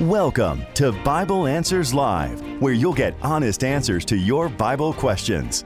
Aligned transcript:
Welcome 0.00 0.64
to 0.74 0.92
Bible 0.92 1.46
Answers 1.46 1.92
Live, 1.92 2.40
where 2.60 2.72
you'll 2.72 2.94
get 2.94 3.14
honest 3.20 3.62
answers 3.64 4.04
to 4.06 4.16
your 4.16 4.48
Bible 4.48 4.94
questions. 4.94 5.64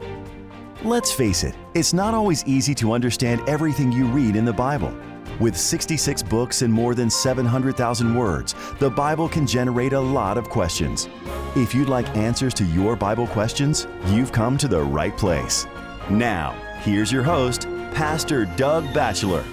Let's 0.82 1.12
face 1.12 1.45
it, 1.45 1.54
it's 1.74 1.92
not 1.92 2.14
always 2.14 2.45
easy 2.45 2.74
to 2.74 2.92
understand 2.92 3.48
everything 3.48 3.92
you 3.92 4.06
read 4.06 4.35
in 4.35 4.45
the 4.45 4.53
Bible. 4.53 4.92
With 5.40 5.56
66 5.56 6.22
books 6.24 6.62
and 6.62 6.72
more 6.72 6.95
than 6.95 7.09
700,000 7.09 8.15
words, 8.15 8.55
the 8.81 8.91
Bible 8.91 9.29
can 9.29 9.46
generate 9.46 9.93
a 9.93 10.01
lot 10.01 10.37
of 10.37 10.51
questions. 10.51 11.09
If 11.57 11.75
you'd 11.75 11.89
like 11.89 12.17
answers 12.17 12.55
to 12.55 12.65
your 12.65 12.96
Bible 12.96 13.29
questions, 13.29 13.87
you've 14.07 14.33
come 14.33 14.59
to 14.59 14.69
the 14.69 14.83
right 14.83 15.17
place. 15.17 15.67
Now, 16.11 16.53
here's 16.81 17.11
your 17.11 17.23
host, 17.23 17.69
Pastor 17.93 18.46
Doug 18.57 18.93
Batchelor, 18.93 19.45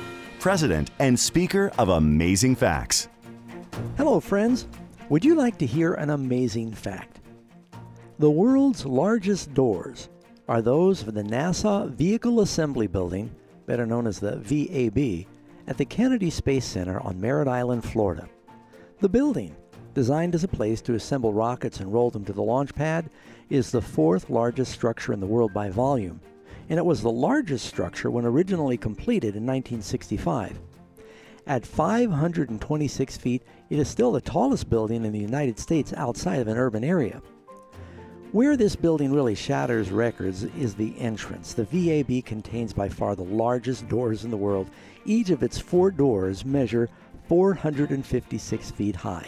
President 0.41 0.89
and 0.97 1.19
Speaker 1.19 1.71
of 1.77 1.89
Amazing 1.89 2.55
Facts. 2.55 3.09
Hello, 3.95 4.19
friends. 4.19 4.67
Would 5.09 5.23
you 5.23 5.35
like 5.35 5.59
to 5.59 5.67
hear 5.67 5.93
an 5.93 6.09
amazing 6.09 6.73
fact? 6.73 7.19
The 8.17 8.31
world's 8.31 8.83
largest 8.83 9.53
doors 9.53 10.09
are 10.47 10.63
those 10.63 11.07
of 11.07 11.13
the 11.13 11.21
NASA 11.21 11.91
Vehicle 11.91 12.41
Assembly 12.41 12.87
Building, 12.87 13.29
better 13.67 13.85
known 13.85 14.07
as 14.07 14.19
the 14.19 14.37
VAB, 14.37 15.27
at 15.67 15.77
the 15.77 15.85
Kennedy 15.85 16.31
Space 16.31 16.65
Center 16.65 16.99
on 17.01 17.21
Merritt 17.21 17.47
Island, 17.47 17.83
Florida. 17.83 18.27
The 18.99 19.09
building, 19.09 19.55
designed 19.93 20.33
as 20.33 20.43
a 20.43 20.47
place 20.47 20.81
to 20.81 20.95
assemble 20.95 21.33
rockets 21.33 21.81
and 21.81 21.93
roll 21.93 22.09
them 22.09 22.25
to 22.25 22.33
the 22.33 22.41
launch 22.41 22.73
pad, 22.73 23.11
is 23.51 23.69
the 23.69 23.79
fourth 23.79 24.27
largest 24.31 24.71
structure 24.71 25.13
in 25.13 25.19
the 25.19 25.27
world 25.27 25.53
by 25.53 25.69
volume, 25.69 26.19
and 26.71 26.77
it 26.77 26.85
was 26.85 27.01
the 27.01 27.11
largest 27.11 27.65
structure 27.65 28.09
when 28.09 28.23
originally 28.23 28.77
completed 28.77 29.35
in 29.35 29.45
1965. 29.45 30.57
At 31.45 31.65
526 31.65 33.17
feet, 33.17 33.43
it 33.69 33.77
is 33.77 33.89
still 33.89 34.13
the 34.13 34.21
tallest 34.21 34.69
building 34.69 35.03
in 35.03 35.11
the 35.11 35.19
United 35.19 35.59
States 35.59 35.91
outside 35.97 36.39
of 36.39 36.47
an 36.47 36.57
urban 36.57 36.85
area. 36.85 37.21
Where 38.31 38.55
this 38.55 38.77
building 38.77 39.11
really 39.11 39.35
shatters 39.35 39.91
records 39.91 40.43
is 40.43 40.73
the 40.73 40.97
entrance. 40.97 41.53
The 41.53 41.65
VAB 41.65 42.23
contains 42.23 42.71
by 42.71 42.87
far 42.87 43.17
the 43.17 43.23
largest 43.23 43.89
doors 43.89 44.23
in 44.23 44.31
the 44.31 44.37
world. 44.37 44.69
Each 45.03 45.29
of 45.29 45.43
its 45.43 45.59
four 45.59 45.91
doors 45.91 46.45
measure 46.45 46.87
456 47.27 48.71
feet 48.71 48.95
high. 48.95 49.27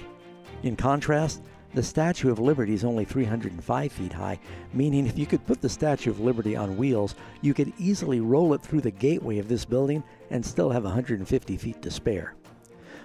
In 0.61 0.77
contrast, 0.77 1.43
the 1.73 1.83
Statue 1.83 2.31
of 2.31 2.39
Liberty 2.39 2.73
is 2.73 2.83
only 2.83 3.05
305 3.05 3.91
feet 3.91 4.13
high, 4.13 4.39
meaning 4.73 5.07
if 5.07 5.17
you 5.17 5.25
could 5.25 5.45
put 5.45 5.61
the 5.61 5.69
Statue 5.69 6.11
of 6.11 6.19
Liberty 6.19 6.55
on 6.55 6.77
wheels, 6.77 7.15
you 7.41 7.53
could 7.53 7.73
easily 7.79 8.19
roll 8.19 8.53
it 8.53 8.61
through 8.61 8.81
the 8.81 8.91
gateway 8.91 9.39
of 9.39 9.47
this 9.47 9.65
building 9.65 10.03
and 10.29 10.45
still 10.45 10.69
have 10.69 10.83
150 10.83 11.57
feet 11.57 11.81
to 11.81 11.89
spare. 11.89 12.35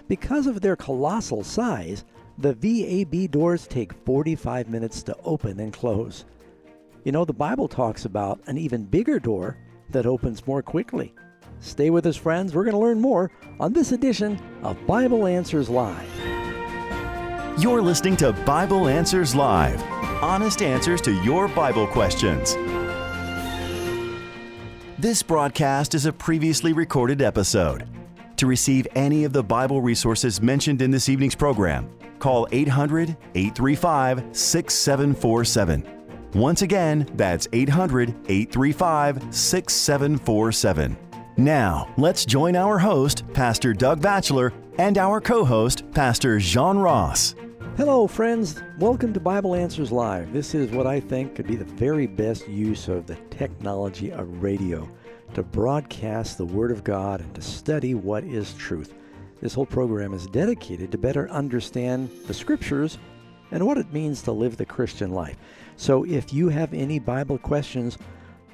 Because 0.07 0.47
of 0.47 0.61
their 0.61 0.77
colossal 0.77 1.43
size, 1.43 2.05
the 2.37 2.55
VAB 2.55 3.31
doors 3.31 3.67
take 3.67 3.93
45 4.05 4.69
minutes 4.69 5.03
to 5.05 5.17
open 5.25 5.59
and 5.61 5.73
close. 5.73 6.25
You 7.05 7.13
know, 7.13 7.25
the 7.25 7.33
Bible 7.33 7.69
talks 7.69 8.05
about 8.05 8.41
an 8.47 8.59
even 8.59 8.85
bigger 8.85 9.19
door 9.19 9.57
that 9.91 10.07
opens 10.07 10.47
more 10.47 10.63
quickly. 10.63 11.15
Stay 11.61 11.91
with 11.91 12.07
us, 12.07 12.17
friends. 12.17 12.55
We're 12.55 12.65
going 12.65 12.75
to 12.75 12.81
learn 12.81 13.01
more 13.01 13.31
on 13.59 13.73
this 13.73 13.93
edition 13.93 14.39
of 14.63 14.87
Bible 14.87 15.27
Answers 15.27 15.69
Live. 15.69 16.48
You're 17.59 17.83
listening 17.83 18.17
to 18.19 18.33
Bible 18.33 18.87
Answers 18.87 19.35
Live 19.35 19.83
honest 20.23 20.63
answers 20.63 21.01
to 21.01 21.13
your 21.25 21.49
Bible 21.49 21.87
questions. 21.87 22.55
This 24.99 25.23
broadcast 25.23 25.95
is 25.95 26.07
a 26.07 26.13
previously 26.13 26.73
recorded 26.73 27.21
episode. 27.21 27.89
To 28.37 28.47
receive 28.47 28.87
any 28.95 29.25
of 29.25 29.33
the 29.33 29.43
Bible 29.43 29.81
resources 29.81 30.41
mentioned 30.41 30.83
in 30.83 30.93
this 30.93 31.09
evening's 31.09 31.35
program, 31.35 31.91
call 32.21 32.47
800 32.53 33.17
835 33.35 34.25
6747. 34.37 35.85
Once 36.35 36.63
again, 36.63 37.09
that's 37.15 37.49
800 37.53 38.11
835 38.29 39.35
6747. 39.35 40.97
Now, 41.37 41.93
let's 41.97 42.25
join 42.25 42.55
our 42.55 42.79
host, 42.79 43.25
Pastor 43.33 43.73
Doug 43.73 44.01
Batchelor, 44.01 44.53
and 44.79 44.97
our 44.97 45.21
co 45.21 45.45
host, 45.45 45.91
Pastor 45.93 46.39
Jean 46.39 46.79
Ross. 46.79 47.35
Hello, 47.79 48.09
friends. 48.09 48.61
Welcome 48.81 49.13
to 49.13 49.21
Bible 49.21 49.55
Answers 49.55 49.93
Live. 49.93 50.33
This 50.33 50.53
is 50.53 50.73
what 50.73 50.89
I 50.89 50.99
think 50.99 51.37
could 51.37 51.47
be 51.47 51.55
the 51.55 51.65
very 51.65 52.09
best 52.09 52.49
use 52.49 52.89
of 52.89 53.07
the 53.07 53.15
technology 53.31 54.11
of 54.11 54.43
radio 54.43 54.91
to 55.35 55.45
broadcast 55.45 56.39
the 56.39 56.45
Word 56.45 56.73
of 56.73 56.83
God 56.83 57.21
and 57.21 57.33
to 57.37 57.41
study 57.41 57.95
what 57.95 58.25
is 58.25 58.53
truth. 58.55 58.95
This 59.41 59.55
whole 59.55 59.65
program 59.65 60.13
is 60.13 60.27
dedicated 60.27 60.91
to 60.91 60.99
better 60.99 61.31
understand 61.31 62.11
the 62.27 62.35
Scriptures 62.35 62.99
and 63.53 63.65
what 63.65 63.79
it 63.79 63.93
means 63.93 64.23
to 64.23 64.33
live 64.33 64.57
the 64.57 64.67
Christian 64.67 65.13
life. 65.13 65.37
So 65.77 66.03
if 66.03 66.33
you 66.33 66.49
have 66.49 66.75
any 66.75 66.99
Bible 66.99 67.39
questions, 67.39 67.97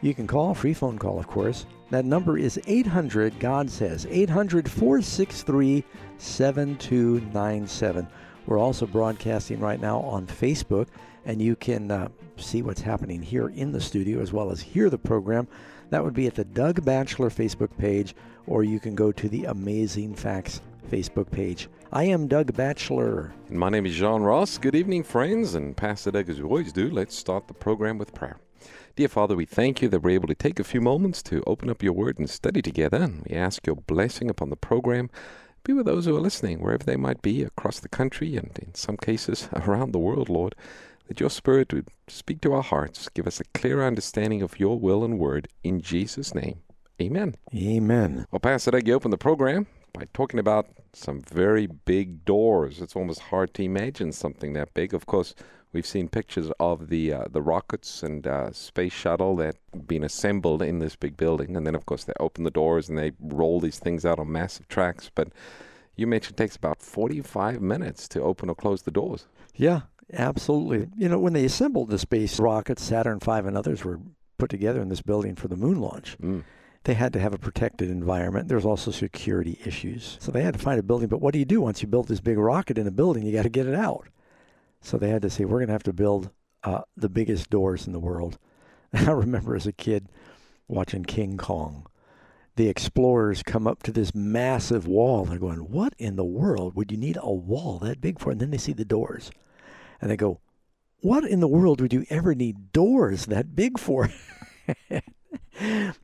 you 0.03 0.13
can 0.13 0.27
call, 0.27 0.53
free 0.53 0.75
phone 0.75 0.99
call, 0.99 1.19
of 1.19 1.29
course. 1.29 1.65
That 1.89 2.05
number 2.05 2.37
is 2.37 2.61
800 2.67 3.41
God 3.41 3.71
Says, 3.71 4.07
800 4.11 4.71
463 4.71 5.83
7297. 6.19 8.07
We're 8.47 8.59
also 8.59 8.87
broadcasting 8.87 9.61
right 9.61 9.81
now 9.81 10.01
on 10.01 10.27
Facebook, 10.27 10.89
and 11.25 11.41
you 11.41 11.57
can 11.57 11.91
uh, 11.91 12.09
see 12.37 12.63
what's 12.63 12.83
happening 12.83 13.23
here 13.23 13.49
in 13.49 13.73
the 13.73 13.81
studio 13.81 14.21
as 14.21 14.33
well 14.33 14.51
as 14.51 14.61
hear 14.61 14.91
the 14.91 14.99
program. 14.99 15.49
That 15.91 16.05
would 16.05 16.15
be 16.15 16.27
at 16.27 16.35
the 16.35 16.45
Doug 16.45 16.85
Batchelor 16.85 17.31
Facebook 17.31 17.77
page, 17.79 18.15
or 18.47 18.65
you 18.65 18.81
can 18.81 18.95
go 18.95 19.13
to 19.13 19.29
the 19.29 19.45
Amazing 19.47 20.15
Facts 20.15 20.61
Facebook 20.91 21.31
page. 21.31 21.69
I 21.93 22.05
am 22.05 22.27
Doug 22.27 22.55
Batchelor. 22.55 23.33
And 23.49 23.59
my 23.59 23.71
name 23.71 23.87
is 23.87 23.95
Jean 23.95 24.23
Ross. 24.23 24.59
Good 24.59 24.75
evening, 24.75 25.05
friends. 25.05 25.55
And 25.55 25.77
Pastor 25.77 26.11
Doug, 26.11 26.29
as 26.29 26.39
we 26.39 26.45
always 26.45 26.73
do, 26.73 26.91
let's 26.91 27.17
start 27.17 27.47
the 27.49 27.55
program 27.55 27.99
with 27.99 28.15
prayer. 28.15 28.39
Dear 28.97 29.09
Father, 29.09 29.35
we 29.37 29.45
thank 29.45 29.83
you 29.83 29.89
that 29.89 30.01
we're 30.01 30.11
able 30.11 30.29
to 30.29 30.35
take 30.35 30.61
a 30.61 30.65
few 30.65 30.81
moments 30.81 31.23
to 31.25 31.43
open 31.47 31.71
up 31.71 31.83
your 31.83 31.93
word 31.93 32.19
and 32.19 32.29
study 32.29 32.63
together. 32.63 32.99
And 32.99 33.25
we 33.29 33.37
ask 33.37 33.67
your 33.67 33.77
blessing 33.77 34.29
upon 34.29 34.51
the 34.51 34.57
program. 34.57 35.11
Be 35.65 35.73
with 35.73 35.87
those 35.87 36.05
who 36.05 36.15
are 36.15 36.21
listening, 36.21 36.61
wherever 36.61 36.85
they 36.85 36.97
might 36.97 37.23
be, 37.23 37.43
across 37.43 37.81
the 37.81 37.89
country 37.89 38.37
and 38.37 38.51
in 38.59 38.75
some 38.75 38.99
cases 38.99 39.49
around 39.55 39.93
the 39.93 39.99
world, 39.99 40.29
Lord, 40.29 40.55
that 41.09 41.21
your 41.21 41.31
Spirit 41.31 41.73
would 41.73 41.89
speak 42.07 42.43
to 42.43 42.53
our 42.53 42.63
hearts, 42.63 43.09
give 43.09 43.27
us 43.27 43.41
a 43.41 43.59
clear 43.59 43.83
understanding 43.83 44.43
of 44.43 44.61
your 44.61 44.79
will 44.79 45.05
and 45.05 45.19
word. 45.19 45.49
In 45.63 45.81
Jesus' 45.81 46.35
name, 46.35 46.61
amen. 47.01 47.37
Amen. 47.55 48.27
Well, 48.31 48.41
Pastor 48.41 48.73
Doug, 48.73 48.87
you 48.87 48.93
open 48.93 49.11
the 49.11 49.17
program 49.17 49.67
by 49.95 50.07
talking 50.13 50.39
about 50.39 50.69
some 50.93 51.23
very 51.23 51.67
big 51.67 52.27
doors. 52.27 52.83
It's 52.83 52.95
almost 52.95 53.21
hard 53.21 53.55
to 53.55 53.63
imagine 53.63 54.13
something 54.13 54.53
that 54.53 54.75
big. 54.75 54.93
Of 54.93 55.07
course, 55.07 55.35
we've 55.75 55.87
seen 55.87 56.09
pictures 56.09 56.51
of 56.59 56.89
the 56.89 57.13
uh, 57.13 57.25
the 57.31 57.43
rockets 57.43 58.03
and 58.03 58.27
uh, 58.27 58.53
space 58.53 58.93
shuttle 58.93 59.37
that 59.37 59.57
been 59.87 60.05
assembled 60.05 60.63
in 60.63 60.79
this 60.79 60.97
big 60.97 61.17
building, 61.17 61.57
and 61.57 61.67
then 61.67 61.75
of 61.75 61.85
course 61.85 62.05
they 62.05 62.15
open 62.19 62.45
the 62.45 62.51
doors 62.51 62.89
and 62.89 62.97
they 62.97 63.13
roll 63.21 63.61
these 63.61 63.79
things 63.79 64.07
out 64.07 64.19
on 64.19 64.33
massive 64.33 64.69
tracks. 64.69 65.11
But 65.15 65.29
you 65.97 66.07
mentioned 66.07 66.39
it 66.39 66.43
takes 66.43 66.57
about 66.57 66.81
45 66.81 67.61
minutes 67.61 68.09
to 68.09 68.23
open 68.23 68.49
or 68.49 68.55
close 68.55 68.83
the 68.83 68.91
doors. 68.91 69.27
Yeah, 69.55 69.83
absolutely. 70.13 70.89
You 70.97 71.09
know, 71.09 71.19
when 71.19 71.35
they 71.35 71.45
assembled 71.45 71.91
the 71.91 71.99
space 71.99 72.41
rockets, 72.41 72.83
Saturn 72.83 73.19
V 73.19 73.31
and 73.31 73.57
others 73.57 73.85
were 73.85 74.01
put 74.39 74.51
together 74.51 74.81
in 74.81 74.89
this 74.89 75.03
building 75.03 75.35
for 75.35 75.49
the 75.49 75.57
moon 75.57 75.81
launch. 75.81 76.17
Mm. 76.19 76.45
They 76.85 76.95
had 76.95 77.15
to 77.15 77.21
have 77.21 77.33
a 77.33 77.39
protected 77.39 77.89
environment. 77.89 78.49
There's 78.49 78.67
also 78.67 78.91
security 78.91 79.59
issues. 79.65 80.19
So 80.21 80.31
they 80.31 80.43
had 80.43 80.53
to 80.53 80.61
find 80.61 80.79
a 80.79 80.83
building. 80.83 81.09
But 81.09 81.23
what 81.23 81.33
do 81.33 81.39
you 81.39 81.47
do 81.47 81.63
once 81.63 81.81
you 81.81 81.89
build 81.89 82.09
this 82.09 82.21
big 82.21 82.37
rocket 82.37 82.77
in 82.77 82.87
a 82.87 82.91
building? 82.91 83.25
You 83.25 83.33
got 83.33 83.45
to 83.45 83.49
get 83.49 83.67
it 83.67 83.75
out. 83.75 84.09
So 84.85 84.99
they 84.99 85.09
had 85.09 85.23
to 85.23 85.31
say, 85.31 85.47
we're 85.47 85.59
going 85.59 85.69
to 85.69 85.73
have 85.73 85.83
to 85.85 85.95
build 85.95 86.31
uh, 86.63 86.83
the 86.95 87.09
biggest 87.09 87.49
doors 87.49 87.87
in 87.87 87.95
the 87.95 87.99
world. 87.99 88.39
I 88.93 89.11
remember 89.11 89.57
as 89.57 89.67
a 89.67 89.73
kid 89.73 90.09
watching 90.69 91.05
King 91.05 91.39
Kong. 91.39 91.87
The 92.57 92.69
explorers 92.69 93.43
come 93.43 93.67
up 93.67 93.83
to 93.85 93.93
this 93.93 94.15
massive 94.15 94.87
wall. 94.87 95.25
They're 95.25 95.39
going, 95.39 95.71
What 95.71 95.95
in 95.99 96.17
the 96.17 96.25
world 96.25 96.77
would 96.77 96.93
you 96.93 96.99
need 96.99 97.19
a 97.21 97.33
wall 97.33 97.79
that 97.79 98.03
big 98.03 98.21
for? 98.21 98.31
And 98.31 98.41
then 98.41 98.51
they 98.51 98.59
see 98.59 98.75
the 98.75 98.85
doors. 98.85 99.31
And 100.03 100.11
they 100.11 100.17
go, 100.19 100.39
What 101.01 101.25
in 101.25 101.41
the 101.41 101.49
world 101.49 101.81
would 101.81 101.95
you 101.95 102.05
ever 102.11 102.35
need 102.35 102.71
doors 102.73 103.27
that 103.27 103.57
big 103.57 103.79
for? 103.79 104.11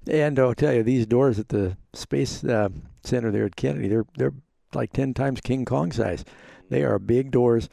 and 0.06 0.38
I'll 0.38 0.54
tell 0.54 0.72
you, 0.72 0.82
these 0.82 1.06
doors 1.06 1.38
at 1.38 1.50
the 1.50 1.76
Space 1.92 2.42
uh, 2.42 2.70
Center 3.04 3.30
there 3.30 3.44
at 3.44 3.56
Kennedy, 3.56 3.88
they're, 3.88 4.06
they're 4.16 4.34
like 4.72 4.94
10 4.94 5.12
times 5.12 5.42
King 5.42 5.66
Kong 5.66 5.92
size. 5.92 6.24
They 6.70 6.82
are 6.82 6.98
big 6.98 7.30
doors. 7.30 7.68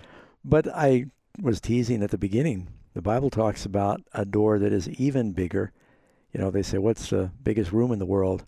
But 0.49 0.65
I 0.73 1.07
was 1.41 1.59
teasing 1.59 2.01
at 2.01 2.11
the 2.11 2.17
beginning. 2.17 2.69
The 2.93 3.01
Bible 3.01 3.29
talks 3.29 3.65
about 3.65 4.01
a 4.13 4.23
door 4.23 4.57
that 4.59 4.71
is 4.71 4.87
even 4.87 5.33
bigger. 5.33 5.73
You 6.31 6.39
know, 6.39 6.51
they 6.51 6.63
say, 6.63 6.77
What's 6.77 7.09
the 7.09 7.31
biggest 7.43 7.73
room 7.73 7.91
in 7.91 7.99
the 7.99 8.05
world? 8.05 8.45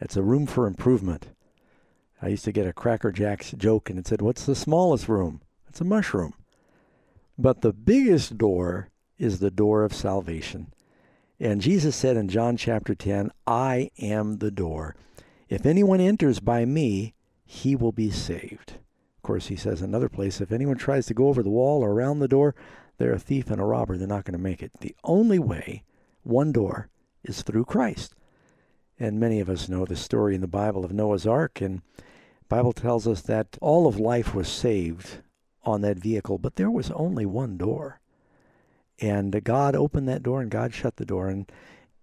It's 0.00 0.16
a 0.16 0.22
room 0.22 0.46
for 0.46 0.66
improvement. 0.66 1.28
I 2.22 2.28
used 2.28 2.46
to 2.46 2.52
get 2.52 2.66
a 2.66 2.72
Cracker 2.72 3.12
Jacks 3.12 3.52
joke 3.52 3.90
and 3.90 3.98
it 3.98 4.06
said, 4.06 4.22
What's 4.22 4.46
the 4.46 4.54
smallest 4.54 5.06
room? 5.06 5.42
It's 5.68 5.82
a 5.82 5.84
mushroom. 5.84 6.32
But 7.36 7.60
the 7.60 7.74
biggest 7.74 8.38
door 8.38 8.88
is 9.18 9.38
the 9.38 9.50
door 9.50 9.84
of 9.84 9.92
salvation. 9.92 10.72
And 11.38 11.60
Jesus 11.60 11.94
said 11.94 12.16
in 12.16 12.30
John 12.30 12.56
chapter 12.56 12.94
10, 12.94 13.30
I 13.46 13.90
am 13.98 14.38
the 14.38 14.50
door. 14.50 14.96
If 15.50 15.66
anyone 15.66 16.00
enters 16.00 16.40
by 16.40 16.64
me, 16.64 17.12
he 17.44 17.76
will 17.76 17.92
be 17.92 18.10
saved. 18.10 18.78
Course, 19.24 19.46
he 19.46 19.56
says 19.56 19.82
another 19.82 20.08
place 20.08 20.40
if 20.40 20.52
anyone 20.52 20.76
tries 20.76 21.06
to 21.06 21.14
go 21.14 21.28
over 21.28 21.42
the 21.42 21.50
wall 21.50 21.82
or 21.82 21.90
around 21.92 22.18
the 22.18 22.28
door, 22.28 22.54
they're 22.98 23.14
a 23.14 23.18
thief 23.18 23.50
and 23.50 23.60
a 23.60 23.64
robber. 23.64 23.96
They're 23.96 24.06
not 24.06 24.24
going 24.24 24.36
to 24.36 24.38
make 24.38 24.62
it. 24.62 24.70
The 24.80 24.94
only 25.02 25.38
way, 25.38 25.82
one 26.22 26.52
door, 26.52 26.90
is 27.24 27.42
through 27.42 27.64
Christ. 27.64 28.14
And 29.00 29.18
many 29.18 29.40
of 29.40 29.48
us 29.48 29.68
know 29.68 29.84
the 29.86 29.96
story 29.96 30.34
in 30.34 30.42
the 30.42 30.46
Bible 30.46 30.84
of 30.84 30.92
Noah's 30.92 31.26
Ark, 31.26 31.60
and 31.60 31.82
Bible 32.48 32.74
tells 32.74 33.08
us 33.08 33.22
that 33.22 33.58
all 33.60 33.86
of 33.86 33.98
life 33.98 34.34
was 34.34 34.46
saved 34.46 35.22
on 35.64 35.80
that 35.80 35.98
vehicle, 35.98 36.38
but 36.38 36.56
there 36.56 36.70
was 36.70 36.90
only 36.90 37.24
one 37.26 37.56
door. 37.56 38.00
And 39.00 39.42
God 39.42 39.74
opened 39.74 40.08
that 40.08 40.22
door 40.22 40.40
and 40.40 40.50
God 40.50 40.72
shut 40.74 40.96
the 40.96 41.06
door. 41.06 41.28
And 41.28 41.50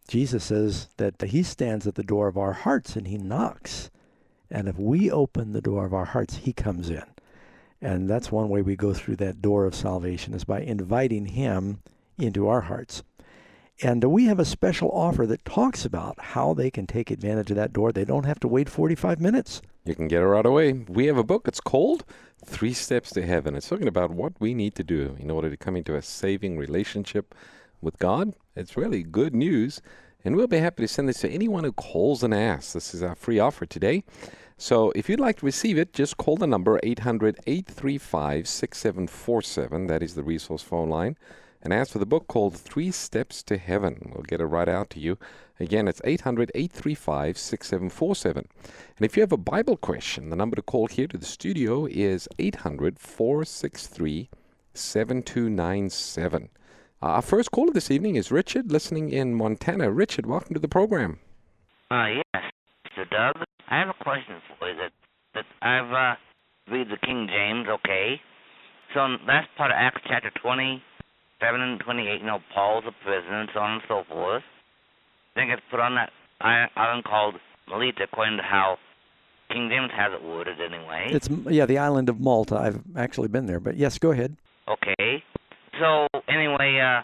Jesus 0.08 0.46
says 0.46 0.90
that 0.98 1.22
He 1.22 1.44
stands 1.44 1.88
at 1.88 1.96
the 1.96 2.04
door 2.04 2.28
of 2.28 2.38
our 2.38 2.54
hearts 2.54 2.96
and 2.96 3.08
He 3.08 3.18
knocks. 3.18 3.92
And 4.52 4.68
if 4.68 4.78
we 4.78 5.10
open 5.10 5.54
the 5.54 5.62
door 5.62 5.86
of 5.86 5.94
our 5.94 6.06
hearts, 6.06 6.36
He 6.36 6.54
comes 6.54 6.90
in. 6.90 7.04
And 7.82 8.10
that's 8.10 8.32
one 8.32 8.50
way 8.50 8.62
we 8.62 8.76
go 8.76 8.94
through 8.94 9.16
that 9.18 9.42
door 9.42 9.66
of 9.66 9.74
salvation 9.74 10.34
is 10.34 10.44
by 10.44 10.62
inviting 10.62 11.28
Him 11.28 11.80
into 12.18 12.48
our 12.48 12.62
hearts. 12.62 13.02
And 13.84 14.04
we 14.04 14.26
have 14.26 14.38
a 14.38 14.46
special 14.46 14.92
offer 14.92 15.26
that 15.26 15.44
talks 15.44 15.86
about 15.86 16.20
how 16.20 16.54
they 16.54 16.70
can 16.70 16.86
take 16.86 17.10
advantage 17.10 17.50
of 17.50 17.56
that 17.56 17.74
door. 17.74 17.92
They 17.92 18.06
don't 18.06 18.26
have 18.26 18.40
to 18.42 18.48
wait 18.48 18.70
45 18.70 19.20
minutes. 19.20 19.62
You 19.86 19.96
can 19.96 20.08
get 20.08 20.22
it 20.22 20.28
right 20.28 20.46
away. 20.46 20.74
We 20.74 21.08
have 21.08 21.18
a 21.18 21.24
book. 21.24 21.48
It's 21.48 21.60
called 21.60 22.06
Three 22.46 22.74
Steps 22.74 23.10
to 23.12 23.26
Heaven. 23.26 23.56
It's 23.56 23.70
talking 23.70 23.88
about 23.88 24.12
what 24.12 24.34
we 24.40 24.54
need 24.54 24.76
to 24.76 24.84
do 24.84 25.16
in 25.20 25.32
order 25.32 25.50
to 25.50 25.58
come 25.58 25.76
into 25.76 25.96
a 25.96 26.04
saving 26.04 26.58
relationship 26.58 27.34
with 27.82 27.98
God. 27.98 28.36
It's 28.56 28.78
really 28.78 29.02
good 29.02 29.34
news. 29.34 29.82
And 30.24 30.36
we'll 30.36 30.46
be 30.46 30.60
happy 30.60 30.84
to 30.84 30.88
send 30.88 31.10
this 31.10 31.22
to 31.22 31.30
anyone 31.30 31.64
who 31.64 31.72
calls 31.72 32.22
and 32.22 32.36
asks. 32.36 32.74
This 32.74 32.94
is 32.94 33.02
our 33.02 33.16
free 33.16 33.40
offer 33.40 33.66
today. 33.66 34.04
So 34.62 34.92
if 34.92 35.10
you'd 35.10 35.20
like 35.20 35.40
to 35.40 35.46
receive 35.48 35.80
it, 35.80 35.92
just 35.92 36.18
call 36.18 36.38
the 36.38 36.46
number 36.46 36.80
800 36.84 37.40
835 37.48 38.48
6747. 38.48 39.88
That 39.88 40.04
is 40.04 40.14
the 40.14 40.22
resource 40.22 40.62
phone 40.62 40.88
line. 40.88 41.18
And 41.64 41.74
ask 41.74 41.92
for 41.92 41.98
the 41.98 42.06
book 42.06 42.28
called 42.28 42.56
Three 42.56 42.92
Steps 42.92 43.42
to 43.44 43.58
Heaven. 43.58 44.12
We'll 44.14 44.22
get 44.22 44.40
it 44.40 44.46
right 44.46 44.70
out 44.70 44.92
to 44.92 45.00
you. 45.00 45.18
Again, 45.60 45.88
it's 45.88 46.00
800 46.04 46.52
835 46.54 47.40
6747. 47.40 48.48
And 48.98 49.04
if 49.04 49.18
you 49.18 49.22
have 49.22 49.32
a 49.32 49.38
Bible 49.38 49.78
question, 49.78 50.30
the 50.30 50.36
number 50.36 50.56
to 50.56 50.62
call 50.62 50.86
here 50.86 51.08
to 51.08 51.18
the 51.18 51.26
studio 51.26 51.88
is 51.88 52.28
800 52.38 53.00
463 53.00 54.30
7297. 54.76 56.50
Uh, 57.02 57.06
our 57.08 57.24
first 57.24 57.50
caller 57.50 57.74
this 57.74 57.90
evening 57.90 58.16
is 58.16 58.32
Richard, 58.32 58.72
listening 58.72 59.10
in 59.10 59.34
Montana. 59.34 59.90
Richard, 59.92 60.28
welcome 60.28 60.54
to 60.54 60.60
the 60.60 60.68
program. 60.68 61.18
Uh, 61.90 62.22
yes, 62.36 62.44
Mr. 62.86 63.10
Doug. 63.10 63.44
I 63.72 63.80
have 63.80 63.88
a 63.88 64.04
question 64.04 64.36
for 64.60 64.70
you. 64.70 64.76
That 64.76 64.92
that 65.34 65.46
I've 65.64 65.92
uh, 65.92 66.16
read 66.72 66.88
the 66.92 66.98
King 66.98 67.28
James, 67.32 67.68
okay. 67.80 68.20
So 68.94 69.06
in 69.06 69.18
last 69.26 69.48
part 69.58 69.72
of 69.72 69.76
Acts 69.80 70.02
chapter 70.06 70.30
twenty-seven 70.44 71.62
and 71.62 71.80
twenty-eight, 71.80 72.20
you 72.20 72.28
know, 72.28 72.40
Paul's 72.54 72.84
a 72.86 72.92
prisoner 73.06 73.40
and 73.40 73.50
so 73.54 73.62
on 73.62 73.72
and 73.80 73.82
so 73.88 74.04
forth. 74.12 74.44
Then 75.36 75.48
gets 75.48 75.62
put 75.72 75.80
on 75.80 75.96
that 75.96 76.12
island 76.42 77.06
called 77.06 77.36
Melita, 77.70 78.04
according 78.12 78.38
to 78.38 78.44
how 78.44 78.76
King 79.48 79.70
James 79.72 79.92
has 79.96 80.12
it 80.12 80.22
worded, 80.22 80.60
anyway. 80.60 81.08
It's 81.12 81.30
yeah, 81.50 81.66
the 81.66 81.78
island 81.78 82.10
of 82.10 82.20
Malta. 82.20 82.58
I've 82.58 82.82
actually 82.98 83.30
been 83.30 83.46
there, 83.46 83.62
but 83.62 83.78
yes, 83.78 83.98
go 83.98 84.12
ahead. 84.12 84.36
Okay. 84.68 85.24
So 85.80 86.08
anyway, 86.28 86.80
uh, 86.84 87.04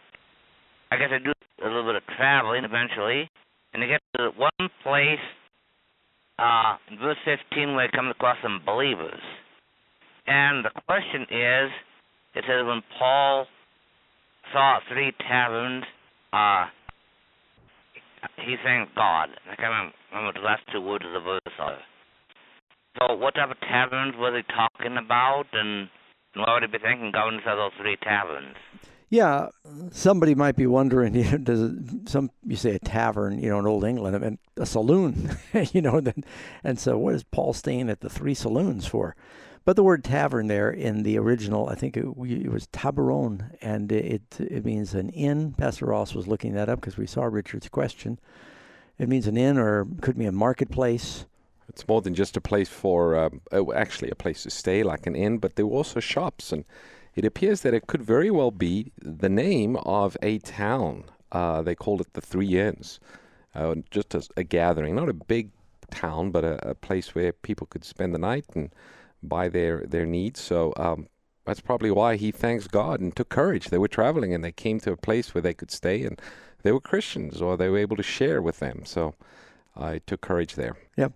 I 0.91 0.97
guess 0.99 1.09
I 1.11 1.19
do 1.23 1.31
a 1.63 1.67
little 1.67 1.85
bit 1.85 1.95
of 1.95 2.03
traveling 2.17 2.65
eventually, 2.65 3.29
and 3.73 3.83
I 3.83 3.87
get 3.87 4.01
to 4.17 4.31
one 4.35 4.69
place 4.83 5.23
uh, 6.39 6.78
verse 7.01 7.18
15 7.25 7.75
where 7.75 7.86
I 7.86 7.95
come 7.95 8.07
across 8.07 8.38
some 8.42 8.62
believers. 8.66 9.22
And 10.28 10.66
the 10.66 10.72
question 10.88 11.22
is, 11.24 11.72
it 12.36 12.44
says 12.48 12.66
when 12.66 12.81
Paul 13.00 13.48
saw 14.54 14.80
three 14.92 15.13
taverns, 15.28 15.84
uh, 16.34 16.66
he's 18.45 18.60
saying 18.63 18.88
God. 18.95 19.30
I 19.50 19.56
can't 19.56 19.94
remember, 20.12 20.39
the 20.39 20.45
last 20.45 20.63
two 20.72 20.81
words 20.81 21.06
of 21.06 21.13
the 21.13 21.19
verse 21.19 21.57
are. 21.60 21.80
So 23.00 23.16
what 23.16 23.36
type 23.36 23.51
of 23.51 23.60
taverns 23.62 24.16
were 24.18 24.31
they 24.31 24.44
talking 24.54 24.98
about, 24.98 25.45
and, 25.54 25.89
what 26.36 26.50
would 26.54 26.63
he 26.63 26.68
be 26.68 26.78
thanking 26.78 27.12
thinking 27.12 27.12
going 27.12 27.39
to 27.39 27.56
those 27.56 27.72
three 27.81 27.98
taverns? 28.04 28.56
Yeah, 29.09 29.48
somebody 29.92 30.36
might 30.36 30.56
be 30.56 30.68
wondering, 30.68 31.15
you 31.15 31.31
know, 31.31 31.38
does 31.38 31.62
it, 31.62 32.09
some 32.09 32.31
you 32.45 32.56
say 32.56 32.71
a 32.71 32.80
tavern, 32.80 33.39
you 33.39 33.50
know, 33.50 33.59
in 33.59 33.65
old 33.65 33.83
England, 33.83 34.15
I 34.15 34.19
mean, 34.19 34.39
a 34.57 34.65
saloon, 34.65 35.38
you 35.71 35.81
know, 35.81 36.01
then, 36.01 36.24
and 36.63 36.80
so 36.80 36.98
what 36.98 37.15
is 37.15 37.24
Paul 37.24 37.54
staying 37.54 37.89
at 37.89 38.01
the 38.01 38.09
three 38.09 38.33
saloons 38.33 38.86
for? 38.86 39.15
But 39.68 39.75
the 39.75 39.83
word 39.83 40.06
tavern 40.06 40.48
there 40.48 40.69
in 40.69 41.04
the 41.04 41.18
original, 41.18 41.68
I 41.68 41.75
think 41.75 41.98
it, 41.98 42.06
it 42.06 42.51
was 42.51 42.68
tabaron, 42.68 43.54
and 43.62 43.92
it 43.92 44.21
it 44.39 44.63
means 44.63 44.94
an 44.94 45.10
inn. 45.10 45.56
Pastor 45.57 45.88
Ross 45.88 46.15
was 46.15 46.25
looking 46.25 46.53
that 46.53 46.69
up 46.69 46.80
because 46.80 46.95
we 46.95 47.06
saw 47.06 47.25
Richard's 47.25 47.68
question. 47.68 48.18
It 48.98 49.10
means 49.10 49.27
an 49.27 49.36
inn, 49.36 49.57
or 49.57 49.86
could 50.00 50.18
be 50.18 50.25
a 50.25 50.31
marketplace. 50.31 51.25
It's 51.68 51.86
more 51.86 52.01
than 52.01 52.15
just 52.15 52.38
a 52.38 52.42
place 52.42 52.69
for, 52.69 53.18
um, 53.18 53.42
oh, 53.51 53.74
actually, 53.74 54.10
a 54.10 54.15
place 54.15 54.44
to 54.44 54.50
stay, 54.50 54.83
like 54.83 55.06
an 55.06 55.18
inn, 55.18 55.38
but 55.38 55.57
there 55.57 55.68
were 55.68 55.75
also 55.75 56.00
shops 56.00 56.53
and 56.53 56.63
it 57.17 57.25
appears 57.25 57.61
that 57.61 57.73
it 57.73 57.87
could 57.87 58.03
very 58.03 58.29
well 58.29 58.51
be 58.51 58.91
the 59.01 59.27
name 59.27 59.75
of 59.77 60.15
a 60.21 60.37
town. 60.37 61.05
Uh, 61.31 61.63
they 61.63 61.73
called 61.73 61.99
it 61.99 62.13
the 62.13 62.21
Three 62.21 62.59
Inns, 62.59 62.99
uh, 63.55 63.73
just 63.89 64.13
a, 64.13 64.21
a, 64.37 64.43
gathering, 64.43 64.93
not 64.95 65.09
a 65.09 65.13
big 65.13 65.49
town, 65.89 66.29
but 66.29 66.43
a, 66.45 66.69
a, 66.69 66.75
place 66.75 67.15
where 67.15 67.33
people 67.33 67.65
could 67.65 67.83
spend 67.83 68.13
the 68.13 68.19
night 68.19 68.45
and 68.53 68.69
buy 69.23 69.49
their, 69.49 69.83
their 69.87 70.05
needs. 70.05 70.39
So 70.39 70.73
um, 70.77 71.07
that's 71.43 71.59
probably 71.59 71.89
why 71.89 72.17
he 72.17 72.31
thanks 72.31 72.67
God 72.67 72.99
and 72.99 73.15
took 73.15 73.29
courage. 73.29 73.69
They 73.69 73.79
were 73.79 73.87
traveling 73.87 74.31
and 74.31 74.43
they 74.43 74.51
came 74.51 74.79
to 74.81 74.91
a 74.91 74.97
place 74.97 75.33
where 75.33 75.41
they 75.41 75.55
could 75.55 75.71
stay 75.71 76.03
and 76.03 76.21
they 76.61 76.71
were 76.71 76.79
Christians 76.79 77.41
or 77.41 77.57
they 77.57 77.67
were 77.67 77.79
able 77.79 77.97
to 77.97 78.03
share 78.03 78.43
with 78.43 78.59
them. 78.59 78.85
So 78.85 79.15
I 79.75 80.01
took 80.05 80.21
courage 80.21 80.53
there. 80.53 80.77
Yeah, 80.95 81.09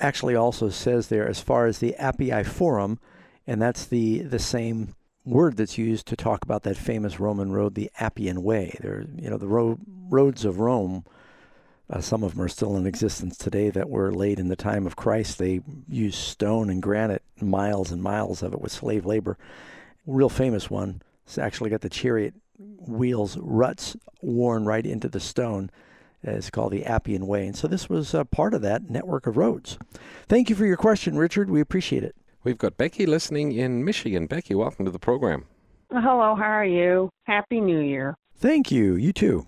actually 0.00 0.34
also 0.34 0.70
says 0.70 1.06
there 1.06 1.28
as 1.28 1.40
far 1.40 1.66
as 1.66 1.78
the 1.78 1.94
Appii 2.00 2.44
Forum, 2.46 2.98
and 3.46 3.62
that's 3.62 3.86
the 3.86 4.22
the 4.22 4.38
same 4.38 4.94
word 5.24 5.56
that's 5.56 5.78
used 5.78 6.06
to 6.06 6.16
talk 6.16 6.42
about 6.42 6.62
that 6.62 6.76
famous 6.76 7.20
Roman 7.20 7.52
road, 7.52 7.74
the 7.74 7.90
Appian 7.98 8.42
Way. 8.42 8.76
There, 8.80 9.04
you 9.16 9.30
know, 9.30 9.38
the 9.38 9.48
road, 9.48 9.80
roads 10.08 10.44
of 10.44 10.60
Rome. 10.60 11.04
Uh, 11.88 12.00
some 12.00 12.22
of 12.22 12.34
them 12.34 12.44
are 12.44 12.48
still 12.48 12.76
in 12.76 12.86
existence 12.86 13.36
today 13.36 13.68
that 13.70 13.90
were 13.90 14.12
laid 14.12 14.38
in 14.38 14.48
the 14.48 14.56
time 14.56 14.86
of 14.86 14.96
Christ. 14.96 15.38
They 15.38 15.60
used 15.88 16.18
stone 16.18 16.70
and 16.70 16.80
granite, 16.80 17.22
miles 17.40 17.90
and 17.90 18.02
miles 18.02 18.42
of 18.42 18.52
it 18.52 18.60
with 18.60 18.72
slave 18.72 19.04
labor. 19.04 19.36
Real 20.06 20.28
famous 20.28 20.70
one. 20.70 21.02
It's 21.26 21.36
actually 21.36 21.70
got 21.70 21.80
the 21.80 21.88
chariot 21.88 22.34
wheels 22.58 23.36
ruts 23.38 23.96
worn 24.22 24.64
right 24.64 24.86
into 24.86 25.08
the 25.08 25.20
stone. 25.20 25.70
It's 26.22 26.50
called 26.50 26.72
the 26.72 26.84
Appian 26.84 27.26
Way. 27.26 27.46
And 27.46 27.56
so 27.56 27.66
this 27.66 27.88
was 27.88 28.14
uh, 28.14 28.24
part 28.24 28.54
of 28.54 28.62
that 28.62 28.90
network 28.90 29.26
of 29.26 29.36
roads. 29.36 29.78
Thank 30.28 30.50
you 30.50 30.56
for 30.56 30.66
your 30.66 30.76
question, 30.76 31.16
Richard. 31.16 31.50
We 31.50 31.60
appreciate 31.60 32.04
it. 32.04 32.14
We've 32.42 32.56
got 32.56 32.78
Becky 32.78 33.04
listening 33.04 33.52
in 33.52 33.84
Michigan. 33.84 34.26
Becky, 34.26 34.54
welcome 34.54 34.86
to 34.86 34.90
the 34.90 34.98
program. 34.98 35.44
Hello, 35.92 36.34
how 36.34 36.44
are 36.44 36.64
you? 36.64 37.10
Happy 37.24 37.60
New 37.60 37.80
Year. 37.80 38.16
Thank 38.36 38.70
you. 38.70 38.94
You 38.94 39.12
too. 39.12 39.46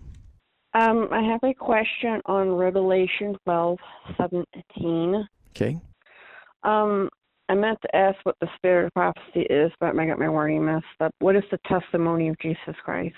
Um, 0.74 1.08
I 1.10 1.22
have 1.22 1.40
a 1.42 1.54
question 1.54 2.20
on 2.26 2.50
Revelation 2.52 3.36
twelve 3.44 3.78
seventeen. 4.18 5.26
Okay. 5.56 5.80
Um, 6.64 7.08
I 7.48 7.54
meant 7.54 7.78
to 7.82 7.96
ask 7.96 8.18
what 8.24 8.36
the 8.40 8.48
spirit 8.56 8.86
of 8.86 8.92
prophecy 8.92 9.46
is, 9.48 9.72
but 9.80 9.98
I 9.98 10.06
got 10.06 10.18
my 10.18 10.28
wording 10.28 10.64
messed 10.64 10.84
up. 11.00 11.12
What 11.20 11.34
is 11.34 11.44
the 11.50 11.58
testimony 11.66 12.28
of 12.28 12.38
Jesus 12.40 12.76
Christ? 12.84 13.16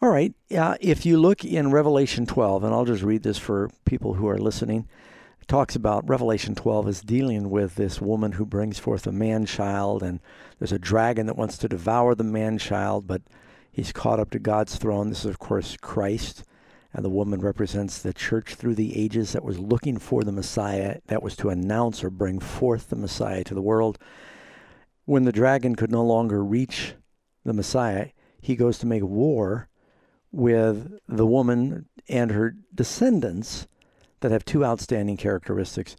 All 0.00 0.10
right. 0.10 0.34
Uh, 0.54 0.76
if 0.80 1.04
you 1.04 1.18
look 1.18 1.44
in 1.44 1.70
Revelation 1.70 2.26
12, 2.26 2.64
and 2.64 2.74
I'll 2.74 2.84
just 2.84 3.02
read 3.02 3.22
this 3.22 3.38
for 3.38 3.70
people 3.84 4.14
who 4.14 4.28
are 4.28 4.38
listening 4.38 4.88
talks 5.44 5.76
about 5.76 6.08
Revelation 6.08 6.54
12 6.54 6.88
is 6.88 7.00
dealing 7.00 7.50
with 7.50 7.74
this 7.74 8.00
woman 8.00 8.32
who 8.32 8.46
brings 8.46 8.78
forth 8.78 9.06
a 9.06 9.12
man 9.12 9.46
child, 9.46 10.02
and 10.02 10.20
there's 10.58 10.72
a 10.72 10.78
dragon 10.78 11.26
that 11.26 11.36
wants 11.36 11.58
to 11.58 11.68
devour 11.68 12.14
the 12.14 12.24
man 12.24 12.58
child, 12.58 13.06
but 13.06 13.22
he's 13.72 13.92
caught 13.92 14.20
up 14.20 14.30
to 14.30 14.38
God's 14.38 14.76
throne. 14.76 15.08
This 15.08 15.20
is, 15.20 15.26
of 15.26 15.38
course, 15.38 15.76
Christ, 15.80 16.44
and 16.92 17.04
the 17.04 17.10
woman 17.10 17.40
represents 17.40 18.00
the 18.00 18.12
church 18.12 18.54
through 18.54 18.76
the 18.76 18.96
ages 18.96 19.32
that 19.32 19.44
was 19.44 19.58
looking 19.58 19.98
for 19.98 20.22
the 20.22 20.32
Messiah, 20.32 21.00
that 21.06 21.22
was 21.22 21.36
to 21.36 21.50
announce 21.50 22.04
or 22.04 22.10
bring 22.10 22.38
forth 22.38 22.88
the 22.88 22.96
Messiah 22.96 23.44
to 23.44 23.54
the 23.54 23.62
world. 23.62 23.98
When 25.04 25.24
the 25.24 25.32
dragon 25.32 25.74
could 25.74 25.90
no 25.90 26.04
longer 26.04 26.44
reach 26.44 26.94
the 27.44 27.52
Messiah, 27.52 28.08
he 28.40 28.56
goes 28.56 28.78
to 28.78 28.86
make 28.86 29.02
war 29.02 29.68
with 30.30 30.98
the 31.08 31.26
woman 31.26 31.86
and 32.08 32.30
her 32.30 32.56
descendants 32.74 33.66
that 34.24 34.32
have 34.32 34.44
two 34.46 34.64
outstanding 34.64 35.18
characteristics. 35.18 35.96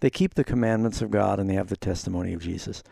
They 0.00 0.10
keep 0.10 0.34
the 0.34 0.42
commandments 0.42 1.00
of 1.00 1.12
God 1.12 1.38
and 1.38 1.48
they 1.48 1.54
have 1.54 1.68
the 1.68 1.76
testimony 1.76 2.32
of 2.32 2.42
Jesus. 2.42 2.82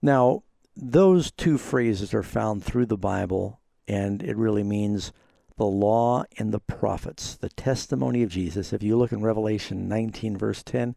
Now, 0.00 0.44
those 0.76 1.32
two 1.32 1.58
phrases 1.58 2.14
are 2.14 2.22
found 2.22 2.62
through 2.62 2.86
the 2.86 2.96
Bible, 2.96 3.58
and 3.88 4.22
it 4.22 4.36
really 4.36 4.62
means 4.62 5.12
the 5.56 5.66
law 5.66 6.22
and 6.38 6.54
the 6.54 6.60
prophets, 6.60 7.34
the 7.34 7.48
testimony 7.48 8.22
of 8.22 8.30
Jesus. 8.30 8.72
If 8.72 8.80
you 8.80 8.96
look 8.96 9.10
in 9.10 9.22
Revelation 9.24 9.88
19, 9.88 10.36
verse 10.36 10.62
10, 10.62 10.94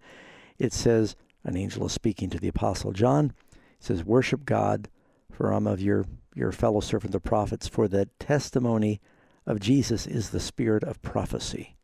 it 0.60 0.72
says, 0.72 1.16
an 1.44 1.58
angel 1.58 1.88
is 1.88 1.94
speaking 1.94 2.30
to 2.30 2.38
the 2.38 2.50
Apostle 2.50 2.92
John. 2.92 3.34
He 3.52 3.86
says, 3.86 4.04
Worship 4.04 4.46
God, 4.46 4.88
for 5.32 5.52
I'm 5.52 5.66
of 5.66 5.82
your, 5.82 6.06
your 6.36 6.52
fellow 6.52 6.80
servant, 6.80 7.12
the 7.12 7.20
prophets, 7.20 7.68
for 7.68 7.88
the 7.88 8.06
testimony 8.20 9.02
of 9.48 9.60
Jesus 9.60 10.06
is 10.06 10.30
the 10.30 10.40
spirit 10.40 10.84
of 10.84 11.02
prophecy. 11.02 11.76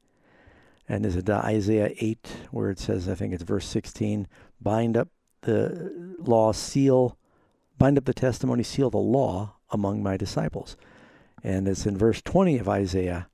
And 0.89 1.05
is 1.05 1.15
it 1.15 1.29
Isaiah 1.29 1.93
8, 1.97 2.27
where 2.51 2.69
it 2.69 2.79
says, 2.79 3.09
I 3.09 3.15
think 3.15 3.33
it's 3.33 3.43
verse 3.43 3.65
16, 3.65 4.27
bind 4.61 4.95
up 4.95 5.09
the 5.41 6.15
law, 6.19 6.53
seal, 6.53 7.17
bind 7.77 7.97
up 7.97 8.05
the 8.05 8.13
testimony, 8.13 8.63
seal 8.63 8.89
the 8.89 8.97
law 8.97 9.55
among 9.69 10.01
my 10.01 10.15
disciples. 10.15 10.77
And 11.43 11.67
it's 11.67 11.85
in 11.85 11.97
verse 11.97 12.21
20 12.21 12.57
of 12.59 12.69
Isaiah 12.69 13.27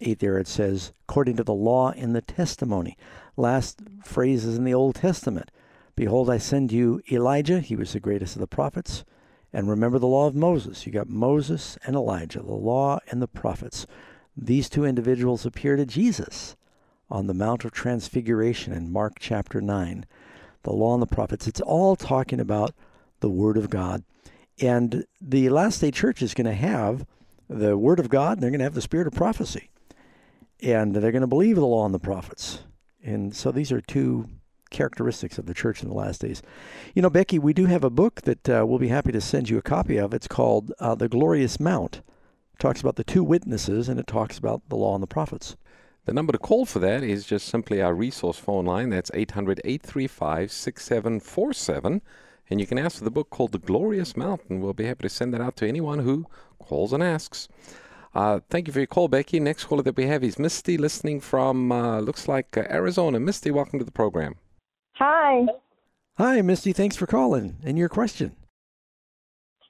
8 0.00 0.18
there, 0.18 0.38
it 0.38 0.48
says, 0.48 0.92
according 1.08 1.36
to 1.36 1.44
the 1.44 1.54
law 1.54 1.90
and 1.90 2.14
the 2.14 2.22
testimony. 2.22 2.96
Last 3.36 3.80
phrases 4.04 4.56
in 4.56 4.64
the 4.64 4.74
Old 4.74 4.96
Testament. 4.96 5.50
Behold, 5.96 6.30
I 6.30 6.38
send 6.38 6.70
you 6.72 7.00
Elijah, 7.10 7.60
he 7.60 7.74
was 7.74 7.92
the 7.92 8.00
greatest 8.00 8.36
of 8.36 8.40
the 8.40 8.46
prophets. 8.46 9.04
And 9.52 9.68
remember 9.68 9.98
the 9.98 10.06
law 10.06 10.26
of 10.26 10.34
Moses. 10.34 10.86
You 10.86 10.92
got 10.92 11.08
Moses 11.08 11.78
and 11.84 11.96
Elijah, 11.96 12.40
the 12.40 12.52
law 12.52 12.98
and 13.10 13.22
the 13.22 13.28
prophets. 13.28 13.86
These 14.36 14.68
two 14.68 14.84
individuals 14.84 15.46
appear 15.46 15.76
to 15.76 15.86
Jesus 15.86 16.54
on 17.10 17.26
the 17.26 17.34
Mount 17.34 17.64
of 17.64 17.72
Transfiguration 17.72 18.72
in 18.72 18.92
Mark 18.92 19.14
chapter 19.18 19.60
9. 19.60 20.06
The 20.62 20.72
law 20.72 20.94
and 20.94 21.02
the 21.02 21.06
prophets. 21.06 21.46
It's 21.46 21.60
all 21.60 21.96
talking 21.96 22.40
about 22.40 22.74
the 23.20 23.30
Word 23.30 23.56
of 23.56 23.70
God. 23.70 24.04
And 24.60 25.04
the 25.20 25.48
last 25.48 25.80
day 25.80 25.90
church 25.90 26.20
is 26.22 26.34
going 26.34 26.46
to 26.46 26.52
have 26.52 27.06
the 27.48 27.78
Word 27.78 28.00
of 28.00 28.08
God, 28.08 28.32
and 28.32 28.42
they're 28.42 28.50
going 28.50 28.58
to 28.58 28.64
have 28.64 28.74
the 28.74 28.82
Spirit 28.82 29.06
of 29.06 29.14
prophecy. 29.14 29.70
And 30.60 30.94
they're 30.94 31.12
going 31.12 31.22
to 31.22 31.26
believe 31.26 31.56
the 31.56 31.64
law 31.64 31.84
and 31.84 31.94
the 31.94 31.98
prophets. 31.98 32.60
And 33.02 33.34
so 33.34 33.52
these 33.52 33.72
are 33.72 33.80
two 33.80 34.28
characteristics 34.70 35.38
of 35.38 35.46
the 35.46 35.54
church 35.54 35.82
in 35.82 35.88
the 35.88 35.94
last 35.94 36.20
days. 36.20 36.42
You 36.94 37.02
know, 37.02 37.10
Becky, 37.10 37.38
we 37.38 37.52
do 37.52 37.66
have 37.66 37.84
a 37.84 37.90
book 37.90 38.22
that 38.22 38.48
uh, 38.48 38.64
we'll 38.66 38.78
be 38.78 38.88
happy 38.88 39.12
to 39.12 39.20
send 39.20 39.48
you 39.48 39.58
a 39.58 39.62
copy 39.62 39.96
of. 39.96 40.12
It's 40.12 40.28
called 40.28 40.72
uh, 40.78 40.94
The 40.94 41.08
Glorious 41.08 41.58
Mount. 41.58 42.02
It 42.52 42.58
talks 42.58 42.80
about 42.80 42.96
the 42.96 43.04
two 43.04 43.24
witnesses 43.24 43.88
and 43.88 43.98
it 43.98 44.06
talks 44.06 44.36
about 44.36 44.62
the 44.68 44.76
law 44.76 44.94
and 44.94 45.02
the 45.02 45.06
prophets. 45.06 45.56
The 46.08 46.14
number 46.14 46.32
to 46.32 46.38
call 46.38 46.64
for 46.64 46.78
that 46.78 47.02
is 47.02 47.26
just 47.26 47.48
simply 47.48 47.82
our 47.82 47.92
resource 47.92 48.38
phone 48.38 48.64
line. 48.64 48.88
That's 48.88 49.10
800 49.12 49.60
835 49.62 50.50
6747. 50.50 52.00
And 52.48 52.58
you 52.58 52.66
can 52.66 52.78
ask 52.78 52.96
for 52.96 53.04
the 53.04 53.10
book 53.10 53.28
called 53.28 53.52
The 53.52 53.58
Glorious 53.58 54.16
Mountain. 54.16 54.62
we'll 54.62 54.72
be 54.72 54.86
happy 54.86 55.02
to 55.02 55.10
send 55.10 55.34
that 55.34 55.42
out 55.42 55.56
to 55.56 55.68
anyone 55.68 55.98
who 55.98 56.24
calls 56.58 56.94
and 56.94 57.02
asks. 57.02 57.48
Uh, 58.14 58.40
thank 58.48 58.66
you 58.66 58.72
for 58.72 58.78
your 58.78 58.86
call, 58.86 59.08
Becky. 59.08 59.38
Next 59.38 59.64
caller 59.64 59.82
that 59.82 59.98
we 59.98 60.06
have 60.06 60.24
is 60.24 60.38
Misty, 60.38 60.78
listening 60.78 61.20
from, 61.20 61.70
uh, 61.70 62.00
looks 62.00 62.26
like 62.26 62.56
uh, 62.56 62.62
Arizona. 62.70 63.20
Misty, 63.20 63.50
welcome 63.50 63.78
to 63.78 63.84
the 63.84 63.92
program. 63.92 64.36
Hi. 64.94 65.44
Hi, 66.16 66.40
Misty. 66.40 66.72
Thanks 66.72 66.96
for 66.96 67.06
calling. 67.06 67.58
And 67.62 67.76
your 67.76 67.90
question? 67.90 68.34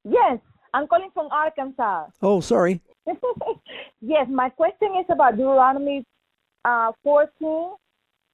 Yes, 0.05 0.39
I'm 0.73 0.87
calling 0.87 1.11
from 1.13 1.27
Arkansas. 1.33 2.07
Oh, 2.23 2.41
sorry. 2.41 2.81
yes, 4.01 4.29
my 4.31 4.51
question 4.51 4.91
is 5.01 5.07
about 5.09 5.33
Deuteronomy 5.33 6.07
uh, 6.69 6.93
14, 7.03 7.75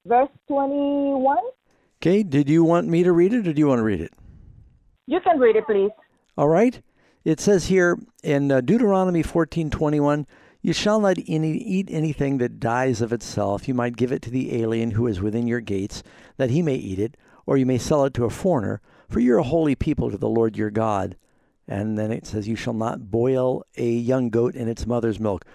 verse 0.05 0.29
21. 0.47 1.37
Okay, 2.01 2.23
did 2.23 2.49
you 2.49 2.63
want 2.63 2.87
me 2.87 3.03
to 3.03 3.11
read 3.11 3.33
it 3.33 3.47
or 3.47 3.53
do 3.53 3.59
you 3.59 3.67
want 3.67 3.79
to 3.79 3.83
read 3.83 4.01
it? 4.01 4.13
You 5.07 5.19
can 5.21 5.39
read 5.39 5.55
it, 5.55 5.65
please. 5.65 5.91
All 6.37 6.49
right. 6.49 6.81
It 7.23 7.39
says 7.39 7.67
here 7.67 7.97
in 8.23 8.51
uh, 8.51 8.61
Deuteronomy 8.61 9.23
14:21, 9.23 10.27
"You 10.61 10.73
shall 10.73 10.99
not 10.99 11.17
any, 11.27 11.53
eat 11.53 11.87
anything 11.89 12.37
that 12.37 12.59
dies 12.59 13.01
of 13.01 13.13
itself. 13.13 13.67
You 13.67 13.73
might 13.73 13.95
give 13.95 14.11
it 14.11 14.21
to 14.23 14.29
the 14.29 14.61
alien 14.61 14.91
who 14.91 15.07
is 15.07 15.21
within 15.21 15.47
your 15.47 15.61
gates, 15.61 16.03
that 16.37 16.51
he 16.51 16.61
may 16.61 16.75
eat 16.75 16.99
it, 16.99 17.17
or 17.47 17.57
you 17.57 17.65
may 17.65 17.79
sell 17.79 18.05
it 18.05 18.13
to 18.15 18.25
a 18.25 18.29
foreigner, 18.29 18.81
for 19.09 19.19
you're 19.19 19.39
a 19.39 19.43
holy 19.43 19.75
people 19.75 20.11
to 20.11 20.17
the 20.17 20.29
Lord 20.29 20.57
your 20.57 20.69
God." 20.69 21.15
And 21.67 21.97
then 21.97 22.11
it 22.11 22.27
says, 22.27 22.47
"You 22.47 22.55
shall 22.55 22.73
not 22.73 23.09
boil 23.09 23.63
a 23.75 23.89
young 23.89 24.29
goat 24.29 24.53
in 24.53 24.67
its 24.67 24.85
mother's 24.85 25.19
milk." 25.19 25.45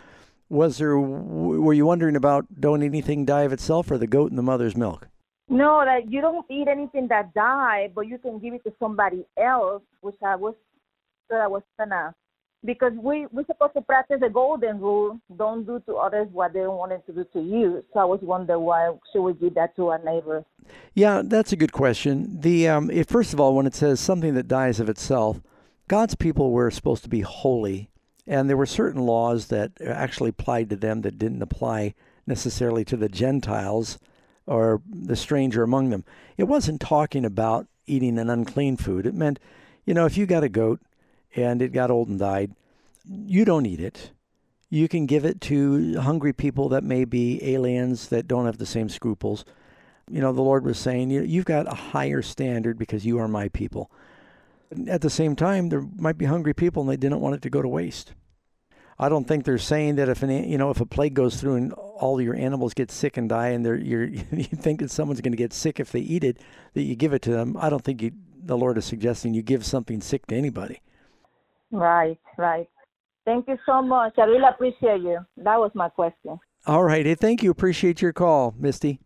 Was 0.51 0.77
there? 0.77 0.99
Were 0.99 1.73
you 1.73 1.87
wondering 1.87 2.17
about 2.17 2.47
don't 2.61 2.83
anything 2.83 3.25
die 3.25 3.43
of 3.43 3.53
itself, 3.53 3.91
or 3.91 3.97
the 3.97 4.07
goat 4.07 4.31
in 4.31 4.37
the 4.37 4.43
mother's 4.43 4.77
milk? 4.77 5.09
No, 5.49 5.83
that 5.85 6.13
you 6.13 6.21
don't 6.21 6.45
eat 6.51 6.69
anything 6.69 7.09
that 7.09 7.33
die, 7.33 7.91
but 7.95 8.03
you 8.03 8.19
can 8.19 8.39
give 8.39 8.53
it 8.55 8.63
to 8.65 8.73
somebody 8.79 9.25
else, 9.39 9.83
which 10.03 10.17
I 10.23 10.37
was 10.37 10.55
that 11.31 11.41
I 11.41 11.47
was 11.47 11.63
gonna 11.79 12.15
because 12.65 12.93
we 13.01 13.27
we're 13.33 13.47
supposed 13.47 13.75
to 13.75 13.81
practice 13.81 14.19
the 14.21 14.29
golden 14.29 14.81
rule: 14.81 15.21
don't 15.37 15.65
do 15.65 15.81
to 15.87 15.95
others 15.97 16.29
what 16.33 16.53
they 16.53 16.61
don't 16.61 16.77
want 16.77 17.07
to 17.07 17.13
do 17.13 17.25
to 17.33 17.41
you. 17.41 17.85
So 17.93 18.01
I 18.01 18.05
was 18.05 18.21
wondering 18.23 18.61
why 18.61 18.93
should 19.13 19.23
we 19.23 19.33
give 19.35 19.55
that 19.55 19.75
to 19.77 19.89
our 19.89 19.99
neighbors? 20.05 20.45
Yeah, 20.95 21.23
that's 21.25 21.53
a 21.53 21.57
good 21.57 21.73
question. 21.73 22.41
The 22.41 22.69
um, 22.69 22.91
if, 22.91 23.09
first 23.09 23.33
of 23.33 23.41
all, 23.41 23.55
when 23.55 23.67
it 23.67 23.75
says 23.75 24.01
something 24.01 24.35
that 24.35 24.49
dies 24.49 24.81
of 24.81 24.89
itself, 24.89 25.41
God's 25.89 26.15
people 26.15 26.51
were 26.51 26.71
supposed 26.71 27.03
to 27.05 27.11
be 27.11 27.21
holy, 27.21 27.91
and 28.31 28.49
there 28.49 28.57
were 28.57 28.65
certain 28.65 29.03
laws 29.03 29.49
that 29.49 29.73
actually 29.85 30.31
applied 30.31 30.71
to 30.71 30.77
them 30.77 31.01
that 31.01 31.19
didn't 31.19 31.43
apply 31.43 31.95
necessarily 32.29 32.85
to 32.85 32.97
the 32.97 33.09
Gentiles 33.09 33.99
or 34.47 34.81
the 34.89 35.17
stranger 35.17 35.65
among 35.65 35.91
them. 35.91 36.05
It 36.37 36.45
wasn't 36.45 36.81
talking 36.81 37.25
about 37.25 37.67
eating 37.87 38.21
an 38.21 38.31
unclean 38.31 38.77
food. 38.77 39.05
It 39.05 39.15
meant, 39.15 39.41
you 39.85 39.95
know, 39.95 40.07
if 40.07 40.17
you 40.17 40.27
got 40.27 40.45
a 40.45 40.49
goat 40.49 40.81
and 41.35 41.61
it 41.61 41.73
got 41.73 41.91
old 41.91 42.07
and 42.07 42.21
died, 42.21 42.55
you 43.05 43.45
don't 43.45 43.67
eat 43.67 43.81
it. 43.81 44.13
You 44.69 44.87
can 44.87 45.07
give 45.07 45.25
it 45.25 45.41
to 45.43 45.99
hungry 45.99 46.33
people 46.33 46.69
that 46.69 46.85
may 46.85 47.05
be 47.05 47.43
aliens 47.43 48.11
that 48.11 48.29
don't 48.29 48.47
have 48.47 48.59
the 48.59 48.65
same 48.65 48.89
scruples. 48.89 49.45
You 50.09 50.21
know, 50.21 50.33
the 50.33 50.41
Lord 50.41 50.65
was 50.65 50.79
saying, 50.79 51.11
you 51.11 51.23
you've 51.23 51.47
got 51.47 51.67
a 51.67 51.75
higher 51.75 52.23
standard 52.23 52.79
because 52.79 53.05
you 53.05 53.19
are 53.19 53.27
my 53.27 53.49
people. 53.49 53.91
At 54.87 55.01
the 55.01 55.11
same 55.11 55.35
time, 55.35 55.69
there 55.69 55.85
might 55.97 56.17
be 56.17 56.27
hungry 56.27 56.55
people 56.55 56.83
and 56.83 56.89
they 56.89 56.97
didn't 56.97 57.19
want 57.19 57.35
it 57.35 57.43
to 57.43 57.51
go 57.51 57.61
to 57.61 57.69
waste. 57.69 58.13
I 59.03 59.09
don't 59.09 59.27
think 59.27 59.47
they're 59.47 59.57
saying 59.57 59.97
that 59.97 60.11
if 60.11 60.23
an 60.23 60.29
you 60.31 60.59
know 60.59 60.69
if 60.69 60.79
a 60.79 60.85
plague 60.85 61.15
goes 61.15 61.41
through 61.41 61.55
and 61.55 61.73
all 61.73 62.21
your 62.21 62.37
animals 62.37 62.75
get 62.75 62.91
sick 62.91 63.17
and 63.17 63.31
die, 63.31 63.49
and 63.49 63.65
they're 63.65 63.79
you're 63.79 64.05
you 64.31 64.45
think 64.45 64.81
that 64.81 64.91
someone's 64.91 65.23
going 65.23 65.33
to 65.33 65.39
get 65.39 65.55
sick 65.55 65.81
if 65.81 65.91
they 65.91 66.01
eat 66.01 66.23
it, 66.23 66.39
that 66.75 66.83
you 66.83 66.95
give 66.95 67.15
it 67.15 67.23
to 67.23 67.31
them. 67.31 67.57
I 67.59 67.71
don't 67.71 67.83
think 67.83 68.03
you, 68.03 68.13
the 68.43 68.59
Lord 68.59 68.77
is 68.77 68.85
suggesting 68.85 69.33
you 69.33 69.41
give 69.41 69.65
something 69.65 70.03
sick 70.03 70.27
to 70.27 70.37
anybody. 70.37 70.83
Right, 71.71 72.19
right. 72.37 72.69
Thank 73.25 73.49
you 73.49 73.57
so 73.65 73.81
much. 73.81 74.19
I 74.19 74.25
really 74.25 74.47
appreciate 74.47 75.01
you. 75.01 75.21
That 75.39 75.59
was 75.59 75.71
my 75.75 75.89
question. 75.89 76.39
All 76.67 76.85
right. 76.85 77.07
Hey, 77.07 77.15
thank 77.15 77.43
you. 77.43 77.51
Appreciate 77.51 78.03
your 78.03 78.13
call, 78.13 78.55
Misty. 78.59 79.01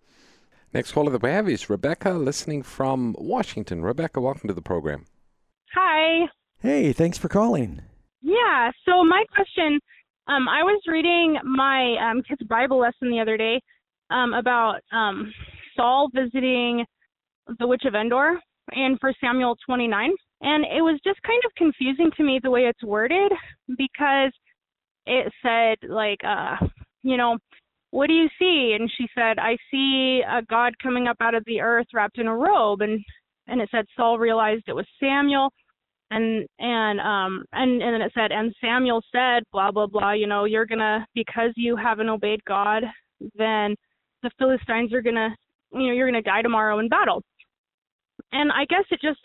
Next 0.73 0.91
caller 0.91 1.13
that 1.13 1.23
we 1.23 1.31
have 1.31 1.49
is 1.49 1.71
Rebecca, 1.71 2.15
listening 2.15 2.65
from 2.65 3.15
Washington. 3.17 3.83
Rebecca, 3.83 4.21
welcome 4.21 4.49
to 4.49 4.55
the 4.55 4.63
program. 4.63 5.07
Hi. 5.73 6.27
Hey, 6.59 6.93
thanks 6.93 7.17
for 7.17 7.29
calling. 7.29 7.83
Yeah. 8.25 8.71
So 8.87 9.05
my 9.05 9.23
question, 9.35 9.79
um, 10.29 10.49
I 10.49 10.63
was 10.63 10.81
reading 10.87 11.37
my 11.45 11.95
um, 12.01 12.23
kid's 12.27 12.43
Bible 12.49 12.81
lesson 12.81 13.11
the 13.11 13.21
other 13.21 13.37
day 13.37 13.61
um, 14.11 14.33
about 14.33 14.81
um, 14.93 15.31
Saul 15.77 16.09
visiting 16.15 16.87
the 17.59 17.67
Witch 17.67 17.83
of 17.85 17.95
Endor 17.95 18.41
in 18.73 18.97
First 18.99 19.19
Samuel 19.21 19.57
29, 19.67 20.11
and 20.41 20.65
it 20.65 20.81
was 20.81 20.99
just 21.05 21.21
kind 21.21 21.43
of 21.45 21.55
confusing 21.57 22.11
to 22.17 22.25
me 22.25 22.41
the 22.43 22.51
way 22.51 22.63
it's 22.63 22.83
worded 22.83 23.31
because 23.77 24.33
it 25.05 25.31
said 25.43 25.77
like, 25.87 26.21
uh, 26.27 26.57
you 27.03 27.19
know, 27.19 27.37
what 27.91 28.07
do 28.07 28.15
you 28.15 28.29
see? 28.39 28.75
And 28.79 28.91
she 28.97 29.07
said, 29.15 29.39
I 29.39 29.59
see 29.71 30.23
a 30.27 30.41
God 30.49 30.73
coming 30.83 31.09
up 31.09 31.19
out 31.21 31.35
of 31.35 31.45
the 31.45 31.61
earth 31.61 31.87
wrapped 31.93 32.19
in 32.19 32.27
a 32.27 32.35
robe, 32.35 32.81
and 32.81 33.05
and 33.49 33.61
it 33.61 33.69
said 33.71 33.85
Saul 33.95 34.19
realized 34.19 34.65
it 34.67 34.75
was 34.75 34.87
Samuel 34.99 35.51
and 36.15 36.47
and 36.59 37.01
um 37.01 37.45
and 37.53 37.83
and 37.83 37.95
then 37.95 38.03
it 38.03 38.13
said 38.15 38.33
and 38.33 38.55
Samuel 38.61 39.03
said 39.13 39.43
blah 39.53 39.71
blah 39.71 39.87
blah 39.87 40.13
you 40.13 40.27
know 40.27 40.45
you're 40.45 40.67
gonna 40.67 41.07
because 41.15 41.51
you 41.57 41.77
haven't 41.77 42.09
obeyed 42.09 42.45
God 42.45 42.85
then 43.37 43.75
the 44.23 44.31
Philistines 44.39 44.93
are 44.93 45.03
gonna 45.03 45.35
you 45.73 45.87
know 45.87 45.93
you're 45.93 46.07
gonna 46.07 46.23
die 46.23 46.43
tomorrow 46.43 46.79
in 46.79 46.89
battle. 46.89 47.23
And 48.33 48.51
I 48.53 48.65
guess 48.69 48.85
it 48.91 49.01
just 49.01 49.21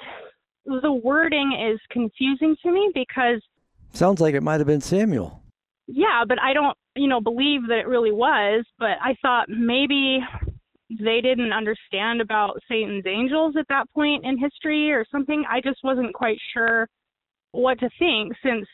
the 0.66 0.92
wording 0.92 1.72
is 1.72 1.80
confusing 1.92 2.56
to 2.64 2.72
me 2.72 2.92
because 2.94 3.42
sounds 3.94 4.20
like 4.22 4.36
it 4.36 4.42
might 4.42 4.60
have 4.60 4.68
been 4.68 4.82
Samuel. 4.82 5.42
Yeah 5.88 6.24
but 6.28 6.42
I 6.42 6.54
don't 6.54 6.78
you 6.96 7.08
know 7.08 7.22
believe 7.22 7.68
that 7.68 7.80
it 7.80 7.88
really 7.88 8.12
was 8.12 8.66
but 8.78 8.98
I 9.02 9.16
thought 9.22 9.50
maybe 9.50 10.20
they 10.90 11.22
didn't 11.22 11.54
understand 11.54 12.22
about 12.22 12.60
Satan's 12.68 13.06
angels 13.06 13.56
at 13.58 13.68
that 13.70 13.86
point 13.94 14.26
in 14.26 14.38
history 14.38 14.92
or 14.92 15.06
something. 15.12 15.44
I 15.50 15.62
just 15.62 15.80
wasn't 15.84 16.14
quite 16.14 16.40
sure 16.54 16.88
what 17.52 17.80
to 17.80 17.90
think 18.00 18.34
since 18.44 18.66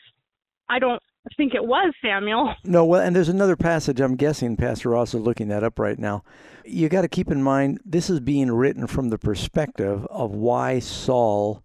I 0.68 0.78
don't 0.78 1.02
think 1.36 1.54
it 1.54 1.64
was 1.64 1.92
Samuel. 2.02 2.54
No, 2.64 2.84
well, 2.84 3.00
and 3.00 3.14
there's 3.14 3.28
another 3.28 3.56
passage. 3.56 4.00
I'm 4.00 4.16
guessing 4.16 4.56
Pastor 4.56 4.90
Ross 4.90 5.14
is 5.14 5.20
looking 5.20 5.48
that 5.48 5.62
up 5.62 5.78
right 5.78 5.98
now. 5.98 6.24
You 6.64 6.88
got 6.88 7.02
to 7.02 7.08
keep 7.08 7.30
in 7.30 7.42
mind 7.42 7.80
this 7.84 8.08
is 8.10 8.20
being 8.20 8.50
written 8.50 8.86
from 8.86 9.10
the 9.10 9.18
perspective 9.18 10.06
of 10.06 10.32
why 10.32 10.78
Saul 10.78 11.62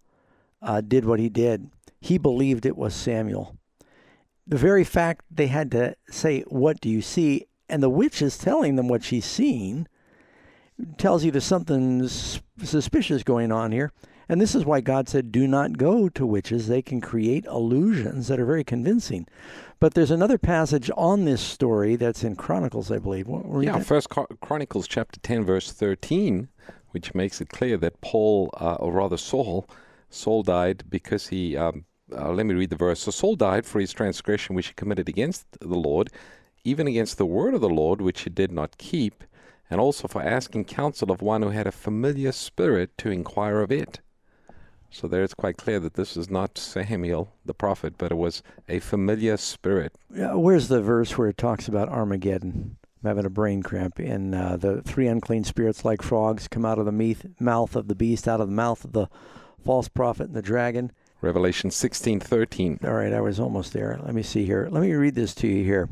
uh, 0.60 0.80
did 0.80 1.04
what 1.04 1.18
he 1.18 1.28
did. 1.28 1.70
He 2.00 2.18
believed 2.18 2.66
it 2.66 2.76
was 2.76 2.94
Samuel. 2.94 3.56
The 4.46 4.58
very 4.58 4.84
fact 4.84 5.24
they 5.30 5.46
had 5.46 5.70
to 5.70 5.96
say, 6.10 6.42
"What 6.48 6.80
do 6.80 6.88
you 6.88 7.00
see?" 7.00 7.46
and 7.68 7.82
the 7.82 7.88
witch 7.88 8.20
is 8.20 8.36
telling 8.36 8.76
them 8.76 8.86
what 8.86 9.02
she's 9.02 9.24
seeing 9.24 9.86
tells 10.98 11.24
you 11.24 11.30
there's 11.30 11.44
something 11.44 12.08
suspicious 12.08 13.22
going 13.22 13.52
on 13.52 13.72
here. 13.72 13.92
And 14.28 14.40
this 14.40 14.54
is 14.54 14.64
why 14.64 14.80
God 14.80 15.08
said, 15.08 15.32
do 15.32 15.46
not 15.46 15.76
go 15.76 16.08
to 16.08 16.24
witches. 16.24 16.66
They 16.66 16.80
can 16.80 17.00
create 17.00 17.44
illusions 17.44 18.28
that 18.28 18.40
are 18.40 18.46
very 18.46 18.64
convincing. 18.64 19.26
But 19.80 19.94
there's 19.94 20.10
another 20.10 20.38
passage 20.38 20.90
on 20.96 21.24
this 21.24 21.40
story 21.40 21.96
that's 21.96 22.22
in 22.22 22.36
Chronicles, 22.36 22.90
I 22.90 22.98
believe. 22.98 23.26
yeah, 23.28 23.78
that? 23.78 23.84
First 23.84 24.08
Chronicles 24.40 24.86
chapter 24.86 25.18
10, 25.20 25.44
verse 25.44 25.72
13, 25.72 26.48
which 26.92 27.14
makes 27.14 27.40
it 27.40 27.48
clear 27.48 27.76
that 27.78 28.00
Paul, 28.00 28.50
uh, 28.60 28.74
or 28.74 28.92
rather 28.92 29.16
Saul, 29.16 29.68
Saul 30.08 30.42
died 30.44 30.84
because 30.88 31.28
he, 31.28 31.56
um, 31.56 31.84
uh, 32.14 32.30
let 32.32 32.46
me 32.46 32.54
read 32.54 32.70
the 32.70 32.76
verse. 32.76 33.00
So 33.00 33.10
Saul 33.10 33.34
died 33.34 33.66
for 33.66 33.80
his 33.80 33.92
transgression 33.92 34.54
which 34.54 34.68
he 34.68 34.74
committed 34.74 35.08
against 35.08 35.46
the 35.60 35.78
Lord, 35.78 36.10
even 36.64 36.86
against 36.86 37.18
the 37.18 37.26
word 37.26 37.54
of 37.54 37.60
the 37.60 37.68
Lord 37.68 38.00
which 38.00 38.22
he 38.22 38.30
did 38.30 38.52
not 38.52 38.78
keep, 38.78 39.24
and 39.72 39.80
also 39.80 40.06
for 40.06 40.22
asking 40.22 40.66
counsel 40.66 41.10
of 41.10 41.22
one 41.22 41.40
who 41.40 41.48
had 41.48 41.66
a 41.66 41.72
familiar 41.72 42.30
spirit 42.30 42.90
to 42.98 43.10
inquire 43.10 43.60
of 43.60 43.72
it. 43.72 44.00
So 44.90 45.08
there 45.08 45.24
it's 45.24 45.32
quite 45.32 45.56
clear 45.56 45.80
that 45.80 45.94
this 45.94 46.14
is 46.14 46.28
not 46.28 46.58
Samuel 46.58 47.32
the 47.46 47.54
prophet, 47.54 47.94
but 47.96 48.12
it 48.12 48.16
was 48.16 48.42
a 48.68 48.80
familiar 48.80 49.38
spirit. 49.38 49.94
Yeah, 50.14 50.34
where's 50.34 50.68
the 50.68 50.82
verse 50.82 51.16
where 51.16 51.28
it 51.28 51.38
talks 51.38 51.68
about 51.68 51.88
Armageddon? 51.88 52.76
I'm 53.02 53.08
having 53.08 53.24
a 53.24 53.30
brain 53.30 53.62
cramp. 53.62 53.98
And 53.98 54.34
uh, 54.34 54.58
the 54.58 54.82
three 54.82 55.06
unclean 55.06 55.44
spirits, 55.44 55.86
like 55.86 56.02
frogs, 56.02 56.48
come 56.48 56.66
out 56.66 56.78
of 56.78 56.84
the 56.84 57.16
mouth 57.40 57.74
of 57.74 57.88
the 57.88 57.94
beast, 57.94 58.28
out 58.28 58.42
of 58.42 58.48
the 58.48 58.54
mouth 58.54 58.84
of 58.84 58.92
the 58.92 59.08
false 59.64 59.88
prophet 59.88 60.26
and 60.26 60.36
the 60.36 60.42
dragon. 60.42 60.92
Revelation 61.22 61.70
16:13. 61.70 62.84
All 62.84 62.92
right, 62.92 63.14
I 63.14 63.22
was 63.22 63.40
almost 63.40 63.72
there. 63.72 63.98
Let 64.04 64.14
me 64.14 64.22
see 64.22 64.44
here. 64.44 64.68
Let 64.70 64.82
me 64.82 64.92
read 64.92 65.14
this 65.14 65.34
to 65.36 65.48
you 65.48 65.64
here. 65.64 65.88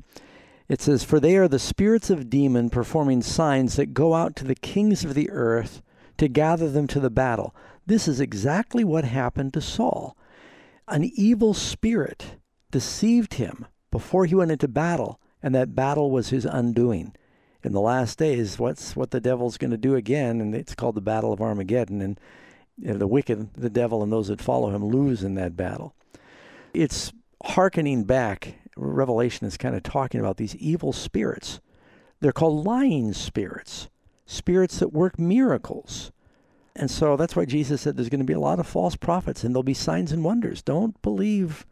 It 0.71 0.81
says, 0.81 1.03
For 1.03 1.19
they 1.19 1.37
are 1.37 1.49
the 1.49 1.59
spirits 1.59 2.11
of 2.11 2.31
demon 2.31 2.71
performing 2.71 3.23
signs 3.23 3.75
that 3.75 3.93
go 3.93 4.15
out 4.15 4.37
to 4.37 4.45
the 4.45 4.55
kings 4.55 5.05
of 5.05 5.15
the 5.15 5.29
earth 5.29 5.83
to 6.17 6.29
gather 6.29 6.71
them 6.71 6.87
to 6.87 7.01
the 7.01 7.11
battle. 7.11 7.53
This 7.87 8.07
is 8.07 8.21
exactly 8.21 8.85
what 8.85 9.05
happened 9.05 9.53
to 9.55 9.61
Saul. 9.61 10.17
An 10.87 11.11
evil 11.17 11.55
spirit 11.55 12.37
deceived 12.71 13.35
him 13.35 13.67
before 13.91 14.27
he 14.27 14.37
went 14.37 14.53
into 14.53 14.69
battle, 14.69 15.19
and 15.43 15.53
that 15.57 15.75
battle 15.75 16.13
was 16.13 16.29
his 16.29 16.45
undoing. 16.45 17.17
In 17.65 17.73
the 17.73 17.81
last 17.81 18.17
days, 18.17 18.57
what's 18.61 18.95
what 18.95 19.11
the 19.11 19.21
devil's 19.21 19.59
going 19.59 19.73
to 19.73 19.77
do 19.77 19.97
again, 19.97 20.41
and 20.41 20.55
it's 20.55 20.77
called 20.77 20.95
the 20.95 21.01
Battle 21.01 21.33
of 21.33 21.41
Armageddon, 21.41 22.01
and 22.01 22.21
you 22.79 22.93
know, 22.93 22.99
the 22.99 23.09
wicked, 23.09 23.55
the 23.55 23.71
devil, 23.71 24.05
and 24.05 24.13
those 24.13 24.29
that 24.29 24.41
follow 24.41 24.71
him 24.71 24.85
lose 24.85 25.25
in 25.25 25.35
that 25.35 25.57
battle. 25.57 25.97
It's 26.73 27.13
hearkening 27.43 28.05
back 28.05 28.60
Revelation 28.77 29.47
is 29.47 29.57
kind 29.57 29.75
of 29.75 29.83
talking 29.83 30.21
about 30.21 30.37
these 30.37 30.57
evil 30.57 30.93
spirits. 30.93 31.61
They're 32.21 32.33
called 32.33 32.65
lying 32.65 33.13
spirits, 33.13 33.89
spirits 34.27 34.79
that 34.79 34.93
work 34.93 35.19
miracles. 35.19 36.13
And 36.77 36.91
so 36.91 37.17
that's 37.17 37.35
why 37.35 37.45
Jesus 37.45 37.81
said 37.81 37.97
there's 37.97 38.09
going 38.09 38.21
to 38.21 38.27
be 38.27 38.33
a 38.33 38.41
lot 38.41 38.61
of 38.61 38.67
false 38.67 38.97
prophets 38.97 39.43
and 39.43 39.55
there'll 39.55 39.63
be 39.63 39.75
signs 39.75 40.13
and 40.13 40.25
wonders. 40.25 40.63
Don't 40.63 41.01
believe 41.03 41.67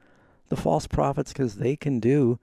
the 0.48 0.56
false 0.56 0.86
prophets 0.86 1.32
because 1.32 1.56
they 1.56 1.76
can 1.76 2.00
do 2.00 2.38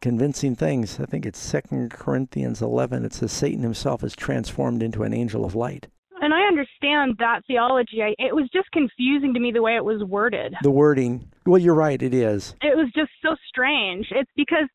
convincing 0.00 0.54
things. 0.54 1.00
I 1.00 1.06
think 1.06 1.26
it's 1.26 1.38
Second 1.38 1.90
Corinthians 1.90 2.62
11. 2.62 3.04
It 3.04 3.12
says 3.12 3.32
Satan 3.32 3.62
himself 3.62 4.04
is 4.04 4.14
transformed 4.14 4.82
into 4.82 5.02
an 5.02 5.12
angel 5.12 5.44
of 5.44 5.54
light 5.54 5.88
and 6.20 6.34
I 6.34 6.42
understand 6.42 7.16
that 7.18 7.40
theology. 7.46 8.02
I, 8.02 8.14
it 8.18 8.34
was 8.34 8.48
just 8.52 8.70
confusing 8.72 9.32
to 9.34 9.40
me 9.40 9.52
the 9.52 9.62
way 9.62 9.76
it 9.76 9.84
was 9.84 10.04
worded. 10.04 10.54
The 10.62 10.70
wording. 10.70 11.30
Well, 11.50 11.60
you're 11.60 11.74
right. 11.74 12.00
It 12.00 12.14
is. 12.14 12.54
It 12.62 12.76
was 12.76 12.86
just 12.94 13.10
so 13.20 13.34
strange. 13.48 14.06
It's 14.12 14.30
because, 14.36 14.68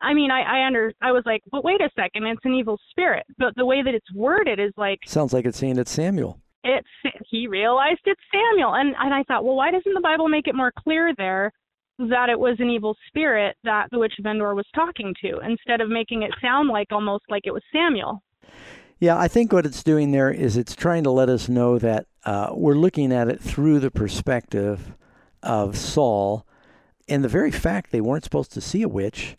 I 0.00 0.14
mean, 0.14 0.30
I 0.30 0.40
I 0.40 0.66
under 0.66 0.90
I 1.02 1.12
was 1.12 1.22
like, 1.26 1.42
but 1.52 1.62
wait 1.62 1.82
a 1.82 1.90
second, 1.94 2.24
it's 2.24 2.40
an 2.44 2.54
evil 2.54 2.78
spirit. 2.88 3.26
But 3.36 3.54
the 3.56 3.66
way 3.66 3.82
that 3.82 3.92
it's 3.92 4.10
worded 4.14 4.58
is 4.58 4.72
like 4.78 5.00
sounds 5.04 5.34
like 5.34 5.44
it's 5.44 5.58
saying 5.58 5.76
it's 5.76 5.90
Samuel. 5.90 6.40
It's 6.62 6.88
he 7.30 7.46
realized 7.46 8.00
it's 8.06 8.22
Samuel, 8.32 8.74
and 8.74 8.94
and 8.98 9.12
I 9.12 9.22
thought, 9.24 9.44
well, 9.44 9.54
why 9.54 9.70
doesn't 9.70 9.92
the 9.92 10.00
Bible 10.00 10.28
make 10.28 10.48
it 10.48 10.54
more 10.54 10.72
clear 10.72 11.12
there? 11.16 11.52
that 11.96 12.28
it 12.28 12.36
was 12.36 12.56
an 12.58 12.70
evil 12.70 12.96
spirit 13.06 13.56
that 13.62 13.86
the 13.92 13.98
witch 14.00 14.14
of 14.18 14.26
Endor 14.26 14.56
was 14.56 14.66
talking 14.74 15.14
to 15.22 15.38
instead 15.46 15.80
of 15.80 15.88
making 15.88 16.24
it 16.24 16.32
sound 16.42 16.68
like 16.68 16.88
almost 16.90 17.22
like 17.28 17.42
it 17.44 17.52
was 17.52 17.62
Samuel. 17.72 18.20
Yeah, 18.98 19.16
I 19.16 19.28
think 19.28 19.52
what 19.52 19.64
it's 19.64 19.84
doing 19.84 20.10
there 20.10 20.28
is 20.28 20.56
it's 20.56 20.74
trying 20.74 21.04
to 21.04 21.12
let 21.12 21.28
us 21.28 21.48
know 21.48 21.78
that 21.78 22.06
uh, 22.24 22.48
we're 22.52 22.74
looking 22.74 23.12
at 23.12 23.28
it 23.28 23.40
through 23.40 23.78
the 23.78 23.92
perspective 23.92 24.96
of 25.44 25.76
Saul 25.76 26.46
and 27.08 27.22
the 27.22 27.28
very 27.28 27.50
fact 27.50 27.90
they 27.90 28.00
weren't 28.00 28.24
supposed 28.24 28.52
to 28.52 28.60
see 28.60 28.82
a 28.82 28.88
witch. 28.88 29.36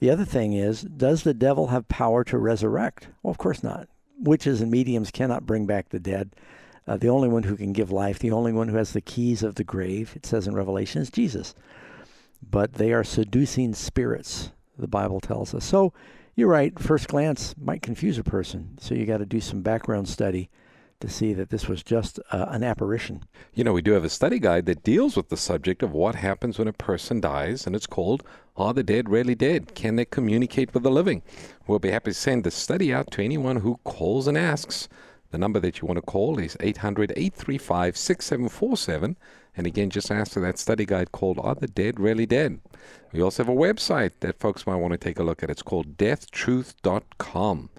The 0.00 0.10
other 0.10 0.24
thing 0.24 0.52
is, 0.52 0.82
does 0.82 1.22
the 1.22 1.34
devil 1.34 1.68
have 1.68 1.88
power 1.88 2.24
to 2.24 2.38
resurrect? 2.38 3.08
Well, 3.22 3.30
of 3.30 3.38
course 3.38 3.62
not. 3.62 3.88
Witches 4.18 4.60
and 4.60 4.70
mediums 4.70 5.10
cannot 5.10 5.46
bring 5.46 5.66
back 5.66 5.88
the 5.88 6.00
dead. 6.00 6.34
Uh, 6.86 6.96
the 6.96 7.08
only 7.08 7.28
one 7.28 7.44
who 7.44 7.56
can 7.56 7.72
give 7.72 7.92
life, 7.92 8.18
the 8.18 8.32
only 8.32 8.52
one 8.52 8.68
who 8.68 8.76
has 8.76 8.92
the 8.92 9.00
keys 9.00 9.42
of 9.42 9.54
the 9.54 9.64
grave, 9.64 10.14
it 10.16 10.26
says 10.26 10.48
in 10.48 10.54
Revelation, 10.54 11.02
is 11.02 11.10
Jesus. 11.10 11.54
But 12.42 12.74
they 12.74 12.92
are 12.92 13.04
seducing 13.04 13.74
spirits, 13.74 14.50
the 14.76 14.88
Bible 14.88 15.20
tells 15.20 15.54
us. 15.54 15.64
So 15.64 15.92
you're 16.34 16.48
right. 16.48 16.76
First 16.78 17.06
glance 17.06 17.54
might 17.56 17.82
confuse 17.82 18.18
a 18.18 18.24
person. 18.24 18.78
So 18.80 18.94
you 18.94 19.06
got 19.06 19.18
to 19.18 19.26
do 19.26 19.40
some 19.40 19.62
background 19.62 20.08
study 20.08 20.50
to 21.02 21.08
see 21.08 21.34
that 21.34 21.50
this 21.50 21.68
was 21.68 21.82
just 21.82 22.18
uh, 22.30 22.46
an 22.48 22.64
apparition. 22.64 23.24
You 23.52 23.64
know, 23.64 23.72
we 23.72 23.82
do 23.82 23.92
have 23.92 24.04
a 24.04 24.08
study 24.08 24.38
guide 24.38 24.66
that 24.66 24.82
deals 24.82 25.16
with 25.16 25.28
the 25.28 25.36
subject 25.36 25.82
of 25.82 25.92
what 25.92 26.14
happens 26.14 26.58
when 26.58 26.68
a 26.68 26.72
person 26.72 27.20
dies, 27.20 27.66
and 27.66 27.76
it's 27.76 27.86
called 27.86 28.22
Are 28.56 28.72
the 28.72 28.82
Dead 28.82 29.10
Really 29.10 29.34
Dead? 29.34 29.74
Can 29.74 29.96
They 29.96 30.04
Communicate 30.04 30.72
with 30.72 30.84
the 30.84 30.90
Living? 30.90 31.22
We'll 31.66 31.78
be 31.78 31.90
happy 31.90 32.12
to 32.12 32.14
send 32.14 32.44
the 32.44 32.50
study 32.50 32.94
out 32.94 33.10
to 33.12 33.22
anyone 33.22 33.56
who 33.56 33.80
calls 33.84 34.26
and 34.26 34.38
asks. 34.38 34.88
The 35.32 35.38
number 35.38 35.60
that 35.60 35.80
you 35.80 35.88
want 35.88 35.96
to 35.96 36.02
call 36.02 36.38
is 36.38 36.56
800 36.60 37.12
835 37.16 37.96
6747. 37.96 39.16
And 39.56 39.66
again, 39.66 39.90
just 39.90 40.10
ask 40.10 40.32
for 40.32 40.40
that 40.40 40.58
study 40.58 40.86
guide 40.86 41.12
called 41.12 41.38
Are 41.42 41.54
the 41.54 41.66
Dead 41.66 41.98
Really 41.98 42.26
Dead? 42.26 42.60
We 43.12 43.20
also 43.20 43.42
have 43.42 43.52
a 43.52 43.56
website 43.56 44.12
that 44.20 44.38
folks 44.38 44.66
might 44.66 44.76
want 44.76 44.92
to 44.92 44.98
take 44.98 45.18
a 45.18 45.24
look 45.24 45.42
at. 45.42 45.50
It's 45.50 45.62
called 45.62 45.96
deathtruth.com. 45.96 47.70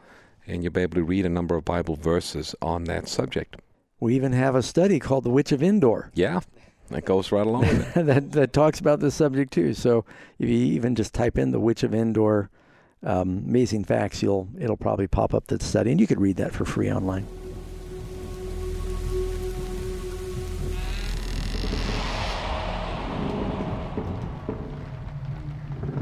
And 0.48 0.64
you'll 0.64 0.74
be 0.74 0.82
able 0.82 0.96
to 0.96 1.04
read 1.04 1.26
a 1.26 1.30
number 1.30 1.56
of 1.56 1.66
Bible 1.66 1.96
verses 1.96 2.56
on 2.62 2.84
that 2.86 3.08
subject. 3.08 3.56
We 4.00 4.16
even 4.16 4.34
have 4.34 4.56
a 4.56 4.64
study 4.64 5.00
called 5.00 5.24
The 5.24 5.30
Witch 5.30 5.52
of 5.52 5.64
Endor. 5.64 6.12
Yeah, 6.14 6.42
that 6.90 7.06
goes 7.06 7.32
right 7.32 7.48
along 7.48 7.62
with 7.62 7.98
it. 7.98 8.06
that, 8.06 8.32
that 8.34 8.54
talks 8.54 8.80
about 8.80 9.00
this 9.00 9.16
subject 9.16 9.54
too. 9.54 9.74
So 9.74 10.06
if 10.40 10.50
you 10.50 10.58
even 10.58 10.96
just 10.96 11.14
type 11.14 11.38
in 11.38 11.52
The 11.52 11.60
Witch 11.60 11.84
of 11.84 11.94
Endor, 11.94 12.50
um, 13.04 13.44
amazing 13.48 13.84
facts, 13.84 14.22
you'll 14.22 14.50
it'll 14.60 14.78
probably 14.78 15.08
pop 15.08 15.34
up 15.34 15.48
that 15.48 15.62
study, 15.62 15.92
and 15.92 16.00
you 16.00 16.08
could 16.08 16.22
read 16.22 16.38
that 16.38 16.54
for 16.54 16.66
free 16.66 16.92
online. 16.92 17.28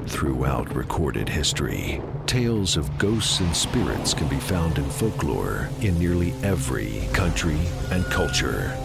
Throughout 0.08 0.76
recorded 0.76 1.30
history, 1.30 2.02
tales 2.26 2.76
of 2.76 2.98
ghosts 2.98 3.40
and 3.40 3.56
spirits 3.56 4.14
can 4.14 4.28
be 4.28 4.40
found 4.40 4.78
in 4.78 4.90
folklore 4.90 5.70
in 5.82 5.98
nearly 5.98 6.34
every 6.44 7.08
country 7.14 7.60
and 7.92 8.04
culture. 8.06 8.76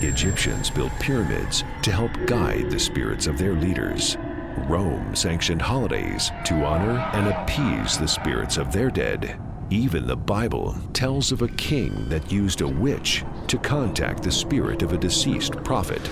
Egyptians 0.00 0.70
built 0.70 0.92
pyramids 1.00 1.64
to 1.82 1.92
help 1.92 2.10
guide 2.26 2.70
the 2.70 2.78
spirits 2.78 3.26
of 3.26 3.38
their 3.38 3.54
leaders. 3.54 4.16
Rome 4.68 5.14
sanctioned 5.14 5.62
holidays 5.62 6.30
to 6.44 6.64
honor 6.64 6.98
and 7.14 7.28
appease 7.28 7.96
the 7.96 8.08
spirits 8.08 8.56
of 8.56 8.72
their 8.72 8.90
dead. 8.90 9.40
Even 9.70 10.06
the 10.06 10.16
Bible 10.16 10.76
tells 10.92 11.32
of 11.32 11.42
a 11.42 11.48
king 11.48 12.08
that 12.08 12.32
used 12.32 12.60
a 12.60 12.68
witch 12.68 13.24
to 13.46 13.58
contact 13.58 14.22
the 14.22 14.32
spirit 14.32 14.82
of 14.82 14.92
a 14.92 14.98
deceased 14.98 15.52
prophet. 15.64 16.10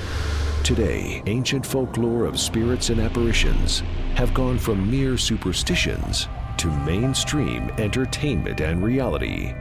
Today, 0.66 1.22
ancient 1.26 1.64
folklore 1.64 2.24
of 2.24 2.40
spirits 2.40 2.90
and 2.90 3.00
apparitions 3.00 3.84
have 4.16 4.34
gone 4.34 4.58
from 4.58 4.90
mere 4.90 5.16
superstitions 5.16 6.26
to 6.56 6.66
mainstream 6.78 7.70
entertainment 7.78 8.60
and 8.60 8.82
reality. 8.82 9.54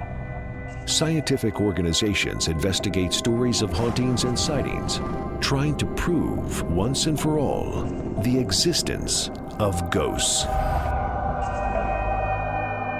Scientific 0.87 1.61
organizations 1.61 2.47
investigate 2.47 3.13
stories 3.13 3.61
of 3.61 3.71
hauntings 3.71 4.23
and 4.23 4.37
sightings, 4.37 4.99
trying 5.41 5.77
to 5.77 5.85
prove 5.93 6.63
once 6.71 7.05
and 7.05 7.19
for 7.19 7.37
all 7.37 7.83
the 8.23 8.39
existence 8.39 9.29
of 9.59 9.91
ghosts. 9.91 10.45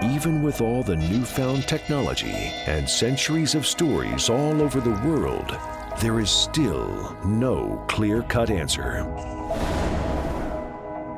Even 0.03 0.43
with 0.43 0.61
all 0.61 0.83
the 0.83 0.95
newfound 0.95 1.67
technology 1.67 2.51
and 2.67 2.87
centuries 2.87 3.55
of 3.55 3.65
stories 3.65 4.29
all 4.29 4.61
over 4.61 4.79
the 4.79 5.01
world, 5.09 5.57
there 6.01 6.19
is 6.19 6.29
still 6.29 7.15
no 7.25 7.83
clear 7.87 8.21
cut 8.23 8.49
answer. 8.49 9.05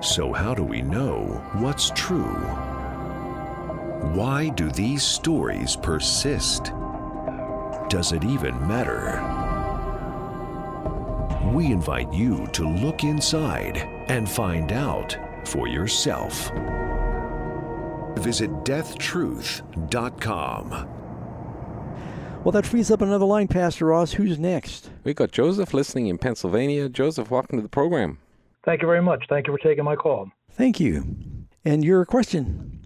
So, 0.01 0.31
how 0.31 0.53
do 0.53 0.63
we 0.63 0.81
know 0.81 1.41
what's 1.53 1.89
true? 1.91 2.35
Why 4.13 4.49
do 4.49 4.69
these 4.69 5.03
stories 5.03 5.75
persist? 5.75 6.71
Does 7.89 8.11
it 8.11 8.23
even 8.23 8.55
matter? 8.67 9.23
We 11.51 11.71
invite 11.71 12.13
you 12.13 12.47
to 12.53 12.67
look 12.67 13.03
inside 13.03 13.77
and 14.09 14.29
find 14.29 14.71
out 14.71 15.17
for 15.45 15.67
yourself. 15.67 16.51
Visit 18.17 18.51
deathtruth.com 18.63 20.96
Well, 22.47 22.53
that 22.53 22.65
frees 22.65 22.89
up 22.89 23.01
another 23.01 23.25
line, 23.25 23.49
Pastor 23.49 23.87
Ross. 23.87 24.13
Who's 24.13 24.39
next? 24.39 24.89
We've 25.03 25.17
got 25.17 25.33
Joseph 25.33 25.73
listening 25.73 26.07
in 26.07 26.17
Pennsylvania. 26.17 26.87
Joseph, 26.87 27.29
welcome 27.29 27.57
to 27.57 27.61
the 27.61 27.67
program. 27.67 28.19
Thank 28.63 28.81
you 28.81 28.87
very 28.87 29.01
much. 29.01 29.25
Thank 29.27 29.47
you 29.47 29.53
for 29.53 29.59
taking 29.59 29.83
my 29.83 29.97
call. 29.97 30.31
Thank 30.51 30.79
you. 30.79 31.17
And 31.65 31.83
your 31.83 32.05
question? 32.05 32.79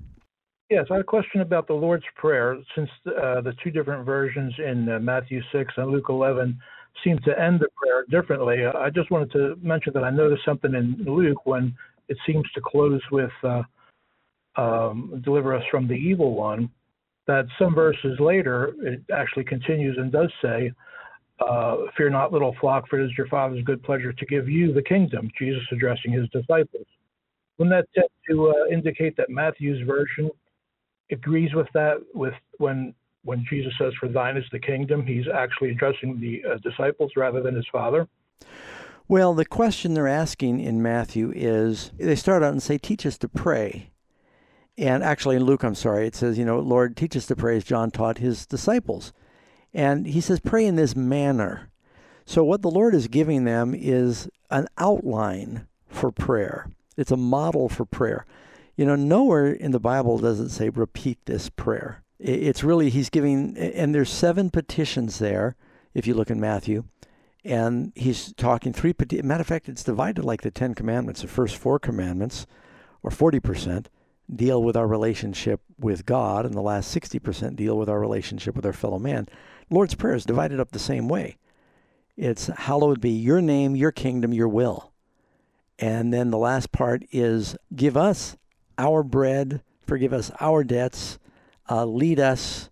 Yes, 0.71 0.87
I 0.89 0.95
had 0.95 1.01
a 1.01 1.03
question 1.03 1.41
about 1.41 1.67
the 1.67 1.75
Lord's 1.75 2.05
Prayer. 2.15 2.57
Since 2.73 2.89
uh, 3.05 3.41
the 3.41 3.53
two 3.63 3.69
different 3.69 4.03
versions 4.03 4.51
in 4.57 4.89
uh, 4.89 4.97
Matthew 4.97 5.43
6 5.51 5.73
and 5.77 5.91
Luke 5.91 6.05
11 6.09 6.59
seem 7.03 7.19
to 7.19 7.39
end 7.39 7.59
the 7.59 7.67
prayer 7.77 8.05
differently, 8.09 8.65
uh, 8.65 8.75
I 8.79 8.89
just 8.89 9.11
wanted 9.11 9.31
to 9.33 9.59
mention 9.61 9.93
that 9.93 10.03
I 10.03 10.09
noticed 10.09 10.43
something 10.43 10.73
in 10.73 11.05
Luke 11.05 11.45
when 11.45 11.75
it 12.07 12.17
seems 12.25 12.49
to 12.55 12.61
close 12.61 13.01
with 13.11 13.29
uh, 13.43 13.61
um, 14.55 15.21
"Deliver 15.23 15.53
us 15.55 15.63
from 15.69 15.87
the 15.87 15.93
evil 15.93 16.33
one." 16.33 16.71
That 17.27 17.45
some 17.59 17.75
verses 17.75 18.19
later 18.19 18.73
it 18.81 19.01
actually 19.13 19.43
continues 19.43 19.97
and 19.97 20.11
does 20.11 20.31
say, 20.41 20.71
uh, 21.39 21.77
"Fear 21.95 22.09
not, 22.09 22.33
little 22.33 22.55
flock, 22.59 22.87
for 22.89 22.99
it 22.99 23.05
is 23.05 23.17
your 23.17 23.27
Father's 23.27 23.63
good 23.63 23.83
pleasure 23.83 24.11
to 24.11 24.25
give 24.25 24.49
you 24.49 24.73
the 24.73 24.81
kingdom." 24.81 25.29
Jesus 25.37 25.63
addressing 25.71 26.11
his 26.11 26.27
disciples. 26.29 26.85
Wouldn't 27.57 27.75
that 27.75 27.87
tend 27.93 28.09
to 28.29 28.49
uh, 28.49 28.65
indicate 28.71 29.15
that 29.17 29.29
Matthew's 29.29 29.85
version 29.87 30.31
agrees 31.11 31.53
with 31.53 31.67
that? 31.73 31.97
With 32.13 32.33
when 32.57 32.93
when 33.23 33.45
Jesus 33.49 33.73
says, 33.77 33.93
"For 33.99 34.09
thine 34.09 34.35
is 34.35 34.45
the 34.51 34.59
kingdom," 34.59 35.05
he's 35.05 35.27
actually 35.27 35.71
addressing 35.71 36.19
the 36.19 36.43
uh, 36.43 36.57
disciples 36.57 37.11
rather 37.15 37.41
than 37.41 37.55
his 37.55 37.67
Father. 37.71 38.07
Well, 39.11 39.33
the 39.33 39.45
question 39.45 39.93
they're 39.93 40.07
asking 40.07 40.61
in 40.61 40.81
Matthew 40.81 41.33
is 41.35 41.91
they 41.97 42.15
start 42.15 42.43
out 42.43 42.53
and 42.53 42.63
say, 42.63 42.77
Teach 42.77 43.05
us 43.05 43.17
to 43.17 43.27
pray. 43.27 43.90
And 44.81 45.03
actually, 45.03 45.35
in 45.35 45.43
Luke, 45.43 45.63
I'm 45.63 45.75
sorry, 45.75 46.07
it 46.07 46.15
says, 46.15 46.39
You 46.39 46.45
know, 46.45 46.59
Lord, 46.59 46.97
teach 46.97 47.15
us 47.15 47.27
to 47.27 47.35
pray 47.35 47.55
as 47.55 47.63
John 47.63 47.91
taught 47.91 48.17
his 48.17 48.47
disciples. 48.47 49.13
And 49.75 50.07
he 50.07 50.19
says, 50.19 50.39
Pray 50.39 50.65
in 50.65 50.75
this 50.75 50.95
manner. 50.95 51.69
So, 52.25 52.43
what 52.43 52.63
the 52.63 52.71
Lord 52.71 52.95
is 52.95 53.07
giving 53.07 53.43
them 53.43 53.75
is 53.75 54.27
an 54.49 54.67
outline 54.79 55.67
for 55.87 56.11
prayer, 56.11 56.71
it's 56.97 57.11
a 57.11 57.17
model 57.17 57.69
for 57.69 57.85
prayer. 57.85 58.25
You 58.75 58.85
know, 58.85 58.95
nowhere 58.95 59.51
in 59.51 59.69
the 59.69 59.79
Bible 59.79 60.17
does 60.17 60.39
it 60.39 60.49
say, 60.49 60.69
Repeat 60.69 61.19
this 61.25 61.47
prayer. 61.49 62.01
It's 62.17 62.63
really, 62.63 62.89
he's 62.89 63.11
giving, 63.11 63.55
and 63.57 63.93
there's 63.93 64.09
seven 64.09 64.49
petitions 64.49 65.19
there, 65.19 65.55
if 65.93 66.07
you 66.07 66.15
look 66.15 66.31
in 66.31 66.39
Matthew 66.39 66.85
and 67.43 67.91
he's 67.95 68.33
talking 68.33 68.73
three. 68.73 68.93
Matter 69.23 69.41
of 69.41 69.47
fact, 69.47 69.69
it's 69.69 69.83
divided 69.83 70.23
like 70.23 70.41
the 70.41 70.51
Ten 70.51 70.73
Commandments. 70.73 71.21
The 71.21 71.27
first 71.27 71.55
four 71.55 71.79
commandments, 71.79 72.47
or 73.03 73.11
forty 73.11 73.39
percent, 73.39 73.89
deal 74.33 74.63
with 74.63 74.77
our 74.77 74.87
relationship 74.87 75.61
with 75.77 76.05
God, 76.05 76.45
and 76.45 76.53
the 76.53 76.61
last 76.61 76.89
sixty 76.89 77.19
percent 77.19 77.55
deal 77.55 77.77
with 77.77 77.89
our 77.89 77.99
relationship 77.99 78.55
with 78.55 78.65
our 78.65 78.73
fellow 78.73 78.99
man. 78.99 79.27
Lord's 79.69 79.95
Prayer 79.95 80.15
is 80.15 80.25
divided 80.25 80.59
up 80.59 80.71
the 80.71 80.79
same 80.79 81.07
way. 81.07 81.37
It's 82.17 82.47
hallowed 82.47 83.01
be 83.01 83.11
your 83.11 83.41
name, 83.41 83.75
your 83.75 83.91
kingdom, 83.91 84.33
your 84.33 84.49
will. 84.49 84.91
And 85.79 86.13
then 86.13 86.29
the 86.29 86.37
last 86.37 86.71
part 86.71 87.03
is 87.11 87.55
give 87.75 87.97
us 87.97 88.37
our 88.77 89.01
bread, 89.01 89.61
forgive 89.81 90.13
us 90.13 90.31
our 90.39 90.63
debts, 90.63 91.17
uh, 91.69 91.85
lead 91.85 92.19
us, 92.19 92.69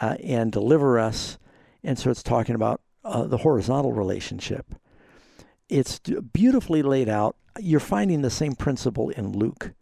uh, 0.00 0.16
and 0.22 0.52
deliver 0.52 0.98
us. 0.98 1.38
And 1.82 1.98
so 1.98 2.10
it's 2.10 2.22
talking 2.22 2.54
about 2.54 2.80
uh, 3.04 3.24
the 3.24 3.38
horizontal 3.38 3.92
relationship. 3.92 4.74
It's 5.68 5.98
beautifully 5.98 6.82
laid 6.82 7.08
out. 7.08 7.36
You're 7.58 7.80
finding 7.80 8.22
the 8.22 8.30
same 8.30 8.54
principle 8.54 9.10
in 9.10 9.32
Luke. 9.32 9.72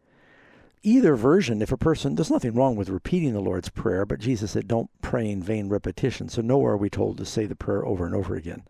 Either 0.83 1.15
version, 1.15 1.61
if 1.61 1.71
a 1.71 1.77
person, 1.77 2.15
there's 2.15 2.31
nothing 2.31 2.55
wrong 2.55 2.75
with 2.75 2.89
repeating 2.89 3.35
the 3.35 3.41
Lord's 3.41 3.69
Prayer, 3.69 4.07
but 4.07 4.19
Jesus 4.19 4.53
said, 4.53 4.67
don't 4.67 4.91
pray 5.03 5.31
in 5.31 5.43
vain 5.43 5.69
repetition. 5.69 6.29
So 6.29 6.41
nowhere 6.41 6.73
are 6.73 6.77
we 6.79 6.89
told 6.89 7.19
to 7.19 7.27
say 7.27 7.45
the 7.45 7.55
prayer 7.55 7.85
over 7.85 8.07
and 8.07 8.15
over 8.15 8.35
again. 8.35 8.63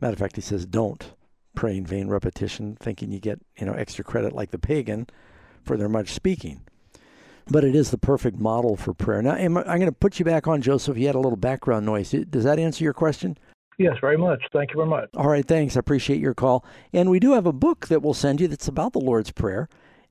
Matter 0.00 0.14
of 0.14 0.18
fact, 0.18 0.34
he 0.34 0.42
says, 0.42 0.66
don't 0.66 1.14
pray 1.54 1.76
in 1.76 1.86
vain 1.86 2.08
repetition, 2.08 2.76
thinking 2.80 3.12
you 3.12 3.20
get, 3.20 3.40
you 3.58 3.66
know, 3.66 3.74
extra 3.74 4.02
credit 4.02 4.32
like 4.32 4.50
the 4.50 4.58
pagan 4.58 5.06
for 5.62 5.76
their 5.76 5.88
much 5.88 6.08
speaking. 6.08 6.62
But 7.46 7.62
it 7.62 7.76
is 7.76 7.90
the 7.90 7.98
perfect 7.98 8.38
model 8.38 8.76
for 8.76 8.94
prayer. 8.94 9.22
Now, 9.22 9.32
I'm 9.32 9.54
going 9.54 9.82
to 9.82 9.92
put 9.92 10.18
you 10.18 10.24
back 10.24 10.48
on, 10.48 10.62
Joseph. 10.62 10.96
You 10.96 11.06
had 11.06 11.14
a 11.14 11.20
little 11.20 11.36
background 11.36 11.86
noise. 11.86 12.10
Does 12.10 12.44
that 12.44 12.58
answer 12.58 12.82
your 12.82 12.92
question? 12.92 13.38
Yes, 13.78 13.96
very 14.00 14.18
much. 14.18 14.42
Thank 14.52 14.70
you 14.70 14.76
very 14.76 14.88
much. 14.88 15.10
All 15.14 15.28
right, 15.28 15.46
thanks. 15.46 15.76
I 15.76 15.80
appreciate 15.80 16.20
your 16.20 16.34
call. 16.34 16.64
And 16.92 17.10
we 17.10 17.20
do 17.20 17.32
have 17.32 17.46
a 17.46 17.52
book 17.52 17.86
that 17.88 18.02
we'll 18.02 18.14
send 18.14 18.40
you 18.40 18.48
that's 18.48 18.68
about 18.68 18.92
the 18.92 19.00
Lord's 19.00 19.30
Prayer, 19.30 19.68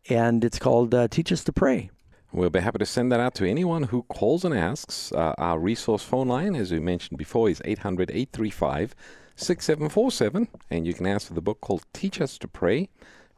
and 0.10 0.44
it's 0.44 0.60
called 0.60 0.94
uh, 0.94 1.08
Teach 1.08 1.32
Us 1.32 1.44
to 1.46 1.54
Pray. 1.54 1.90
We'll 2.34 2.50
be 2.50 2.62
happy 2.62 2.80
to 2.80 2.86
send 2.86 3.12
that 3.12 3.20
out 3.20 3.36
to 3.36 3.46
anyone 3.46 3.84
who 3.84 4.04
calls 4.04 4.46
and 4.46 4.54
asks. 4.54 5.12
Uh, 5.12 5.34
our 5.38 5.60
resource 5.60 6.04
phone 6.04 6.30
line, 6.30 6.56
as 6.56 6.72
we 6.72 6.80
mentioned 6.80 7.18
before, 7.18 7.50
is 7.50 7.62
800 7.66 8.10
835 8.10 8.96
6747, 9.36 10.48
and 10.70 10.86
you 10.86 10.94
can 10.94 11.08
ask 11.08 11.28
for 11.28 11.34
the 11.34 11.42
book 11.42 11.60
called 11.62 11.86
Teach 11.94 12.22
Us 12.22 12.38
to 12.38 12.48
Pray. 12.48 12.90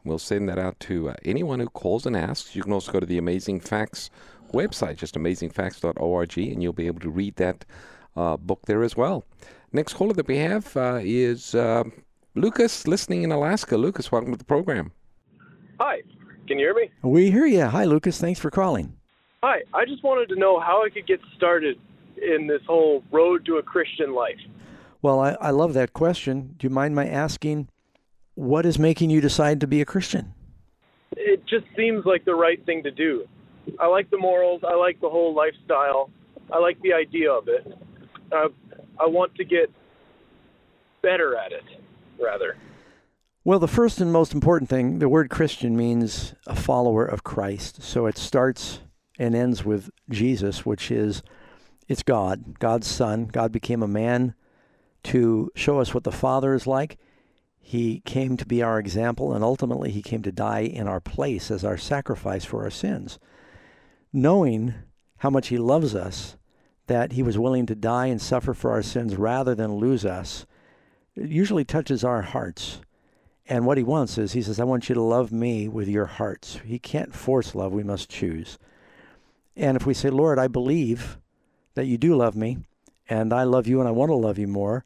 We'll 0.04 0.18
send 0.18 0.48
that 0.48 0.58
out 0.58 0.78
to 0.80 1.10
uh, 1.10 1.14
anyone 1.24 1.60
who 1.60 1.68
calls 1.68 2.06
and 2.06 2.16
asks. 2.16 2.54
You 2.54 2.62
can 2.62 2.72
also 2.72 2.92
go 2.92 3.00
to 3.00 3.06
the 3.06 3.18
Amazing 3.18 3.60
Facts 3.60 4.10
website, 4.52 4.96
just 4.96 5.14
amazingfacts.org, 5.14 6.38
and 6.38 6.62
you'll 6.62 6.72
be 6.72 6.86
able 6.86 7.00
to 7.00 7.10
read 7.10 7.36
that 7.36 7.64
uh, 8.16 8.36
book 8.36 8.60
there 8.66 8.82
as 8.82 8.96
well. 8.96 9.24
Next 9.72 9.94
caller 9.94 10.12
that 10.12 10.28
we 10.28 10.36
have 10.36 10.76
uh, 10.76 11.00
is 11.02 11.54
uh, 11.54 11.84
Lucas, 12.34 12.86
listening 12.86 13.22
in 13.22 13.32
Alaska. 13.32 13.76
Lucas, 13.76 14.12
welcome 14.12 14.30
to 14.30 14.38
the 14.38 14.44
program. 14.44 14.92
Hi, 15.80 16.02
can 16.46 16.58
you 16.58 16.66
hear 16.66 16.74
me? 16.74 16.90
We 17.02 17.30
hear 17.30 17.46
you. 17.46 17.64
Hi, 17.64 17.84
Lucas. 17.84 18.18
Thanks 18.18 18.40
for 18.40 18.50
calling. 18.50 18.96
Hi, 19.42 19.62
I 19.74 19.84
just 19.84 20.02
wanted 20.02 20.28
to 20.30 20.36
know 20.36 20.58
how 20.58 20.84
I 20.84 20.88
could 20.88 21.06
get 21.06 21.20
started 21.36 21.78
in 22.16 22.46
this 22.46 22.62
whole 22.66 23.02
road 23.10 23.44
to 23.46 23.56
a 23.56 23.62
Christian 23.62 24.14
life. 24.14 24.38
Well, 25.02 25.20
I, 25.20 25.36
I 25.40 25.50
love 25.50 25.74
that 25.74 25.92
question. 25.92 26.54
Do 26.56 26.66
you 26.66 26.70
mind 26.70 26.94
my 26.94 27.06
asking 27.06 27.68
what 28.34 28.64
is 28.64 28.78
making 28.78 29.10
you 29.10 29.20
decide 29.20 29.60
to 29.60 29.66
be 29.66 29.80
a 29.80 29.84
Christian? 29.84 30.32
It 31.12 31.46
just 31.46 31.66
seems 31.76 32.04
like 32.06 32.24
the 32.24 32.34
right 32.34 32.64
thing 32.64 32.82
to 32.84 32.90
do. 32.90 33.26
I 33.78 33.86
like 33.86 34.10
the 34.10 34.18
morals, 34.18 34.62
I 34.66 34.74
like 34.74 35.00
the 35.00 35.08
whole 35.08 35.34
lifestyle, 35.34 36.10
I 36.52 36.58
like 36.58 36.80
the 36.82 36.92
idea 36.92 37.30
of 37.30 37.48
it. 37.48 37.66
Uh, 38.32 38.48
I 39.00 39.06
want 39.06 39.34
to 39.36 39.44
get 39.44 39.70
better 41.02 41.36
at 41.36 41.52
it, 41.52 41.62
rather. 42.20 42.56
Well, 43.46 43.58
the 43.58 43.68
first 43.68 44.00
and 44.00 44.10
most 44.10 44.32
important 44.32 44.70
thing, 44.70 45.00
the 45.00 45.08
word 45.08 45.28
Christian 45.28 45.76
means 45.76 46.34
a 46.46 46.56
follower 46.56 47.04
of 47.04 47.24
Christ. 47.24 47.82
So 47.82 48.06
it 48.06 48.16
starts 48.16 48.80
and 49.18 49.34
ends 49.34 49.66
with 49.66 49.90
Jesus, 50.08 50.64
which 50.64 50.90
is 50.90 51.22
it's 51.86 52.02
God, 52.02 52.58
God's 52.58 52.86
Son. 52.86 53.26
God 53.26 53.52
became 53.52 53.82
a 53.82 53.88
man 53.88 54.34
to 55.04 55.50
show 55.54 55.78
us 55.78 55.92
what 55.92 56.04
the 56.04 56.10
Father 56.10 56.54
is 56.54 56.66
like. 56.66 56.98
He 57.60 58.00
came 58.06 58.38
to 58.38 58.46
be 58.46 58.62
our 58.62 58.78
example, 58.78 59.34
and 59.34 59.44
ultimately, 59.44 59.90
He 59.90 60.02
came 60.02 60.22
to 60.22 60.32
die 60.32 60.60
in 60.60 60.88
our 60.88 61.00
place 61.00 61.50
as 61.50 61.64
our 61.64 61.76
sacrifice 61.76 62.46
for 62.46 62.62
our 62.64 62.70
sins. 62.70 63.18
Knowing 64.10 64.74
how 65.18 65.28
much 65.28 65.48
He 65.48 65.58
loves 65.58 65.94
us, 65.94 66.36
that 66.86 67.12
he 67.12 67.22
was 67.22 67.38
willing 67.38 67.66
to 67.66 67.74
die 67.74 68.06
and 68.06 68.20
suffer 68.20 68.54
for 68.54 68.70
our 68.70 68.82
sins 68.82 69.16
rather 69.16 69.54
than 69.54 69.76
lose 69.76 70.04
us, 70.04 70.46
it 71.14 71.30
usually 71.30 71.64
touches 71.64 72.04
our 72.04 72.22
hearts. 72.22 72.80
And 73.46 73.66
what 73.66 73.76
he 73.76 73.84
wants 73.84 74.16
is, 74.16 74.32
he 74.32 74.42
says, 74.42 74.58
I 74.58 74.64
want 74.64 74.88
you 74.88 74.94
to 74.94 75.02
love 75.02 75.30
me 75.30 75.68
with 75.68 75.88
your 75.88 76.06
hearts. 76.06 76.60
He 76.64 76.78
can't 76.78 77.14
force 77.14 77.54
love, 77.54 77.72
we 77.72 77.82
must 77.82 78.08
choose. 78.08 78.58
And 79.56 79.76
if 79.76 79.86
we 79.86 79.94
say, 79.94 80.10
Lord, 80.10 80.38
I 80.38 80.48
believe 80.48 81.18
that 81.74 81.86
you 81.86 81.98
do 81.98 82.14
love 82.14 82.34
me, 82.34 82.58
and 83.08 83.32
I 83.32 83.42
love 83.44 83.66
you 83.66 83.80
and 83.80 83.88
I 83.88 83.92
want 83.92 84.10
to 84.10 84.16
love 84.16 84.38
you 84.38 84.48
more, 84.48 84.84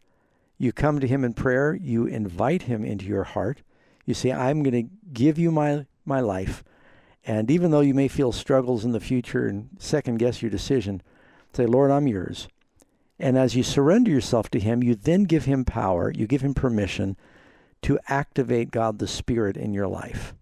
you 0.58 0.72
come 0.72 0.98
to 0.98 1.06
him 1.06 1.24
in 1.24 1.34
prayer, 1.34 1.74
you 1.74 2.06
invite 2.06 2.62
him 2.62 2.84
into 2.84 3.04
your 3.06 3.24
heart. 3.24 3.62
You 4.04 4.14
say, 4.14 4.32
I'm 4.32 4.62
going 4.64 4.88
to 4.88 4.90
give 5.12 5.38
you 5.38 5.52
my, 5.52 5.86
my 6.04 6.20
life. 6.20 6.64
And 7.24 7.50
even 7.50 7.70
though 7.70 7.80
you 7.80 7.94
may 7.94 8.08
feel 8.08 8.32
struggles 8.32 8.84
in 8.84 8.90
the 8.90 9.00
future 9.00 9.46
and 9.46 9.68
second 9.78 10.18
guess 10.18 10.42
your 10.42 10.50
decision, 10.50 11.02
Say, 11.52 11.66
Lord, 11.66 11.90
I'm 11.90 12.06
yours. 12.06 12.48
And 13.18 13.36
as 13.36 13.56
you 13.56 13.62
surrender 13.62 14.10
yourself 14.10 14.48
to 14.50 14.60
Him, 14.60 14.82
you 14.82 14.94
then 14.94 15.24
give 15.24 15.44
Him 15.44 15.64
power, 15.64 16.12
you 16.14 16.26
give 16.26 16.42
Him 16.42 16.54
permission 16.54 17.16
to 17.82 17.98
activate 18.08 18.70
God 18.70 18.98
the 18.98 19.06
Spirit 19.06 19.56
in 19.56 19.74
your 19.74 19.88
life. 19.88 20.34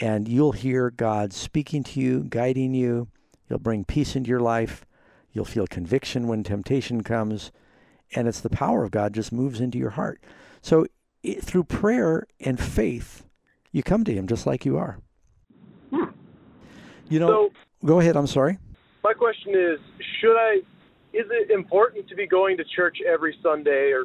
And 0.00 0.28
you'll 0.28 0.52
hear 0.52 0.90
God 0.90 1.32
speaking 1.32 1.82
to 1.84 2.00
you, 2.00 2.24
guiding 2.24 2.74
you. 2.74 3.08
He'll 3.48 3.58
bring 3.58 3.84
peace 3.84 4.16
into 4.16 4.30
your 4.30 4.40
life. 4.40 4.86
You'll 5.32 5.44
feel 5.44 5.66
conviction 5.66 6.26
when 6.26 6.42
temptation 6.42 7.02
comes. 7.02 7.52
And 8.14 8.26
it's 8.26 8.40
the 8.40 8.50
power 8.50 8.84
of 8.84 8.90
God 8.90 9.12
just 9.12 9.32
moves 9.32 9.60
into 9.60 9.78
your 9.78 9.90
heart. 9.90 10.22
So 10.62 10.86
it, 11.22 11.42
through 11.42 11.64
prayer 11.64 12.26
and 12.40 12.58
faith, 12.58 13.24
you 13.72 13.82
come 13.82 14.04
to 14.04 14.12
Him 14.12 14.26
just 14.26 14.46
like 14.46 14.64
you 14.64 14.78
are. 14.78 14.98
Hmm. 15.90 16.04
You 17.08 17.20
know, 17.20 17.28
so, 17.28 17.50
go 17.86 18.00
ahead. 18.00 18.16
I'm 18.16 18.26
sorry 18.26 18.58
my 19.02 19.12
question 19.12 19.54
is 19.54 19.78
should 20.20 20.36
I 20.36 20.56
is 21.12 21.26
it 21.30 21.50
important 21.50 22.08
to 22.08 22.14
be 22.14 22.26
going 22.26 22.56
to 22.56 22.64
church 22.64 22.98
every 23.06 23.36
Sunday 23.42 23.90
or 23.90 24.04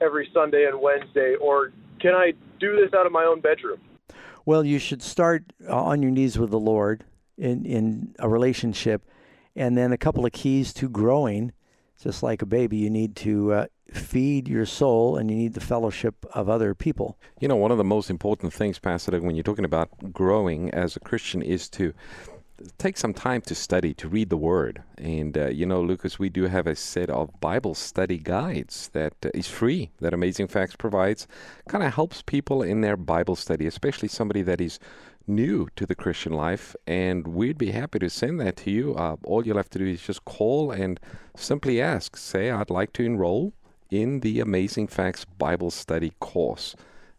every 0.00 0.28
Sunday 0.32 0.66
and 0.66 0.80
Wednesday 0.80 1.34
or 1.40 1.72
can 2.00 2.14
I 2.14 2.32
do 2.60 2.76
this 2.76 2.92
out 2.94 3.06
of 3.06 3.12
my 3.12 3.24
own 3.24 3.40
bedroom? 3.40 3.80
Well, 4.44 4.64
you 4.64 4.78
should 4.78 5.02
start 5.02 5.44
on 5.68 6.02
your 6.02 6.10
knees 6.10 6.38
with 6.38 6.50
the 6.50 6.60
Lord 6.60 7.04
in 7.36 7.64
in 7.64 8.14
a 8.18 8.28
relationship 8.28 9.02
and 9.54 9.76
then 9.76 9.92
a 9.92 9.98
couple 9.98 10.24
of 10.24 10.32
keys 10.32 10.72
to 10.74 10.88
growing 10.88 11.52
Just 12.02 12.22
like 12.22 12.42
a 12.42 12.46
baby, 12.46 12.76
you 12.76 12.90
need 12.90 13.16
to 13.16 13.52
uh, 13.52 13.66
feed 13.92 14.48
your 14.48 14.66
soul 14.66 15.16
and 15.16 15.30
you 15.30 15.36
need 15.36 15.54
the 15.54 15.60
fellowship 15.60 16.26
of 16.34 16.48
other 16.48 16.74
people. 16.74 17.18
You 17.40 17.48
know, 17.48 17.56
one 17.56 17.70
of 17.70 17.78
the 17.78 17.84
most 17.84 18.10
important 18.10 18.52
things, 18.52 18.78
Pastor 18.78 19.12
Doug, 19.12 19.22
when 19.22 19.34
you're 19.34 19.42
talking 19.42 19.64
about 19.64 20.12
growing 20.12 20.70
as 20.70 20.96
a 20.96 21.00
Christian 21.00 21.40
is 21.40 21.70
to 21.70 21.94
take 22.78 22.96
some 22.96 23.14
time 23.14 23.40
to 23.42 23.54
study, 23.54 23.94
to 23.94 24.08
read 24.08 24.30
the 24.30 24.36
Word. 24.36 24.82
And, 24.98 25.36
uh, 25.36 25.48
you 25.48 25.66
know, 25.66 25.80
Lucas, 25.82 26.18
we 26.18 26.28
do 26.28 26.44
have 26.44 26.66
a 26.66 26.76
set 26.76 27.10
of 27.10 27.40
Bible 27.40 27.74
study 27.74 28.18
guides 28.18 28.90
that 28.92 29.14
uh, 29.24 29.30
is 29.34 29.48
free, 29.48 29.90
that 30.00 30.14
Amazing 30.14 30.48
Facts 30.48 30.76
provides. 30.76 31.26
Kind 31.68 31.84
of 31.84 31.94
helps 31.94 32.22
people 32.22 32.62
in 32.62 32.80
their 32.80 32.96
Bible 32.96 33.36
study, 33.36 33.66
especially 33.66 34.08
somebody 34.08 34.42
that 34.42 34.60
is 34.60 34.78
new 35.26 35.68
to 35.76 35.86
the 35.86 35.94
Christian 35.94 36.32
life. 36.32 36.74
And 36.86 37.28
we'd 37.28 37.58
be 37.58 37.72
happy 37.72 37.98
to 37.98 38.08
send 38.08 38.40
that 38.40 38.56
to 38.58 38.70
you. 38.70 38.94
Uh, 38.94 39.16
all 39.24 39.46
you'll 39.46 39.56
have 39.56 39.70
to 39.70 39.78
do 39.78 39.86
is 39.86 40.02
just 40.02 40.24
call 40.24 40.70
and 40.70 41.00
simply 41.36 41.80
ask, 41.80 42.16
say, 42.16 42.50
I'd 42.50 42.70
like 42.70 42.92
to 42.94 43.04
enroll 43.04 43.52
in 43.90 44.20
the 44.20 44.40
Amazing 44.40 44.88
Facts 44.88 45.24
Bible 45.24 45.70
study 45.70 46.12
course. 46.20 46.74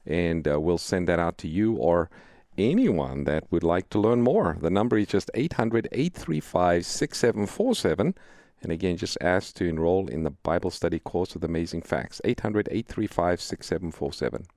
And 0.06 0.48
uh, 0.48 0.60
we'll 0.60 0.78
send 0.78 1.08
that 1.10 1.20
out 1.20 1.38
to 1.40 1.48
you 1.48 1.76
or 1.76 2.10
anyone 2.58 3.24
that 3.26 3.52
would 3.52 3.64
like 3.64 3.90
to 3.90 4.00
learn 4.00 4.22
more. 4.22 4.58
The 4.60 4.70
number 4.70 4.98
is 4.98 5.08
just 5.08 5.32
800 5.34 5.88
835 5.92 6.86
6747. 6.86 8.16
And 8.62 8.72
again, 8.72 8.98
just 8.98 9.18
ask 9.22 9.56
to 9.56 9.66
enroll 9.66 10.08
in 10.08 10.24
the 10.24 10.32
Bible 10.32 10.72
study 10.72 11.00
course 11.00 11.34
with 11.34 11.44
Amazing 11.44 11.84
Facts. 11.84 12.22
800 12.24 12.68
835 12.72 13.42
6747. 13.42 14.48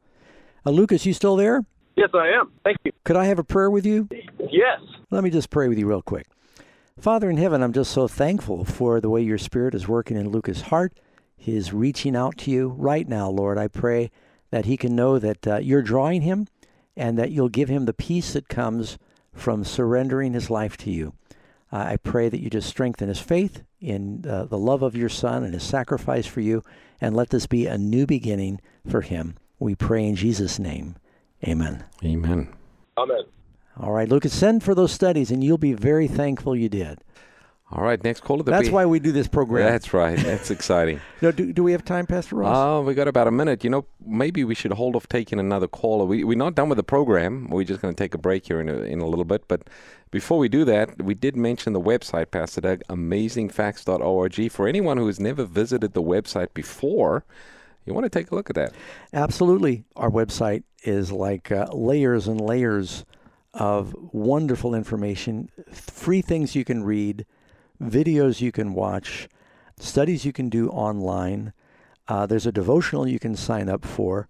Uh, 0.64 0.70
Lucas, 0.70 1.04
you 1.06 1.12
still 1.12 1.36
there? 1.36 1.64
Yes, 1.96 2.10
I 2.14 2.28
am. 2.28 2.50
Thank 2.64 2.78
you. 2.84 2.92
Could 3.04 3.16
I 3.16 3.26
have 3.26 3.38
a 3.38 3.44
prayer 3.44 3.70
with 3.70 3.84
you? 3.84 4.08
Yes. 4.38 4.80
Let 5.10 5.22
me 5.24 5.30
just 5.30 5.50
pray 5.50 5.68
with 5.68 5.78
you 5.78 5.86
real 5.86 6.02
quick. 6.02 6.26
Father 6.98 7.30
in 7.30 7.36
heaven, 7.36 7.62
I'm 7.62 7.72
just 7.72 7.92
so 7.92 8.08
thankful 8.08 8.64
for 8.64 9.00
the 9.00 9.10
way 9.10 9.22
your 9.22 9.38
Spirit 9.38 9.74
is 9.74 9.88
working 9.88 10.16
in 10.16 10.30
Lucas' 10.30 10.62
heart. 10.62 10.92
He 11.36 11.56
is 11.56 11.72
reaching 11.72 12.14
out 12.14 12.36
to 12.38 12.50
you 12.50 12.68
right 12.68 13.08
now, 13.08 13.28
Lord. 13.30 13.56
I 13.58 13.68
pray 13.68 14.10
that 14.50 14.66
he 14.66 14.76
can 14.76 14.94
know 14.94 15.18
that 15.18 15.46
uh, 15.46 15.56
you're 15.56 15.82
drawing 15.82 16.22
him 16.22 16.46
and 16.96 17.18
that 17.18 17.30
you'll 17.30 17.48
give 17.48 17.68
him 17.68 17.84
the 17.84 17.92
peace 17.92 18.32
that 18.32 18.48
comes 18.48 18.98
from 19.32 19.64
surrendering 19.64 20.32
his 20.32 20.50
life 20.50 20.76
to 20.78 20.90
you. 20.90 21.14
Uh, 21.72 21.78
I 21.78 21.96
pray 21.96 22.28
that 22.28 22.40
you 22.40 22.50
just 22.50 22.68
strengthen 22.68 23.08
his 23.08 23.20
faith 23.20 23.62
in 23.80 24.24
uh, 24.28 24.44
the 24.44 24.58
love 24.58 24.82
of 24.82 24.96
your 24.96 25.08
Son 25.08 25.44
and 25.44 25.54
his 25.54 25.62
sacrifice 25.62 26.26
for 26.26 26.40
you, 26.40 26.64
and 27.00 27.14
let 27.14 27.30
this 27.30 27.46
be 27.46 27.66
a 27.66 27.78
new 27.78 28.06
beginning 28.06 28.60
for 28.88 29.02
him. 29.02 29.36
We 29.58 29.74
pray 29.74 30.06
in 30.06 30.16
Jesus' 30.16 30.58
name. 30.58 30.96
Amen. 31.46 31.84
Amen. 32.04 32.52
Amen. 32.98 33.24
All 33.78 33.92
right, 33.92 34.08
Lucas, 34.08 34.36
send 34.36 34.62
for 34.62 34.74
those 34.74 34.92
studies, 34.92 35.30
and 35.30 35.42
you'll 35.42 35.58
be 35.58 35.72
very 35.72 36.08
thankful 36.08 36.56
you 36.56 36.68
did. 36.68 37.00
All 37.72 37.84
right, 37.84 38.02
next 38.02 38.20
call 38.20 38.38
caller. 38.38 38.42
The 38.42 38.50
beat. 38.50 38.56
That's 38.56 38.70
why 38.70 38.84
we 38.86 38.98
do 38.98 39.12
this 39.12 39.28
program. 39.28 39.70
That's 39.70 39.94
right. 39.94 40.18
That's 40.18 40.50
exciting. 40.56 41.00
no, 41.22 41.30
do, 41.30 41.52
do 41.52 41.62
we 41.62 41.70
have 41.70 41.84
time, 41.84 42.04
Pastor 42.04 42.36
Ross? 42.36 42.56
Oh, 42.56 42.82
we 42.82 42.94
got 42.94 43.06
about 43.06 43.28
a 43.28 43.30
minute. 43.30 43.62
You 43.62 43.70
know, 43.70 43.86
maybe 44.04 44.42
we 44.42 44.56
should 44.56 44.72
hold 44.72 44.96
off 44.96 45.08
taking 45.08 45.38
another 45.38 45.68
caller. 45.68 46.04
We, 46.04 46.24
we're 46.24 46.36
not 46.36 46.56
done 46.56 46.68
with 46.68 46.76
the 46.76 46.82
program. 46.82 47.48
We're 47.48 47.62
just 47.62 47.80
going 47.80 47.94
to 47.94 47.98
take 47.98 48.12
a 48.12 48.18
break 48.18 48.46
here 48.46 48.60
in 48.60 48.68
a, 48.68 48.78
in 48.78 49.00
a 49.00 49.06
little 49.06 49.24
bit. 49.24 49.46
But 49.46 49.68
before 50.10 50.38
we 50.38 50.48
do 50.48 50.64
that, 50.64 51.00
we 51.00 51.14
did 51.14 51.36
mention 51.36 51.72
the 51.72 51.80
website, 51.80 52.32
Pastor 52.32 52.60
Doug, 52.60 52.82
amazingfacts.org. 52.88 54.50
For 54.50 54.66
anyone 54.66 54.96
who 54.96 55.06
has 55.06 55.20
never 55.20 55.44
visited 55.44 55.92
the 55.92 56.02
website 56.02 56.52
before, 56.52 57.24
you 57.86 57.94
want 57.94 58.04
to 58.04 58.10
take 58.10 58.32
a 58.32 58.34
look 58.34 58.50
at 58.50 58.56
that. 58.56 58.72
Absolutely. 59.12 59.84
Our 59.94 60.10
website 60.10 60.64
is 60.82 61.12
like 61.12 61.52
uh, 61.52 61.68
layers 61.72 62.26
and 62.26 62.40
layers 62.40 63.04
of 63.54 63.94
wonderful 64.12 64.74
information, 64.74 65.50
free 65.72 66.22
things 66.22 66.56
you 66.56 66.64
can 66.64 66.82
read 66.82 67.26
videos 67.80 68.40
you 68.40 68.52
can 68.52 68.74
watch, 68.74 69.28
studies 69.78 70.24
you 70.24 70.32
can 70.32 70.48
do 70.48 70.68
online. 70.70 71.52
Uh, 72.08 72.26
there's 72.26 72.46
a 72.46 72.52
devotional 72.52 73.08
you 73.08 73.18
can 73.18 73.34
sign 73.36 73.68
up 73.68 73.84
for. 73.84 74.28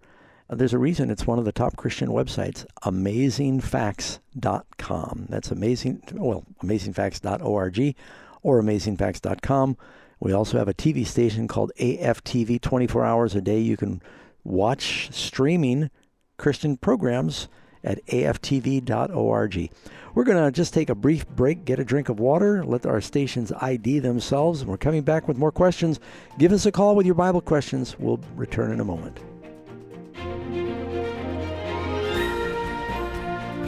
Uh, 0.49 0.55
there's 0.55 0.73
a 0.73 0.79
reason 0.79 1.09
it's 1.09 1.25
one 1.25 1.39
of 1.39 1.45
the 1.45 1.51
top 1.51 1.75
Christian 1.77 2.09
websites, 2.09 2.65
amazingfacts.com. 2.83 5.25
That's 5.29 5.51
amazing, 5.51 6.03
well, 6.13 6.45
amazingfacts.org 6.61 7.95
or 8.43 8.61
amazingfacts.com. 8.61 9.77
We 10.19 10.33
also 10.33 10.57
have 10.59 10.67
a 10.67 10.73
TV 10.73 11.05
station 11.05 11.47
called 11.47 11.71
AFTV 11.79 12.59
24 12.61 13.05
hours 13.05 13.35
a 13.35 13.41
day. 13.41 13.59
You 13.59 13.77
can 13.77 14.01
watch 14.43 15.11
streaming 15.11 15.89
Christian 16.37 16.77
programs 16.77 17.47
at 17.83 18.05
aftv.org. 18.07 19.69
We're 20.13 20.23
going 20.23 20.43
to 20.43 20.51
just 20.51 20.73
take 20.73 20.89
a 20.89 20.95
brief 20.95 21.27
break, 21.29 21.63
get 21.63 21.79
a 21.79 21.85
drink 21.85 22.09
of 22.09 22.19
water, 22.19 22.65
let 22.65 22.85
our 22.85 22.99
stations 22.99 23.51
ID 23.61 23.99
themselves. 23.99 24.65
We're 24.65 24.77
coming 24.77 25.03
back 25.03 25.27
with 25.27 25.37
more 25.37 25.51
questions. 25.51 25.99
Give 26.37 26.51
us 26.51 26.65
a 26.65 26.71
call 26.71 26.95
with 26.95 27.05
your 27.05 27.15
Bible 27.15 27.41
questions. 27.41 27.97
We'll 27.97 28.19
return 28.35 28.71
in 28.71 28.79
a 28.79 28.85
moment. 28.85 29.19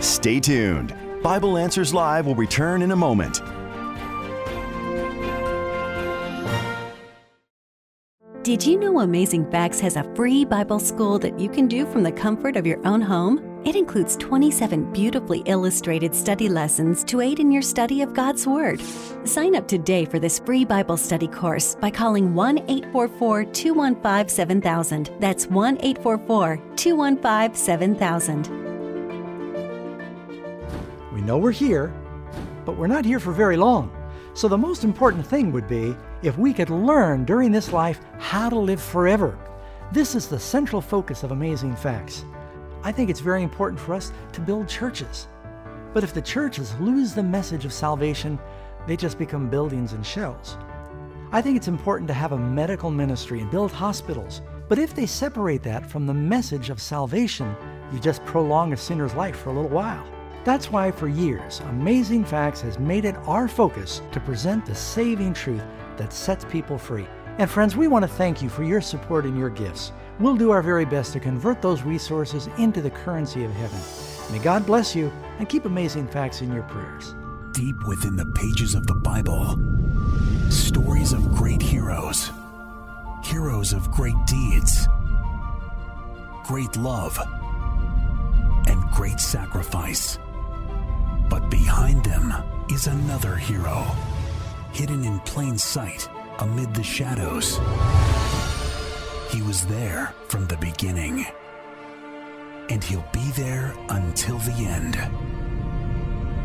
Stay 0.03 0.39
tuned. 0.41 0.93
Bible 1.23 1.57
Answers 1.57 1.93
Live 1.93 2.25
will 2.25 2.35
return 2.35 2.81
in 2.81 2.91
a 2.91 2.95
moment. 2.95 3.41
Did 8.43 8.65
you 8.65 8.77
know 8.77 8.99
Amazing 8.99 9.49
Facts 9.49 9.79
has 9.79 9.95
a 9.95 10.03
free 10.15 10.43
Bible 10.43 10.79
school 10.79 11.17
that 11.19 11.39
you 11.39 11.47
can 11.47 11.69
do 11.69 11.85
from 11.85 12.03
the 12.03 12.11
comfort 12.11 12.57
of 12.57 12.67
your 12.67 12.85
own 12.85 12.99
home? 12.99 13.52
It 13.65 13.77
includes 13.77 14.17
27 14.17 14.91
beautifully 14.91 15.39
illustrated 15.45 16.13
study 16.13 16.49
lessons 16.49 17.01
to 17.05 17.21
aid 17.21 17.39
in 17.39 17.49
your 17.49 17.61
study 17.61 18.01
of 18.01 18.13
God's 18.13 18.45
Word. 18.45 18.81
Sign 19.23 19.55
up 19.55 19.69
today 19.69 20.03
for 20.03 20.19
this 20.19 20.39
free 20.39 20.65
Bible 20.65 20.97
study 20.97 21.29
course 21.29 21.75
by 21.75 21.89
calling 21.89 22.35
1 22.35 22.57
844 22.57 23.45
215 23.45 24.27
7000. 24.27 25.11
That's 25.21 25.47
1 25.47 25.77
844 25.79 26.57
215 26.75 27.55
7000. 27.55 28.47
We 31.13 31.21
know 31.21 31.37
we're 31.37 31.51
here, 31.51 31.93
but 32.65 32.75
we're 32.75 32.87
not 32.87 33.05
here 33.05 33.21
for 33.21 33.31
very 33.31 33.55
long. 33.55 33.89
So 34.33 34.49
the 34.49 34.57
most 34.57 34.83
important 34.83 35.25
thing 35.25 35.53
would 35.53 35.69
be 35.69 35.95
if 36.21 36.37
we 36.37 36.53
could 36.53 36.69
learn 36.69 37.23
during 37.23 37.53
this 37.53 37.71
life 37.71 38.01
how 38.19 38.49
to 38.49 38.59
live 38.59 38.81
forever. 38.81 39.39
This 39.93 40.15
is 40.15 40.27
the 40.27 40.39
central 40.39 40.81
focus 40.81 41.23
of 41.23 41.31
Amazing 41.31 41.77
Facts. 41.77 42.25
I 42.85 42.91
think 42.91 43.09
it's 43.09 43.21
very 43.21 43.43
important 43.43 43.79
for 43.79 43.93
us 43.93 44.11
to 44.33 44.41
build 44.41 44.67
churches. 44.67 45.29
But 45.93 46.03
if 46.03 46.13
the 46.13 46.21
churches 46.21 46.75
lose 46.79 47.13
the 47.13 47.23
message 47.23 47.63
of 47.63 47.71
salvation, 47.71 48.37
they 48.87 48.97
just 48.97 49.17
become 49.17 49.49
buildings 49.49 49.93
and 49.93 50.05
shells. 50.05 50.57
I 51.31 51.41
think 51.41 51.55
it's 51.55 51.69
important 51.69 52.09
to 52.09 52.13
have 52.13 52.33
a 52.33 52.37
medical 52.37 52.91
ministry 52.91 53.39
and 53.39 53.49
build 53.49 53.71
hospitals. 53.71 54.41
But 54.67 54.79
if 54.79 54.93
they 54.93 55.05
separate 55.05 55.63
that 55.63 55.89
from 55.89 56.05
the 56.05 56.13
message 56.13 56.69
of 56.69 56.81
salvation, 56.81 57.55
you 57.93 57.99
just 57.99 58.25
prolong 58.25 58.73
a 58.73 58.77
sinner's 58.77 59.13
life 59.13 59.37
for 59.37 59.49
a 59.49 59.53
little 59.53 59.69
while. 59.69 60.05
That's 60.43 60.69
why 60.69 60.91
for 60.91 61.07
years, 61.07 61.61
Amazing 61.69 62.25
Facts 62.25 62.59
has 62.61 62.79
made 62.79 63.05
it 63.05 63.15
our 63.25 63.47
focus 63.47 64.01
to 64.11 64.19
present 64.19 64.65
the 64.65 64.75
saving 64.75 65.33
truth 65.33 65.63
that 65.95 66.11
sets 66.11 66.43
people 66.45 66.77
free. 66.77 67.07
And 67.37 67.49
friends, 67.49 67.77
we 67.77 67.87
want 67.87 68.03
to 68.03 68.09
thank 68.09 68.41
you 68.41 68.49
for 68.49 68.63
your 68.63 68.81
support 68.81 69.25
and 69.25 69.39
your 69.39 69.49
gifts. 69.49 69.93
We'll 70.19 70.35
do 70.35 70.51
our 70.51 70.61
very 70.61 70.85
best 70.85 71.13
to 71.13 71.19
convert 71.19 71.61
those 71.61 71.81
resources 71.81 72.47
into 72.57 72.81
the 72.81 72.91
currency 72.91 73.43
of 73.43 73.51
heaven. 73.51 73.79
May 74.31 74.39
God 74.39 74.65
bless 74.65 74.95
you 74.95 75.11
and 75.39 75.49
keep 75.49 75.65
amazing 75.65 76.07
facts 76.07 76.41
in 76.41 76.51
your 76.51 76.63
prayers. 76.63 77.15
Deep 77.51 77.75
within 77.87 78.15
the 78.15 78.25
pages 78.25 78.75
of 78.75 78.85
the 78.87 78.93
Bible, 78.93 79.57
stories 80.51 81.13
of 81.13 81.33
great 81.35 81.61
heroes, 81.61 82.31
heroes 83.23 83.73
of 83.73 83.89
great 83.91 84.15
deeds, 84.27 84.87
great 86.43 86.75
love, 86.77 87.19
and 88.67 88.81
great 88.91 89.19
sacrifice. 89.19 90.19
But 91.29 91.49
behind 91.49 92.05
them 92.05 92.33
is 92.69 92.87
another 92.87 93.35
hero, 93.35 93.85
hidden 94.73 95.03
in 95.03 95.19
plain 95.21 95.57
sight 95.57 96.07
amid 96.39 96.73
the 96.75 96.83
shadows. 96.83 97.59
He 99.33 99.41
was 99.41 99.65
there 99.65 100.13
from 100.27 100.45
the 100.45 100.57
beginning, 100.57 101.25
and 102.69 102.83
he'll 102.83 103.05
be 103.11 103.31
there 103.31 103.73
until 103.89 104.37
the 104.37 104.51
end. 104.51 104.93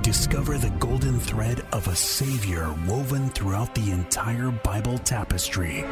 Discover 0.02 0.56
the 0.56 0.70
golden 0.78 1.20
thread 1.20 1.66
of 1.72 1.86
a 1.86 1.94
Savior 1.94 2.74
woven 2.86 3.28
throughout 3.28 3.74
the 3.74 3.90
entire 3.90 4.50
Bible 4.50 4.96
tapestry. 4.96 5.84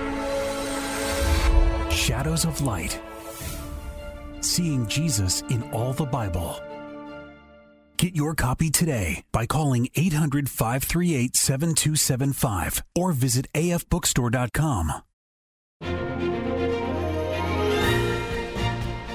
Shadows 1.90 2.46
of 2.46 2.62
Light 2.62 2.98
Seeing 4.40 4.86
Jesus 4.86 5.42
in 5.50 5.64
all 5.72 5.92
the 5.92 6.06
Bible. 6.06 6.60
Get 7.98 8.14
your 8.14 8.34
copy 8.34 8.70
today 8.70 9.22
by 9.32 9.44
calling 9.44 9.88
800 9.96 10.48
538 10.48 11.36
7275 11.36 12.82
or 12.94 13.12
visit 13.12 13.48
afbookstore.com. 13.54 15.02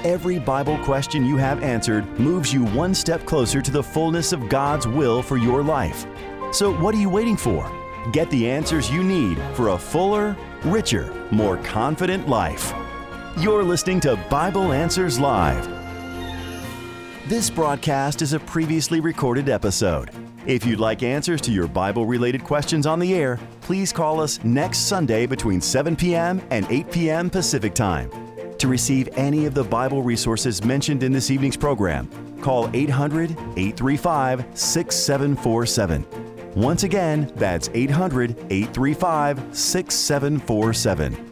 Every 0.04 0.40
Bible 0.40 0.80
question 0.80 1.28
you 1.28 1.38
have 1.38 1.62
answered 1.62 2.08
moves 2.20 2.52
you 2.52 2.66
one 2.66 2.96
step 2.96 3.24
closer 3.24 3.62
to 3.62 3.70
the 3.70 3.84
fullness 3.84 4.34
of 4.34 4.50
God's 4.50 4.88
will 4.88 5.22
for 5.22 5.38
your 5.38 5.62
life. 5.62 6.08
So, 6.52 6.74
what 6.74 6.96
are 6.96 6.98
you 6.98 7.08
waiting 7.08 7.38
for? 7.38 7.72
Get 8.12 8.28
the 8.32 8.50
answers 8.50 8.90
you 8.90 9.04
need 9.04 9.38
for 9.54 9.68
a 9.70 9.78
fuller, 9.78 10.36
richer, 10.64 11.14
more 11.30 11.58
confident 11.58 12.28
life. 12.28 12.74
You're 13.38 13.64
listening 13.64 14.00
to 14.00 14.16
Bible 14.28 14.72
Answers 14.72 15.20
Live. 15.20 15.70
This 17.30 17.52
broadcast 17.52 18.24
is 18.24 18.34
a 18.34 18.40
previously 18.40 19.02
recorded 19.02 19.50
episode. 19.50 20.10
If 20.48 20.66
you'd 20.66 20.80
like 20.80 21.04
answers 21.04 21.42
to 21.42 21.52
your 21.52 21.68
Bible 21.68 22.08
related 22.08 22.44
questions 22.44 22.88
on 22.88 22.98
the 22.98 23.14
air, 23.14 23.40
please 23.62 23.94
call 23.94 24.20
us 24.20 24.44
next 24.44 24.80
Sunday 24.80 25.28
between 25.28 25.62
7 25.62 25.96
p.m. 25.96 26.42
and 26.50 26.66
8 26.72 26.92
p.m. 26.92 27.30
Pacific 27.30 27.76
Time. 27.76 28.10
To 28.62 28.68
receive 28.68 29.10
any 29.18 29.48
of 29.48 29.56
the 29.56 29.64
Bible 29.64 30.04
resources 30.04 30.64
mentioned 30.64 31.02
in 31.02 31.12
this 31.12 31.32
evening's 31.32 31.58
program, 31.58 32.08
call 32.44 32.70
800 32.76 33.32
835 33.32 34.46
6747. 34.54 36.06
Once 36.56 36.84
again, 36.84 37.32
that's 37.38 37.72
800 37.74 38.38
835 38.52 39.58
6747. 39.58 41.32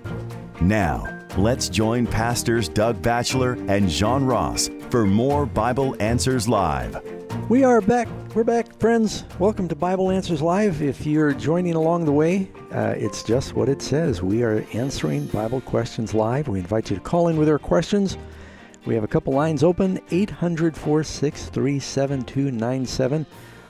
Now, 0.61 1.27
let's 1.37 1.69
join 1.69 2.07
Pastors 2.07 2.67
Doug 2.67 2.99
Batchelor 2.99 3.51
and 3.51 3.85
Jëan 3.85 4.27
Ross 4.27 4.71
for 4.89 5.05
more 5.05 5.45
Bible 5.45 5.95
Answers 5.99 6.49
Live. 6.49 6.95
We 7.49 7.63
are 7.63 7.81
back. 7.81 8.07
We're 8.35 8.43
back, 8.43 8.79
friends. 8.79 9.25
Welcome 9.39 9.67
to 9.69 9.75
Bible 9.75 10.11
Answers 10.11 10.39
Live. 10.39 10.83
If 10.83 11.03
you're 11.03 11.33
joining 11.33 11.73
along 11.73 12.05
the 12.05 12.11
way, 12.11 12.51
uh, 12.71 12.93
it's 12.95 13.23
just 13.23 13.55
what 13.55 13.67
it 13.67 13.81
says. 13.81 14.21
We 14.21 14.43
are 14.43 14.63
answering 14.73 15.25
Bible 15.25 15.59
questions 15.61 16.13
live. 16.13 16.47
We 16.47 16.59
invite 16.59 16.91
you 16.91 16.97
to 16.97 17.01
call 17.01 17.27
in 17.27 17.37
with 17.37 17.47
your 17.47 17.57
questions. 17.57 18.19
We 18.85 18.93
have 18.93 19.03
a 19.03 19.07
couple 19.07 19.33
lines 19.33 19.63
open 19.63 19.99
800 20.11 20.77
463 20.77 21.79
7297. 21.79 23.25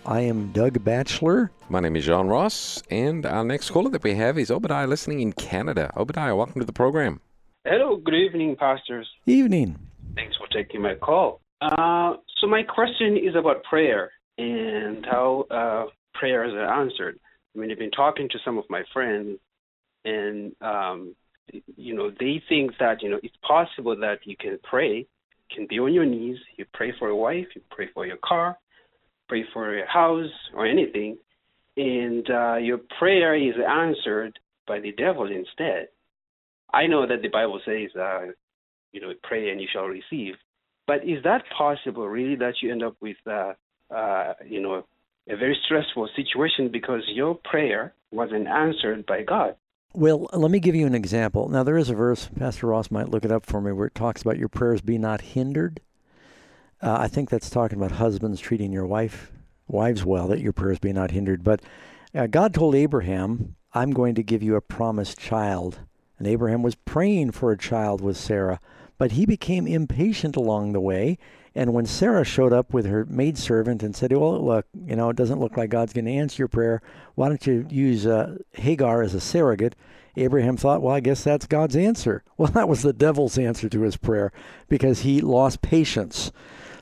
I 0.05 0.19
am 0.19 0.51
Doug 0.51 0.83
Batchelor. 0.83 1.49
My 1.69 1.79
name 1.79 1.95
is 1.95 2.05
Jëan 2.05 2.29
Ross, 2.29 2.83
and 2.91 3.25
our 3.25 3.45
next 3.45 3.69
caller 3.69 3.91
that 3.91 4.03
we 4.03 4.13
have 4.15 4.37
is 4.37 4.51
Obadiah 4.51 4.87
listening 4.87 5.21
in 5.21 5.31
Canada. 5.31 5.89
Obadiah, 5.95 6.35
welcome 6.35 6.59
to 6.59 6.65
the 6.65 6.73
program. 6.73 7.21
Hello, 7.63 7.95
good 7.95 8.15
evening, 8.15 8.57
pastors. 8.57 9.07
Evening. 9.25 9.79
Thanks 10.15 10.35
for 10.35 10.47
taking 10.47 10.81
my 10.81 10.95
call. 10.95 11.39
Uh, 11.61 12.15
so 12.39 12.47
my 12.47 12.63
question 12.63 13.17
is 13.17 13.35
about 13.35 13.63
prayer 13.63 14.11
and 14.37 15.05
how 15.05 15.45
uh, 15.51 15.85
prayers 16.13 16.53
are 16.53 16.81
answered. 16.81 17.19
I 17.55 17.59
mean, 17.59 17.71
I've 17.71 17.79
been 17.79 17.91
talking 17.91 18.29
to 18.29 18.39
some 18.45 18.57
of 18.57 18.65
my 18.69 18.83
friends, 18.93 19.39
and 20.05 20.55
um, 20.61 21.15
you 21.75 21.95
know, 21.95 22.11
they 22.19 22.41
think 22.47 22.71
that 22.79 23.01
you 23.01 23.09
know 23.09 23.19
it's 23.23 23.35
possible 23.45 23.95
that 23.99 24.19
you 24.23 24.35
can 24.37 24.59
pray, 24.63 25.05
can 25.53 25.67
be 25.67 25.79
on 25.79 25.93
your 25.93 26.05
knees, 26.05 26.37
you 26.57 26.65
pray 26.73 26.93
for 26.97 27.09
a 27.09 27.15
wife, 27.15 27.47
you 27.55 27.61
pray 27.71 27.89
for 27.93 28.05
your 28.05 28.17
car, 28.23 28.57
pray 29.27 29.43
for 29.53 29.75
your 29.75 29.87
house 29.87 30.31
or 30.53 30.65
anything, 30.65 31.17
and 31.75 32.29
uh, 32.29 32.55
your 32.55 32.79
prayer 32.99 33.35
is 33.35 33.55
answered 33.67 34.37
by 34.67 34.79
the 34.79 34.91
devil 34.91 35.27
instead. 35.27 35.87
I 36.71 36.85
know 36.85 37.07
that 37.07 37.21
the 37.23 37.29
Bible 37.29 37.59
says, 37.65 37.89
uh, 37.99 38.27
you 38.91 39.01
know, 39.01 39.11
pray 39.23 39.49
and 39.49 39.59
you 39.59 39.67
shall 39.71 39.85
receive. 39.85 40.35
But 40.89 41.07
is 41.07 41.21
that 41.23 41.43
possible, 41.55 42.07
really, 42.07 42.35
that 42.37 42.63
you 42.63 42.71
end 42.71 42.81
up 42.81 42.95
with, 42.99 43.17
uh, 43.27 43.53
uh, 43.93 44.33
you 44.43 44.59
know, 44.59 44.85
a 45.29 45.37
very 45.37 45.55
stressful 45.63 46.09
situation 46.15 46.69
because 46.71 47.03
your 47.05 47.35
prayer 47.35 47.93
wasn't 48.09 48.47
answered 48.47 49.05
by 49.05 49.21
God? 49.21 49.55
Well, 49.93 50.27
let 50.33 50.49
me 50.49 50.59
give 50.59 50.73
you 50.73 50.87
an 50.87 50.95
example. 50.95 51.47
Now, 51.47 51.61
there 51.61 51.77
is 51.77 51.91
a 51.91 51.93
verse, 51.93 52.27
Pastor 52.35 52.65
Ross 52.65 52.89
might 52.89 53.09
look 53.09 53.23
it 53.23 53.31
up 53.31 53.45
for 53.45 53.61
me, 53.61 53.71
where 53.71 53.85
it 53.85 53.93
talks 53.93 54.23
about 54.23 54.39
your 54.39 54.49
prayers 54.49 54.81
be 54.81 54.97
not 54.97 55.21
hindered. 55.21 55.79
Uh, 56.81 56.97
I 57.01 57.07
think 57.07 57.29
that's 57.29 57.51
talking 57.51 57.77
about 57.77 57.91
husbands 57.91 58.41
treating 58.41 58.73
your 58.73 58.87
wife, 58.87 59.31
wives 59.67 60.03
well, 60.03 60.27
that 60.29 60.41
your 60.41 60.53
prayers 60.53 60.79
be 60.79 60.91
not 60.91 61.11
hindered. 61.11 61.43
But 61.43 61.61
uh, 62.15 62.25
God 62.25 62.51
told 62.51 62.73
Abraham, 62.73 63.55
I'm 63.75 63.91
going 63.91 64.15
to 64.15 64.23
give 64.23 64.41
you 64.41 64.55
a 64.55 64.61
promised 64.61 65.19
child. 65.19 65.81
And 66.17 66.25
Abraham 66.25 66.63
was 66.63 66.73
praying 66.73 67.33
for 67.33 67.51
a 67.51 67.57
child 67.59 68.01
with 68.01 68.17
Sarah. 68.17 68.59
But 68.99 69.13
he 69.13 69.25
became 69.25 69.65
impatient 69.65 70.35
along 70.35 70.73
the 70.73 70.81
way. 70.81 71.17
And 71.55 71.73
when 71.73 71.85
Sarah 71.85 72.25
showed 72.25 72.53
up 72.53 72.73
with 72.73 72.85
her 72.85 73.05
maidservant 73.05 73.81
and 73.81 73.95
said, 73.95 74.11
Well, 74.11 74.45
look, 74.45 74.67
you 74.85 74.95
know, 74.95 75.09
it 75.09 75.15
doesn't 75.15 75.39
look 75.39 75.57
like 75.57 75.71
God's 75.71 75.93
going 75.93 76.05
to 76.05 76.11
answer 76.11 76.41
your 76.41 76.49
prayer. 76.49 76.81
Why 77.15 77.29
don't 77.29 77.47
you 77.47 77.65
use 77.69 78.05
uh, 78.05 78.37
Hagar 78.51 79.01
as 79.01 79.15
a 79.15 79.21
surrogate? 79.21 79.75
Abraham 80.17 80.57
thought, 80.57 80.81
Well, 80.81 80.93
I 80.93 80.99
guess 80.99 81.23
that's 81.23 81.47
God's 81.47 81.75
answer. 81.75 82.23
Well, 82.37 82.51
that 82.51 82.69
was 82.69 82.83
the 82.83 82.93
devil's 82.93 83.37
answer 83.37 83.67
to 83.67 83.81
his 83.81 83.97
prayer 83.97 84.31
because 84.69 85.01
he 85.01 85.19
lost 85.19 85.61
patience. 85.61 86.31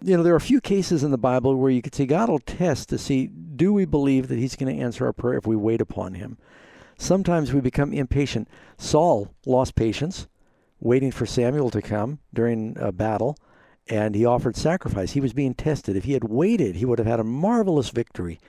You 0.03 0.17
know, 0.17 0.21
there 0.21 0.33
are 0.33 0.37
a 0.37 0.41
few 0.41 0.61
cases 0.61 1.03
in 1.03 1.09
the 1.09 1.17
Bible 1.17 1.55
where 1.55 1.71
you 1.71 1.81
could 1.81 1.95
say 1.95 2.05
God 2.05 2.29
will 2.29 2.37
test 2.39 2.89
to 2.89 2.97
see 2.99 3.27
do 3.27 3.73
we 3.73 3.85
believe 3.85 4.27
that 4.27 4.37
he's 4.37 4.55
going 4.55 4.75
to 4.75 4.83
answer 4.83 5.05
our 5.05 5.13
prayer 5.13 5.37
if 5.37 5.47
we 5.47 5.55
wait 5.55 5.81
upon 5.81 6.13
him. 6.13 6.37
Sometimes 6.99 7.53
we 7.53 7.61
become 7.61 7.93
impatient. 7.93 8.47
Saul 8.77 9.31
lost 9.45 9.75
patience 9.75 10.27
waiting 10.79 11.11
for 11.11 11.25
Samuel 11.25 11.69
to 11.71 11.81
come 11.81 12.19
during 12.33 12.77
a 12.79 12.91
battle, 12.91 13.37
and 13.87 14.15
he 14.15 14.25
offered 14.25 14.55
sacrifice. 14.55 15.11
He 15.11 15.21
was 15.21 15.33
being 15.33 15.53
tested. 15.53 15.95
If 15.95 16.03
he 16.03 16.13
had 16.13 16.25
waited, 16.25 16.75
he 16.75 16.85
would 16.85 16.99
have 16.99 17.07
had 17.07 17.19
a 17.19 17.23
marvelous 17.23 17.89
victory. 17.89 18.39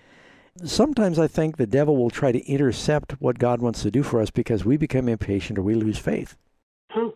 Sometimes 0.65 1.19
I 1.19 1.29
think 1.29 1.57
the 1.57 1.67
devil 1.67 1.97
will 1.97 2.11
try 2.11 2.33
to 2.33 2.45
intercept 2.47 3.13
what 3.21 3.39
God 3.39 3.63
wants 3.63 3.83
to 3.83 3.91
do 3.91 4.03
for 4.03 4.21
us 4.21 4.31
because 4.31 4.65
we 4.65 4.77
become 4.77 5.09
impatient 5.09 5.59
or 5.59 5.63
we 5.63 5.75
lose 5.75 5.99
faith. 5.99 6.37
Huh. 6.91 7.11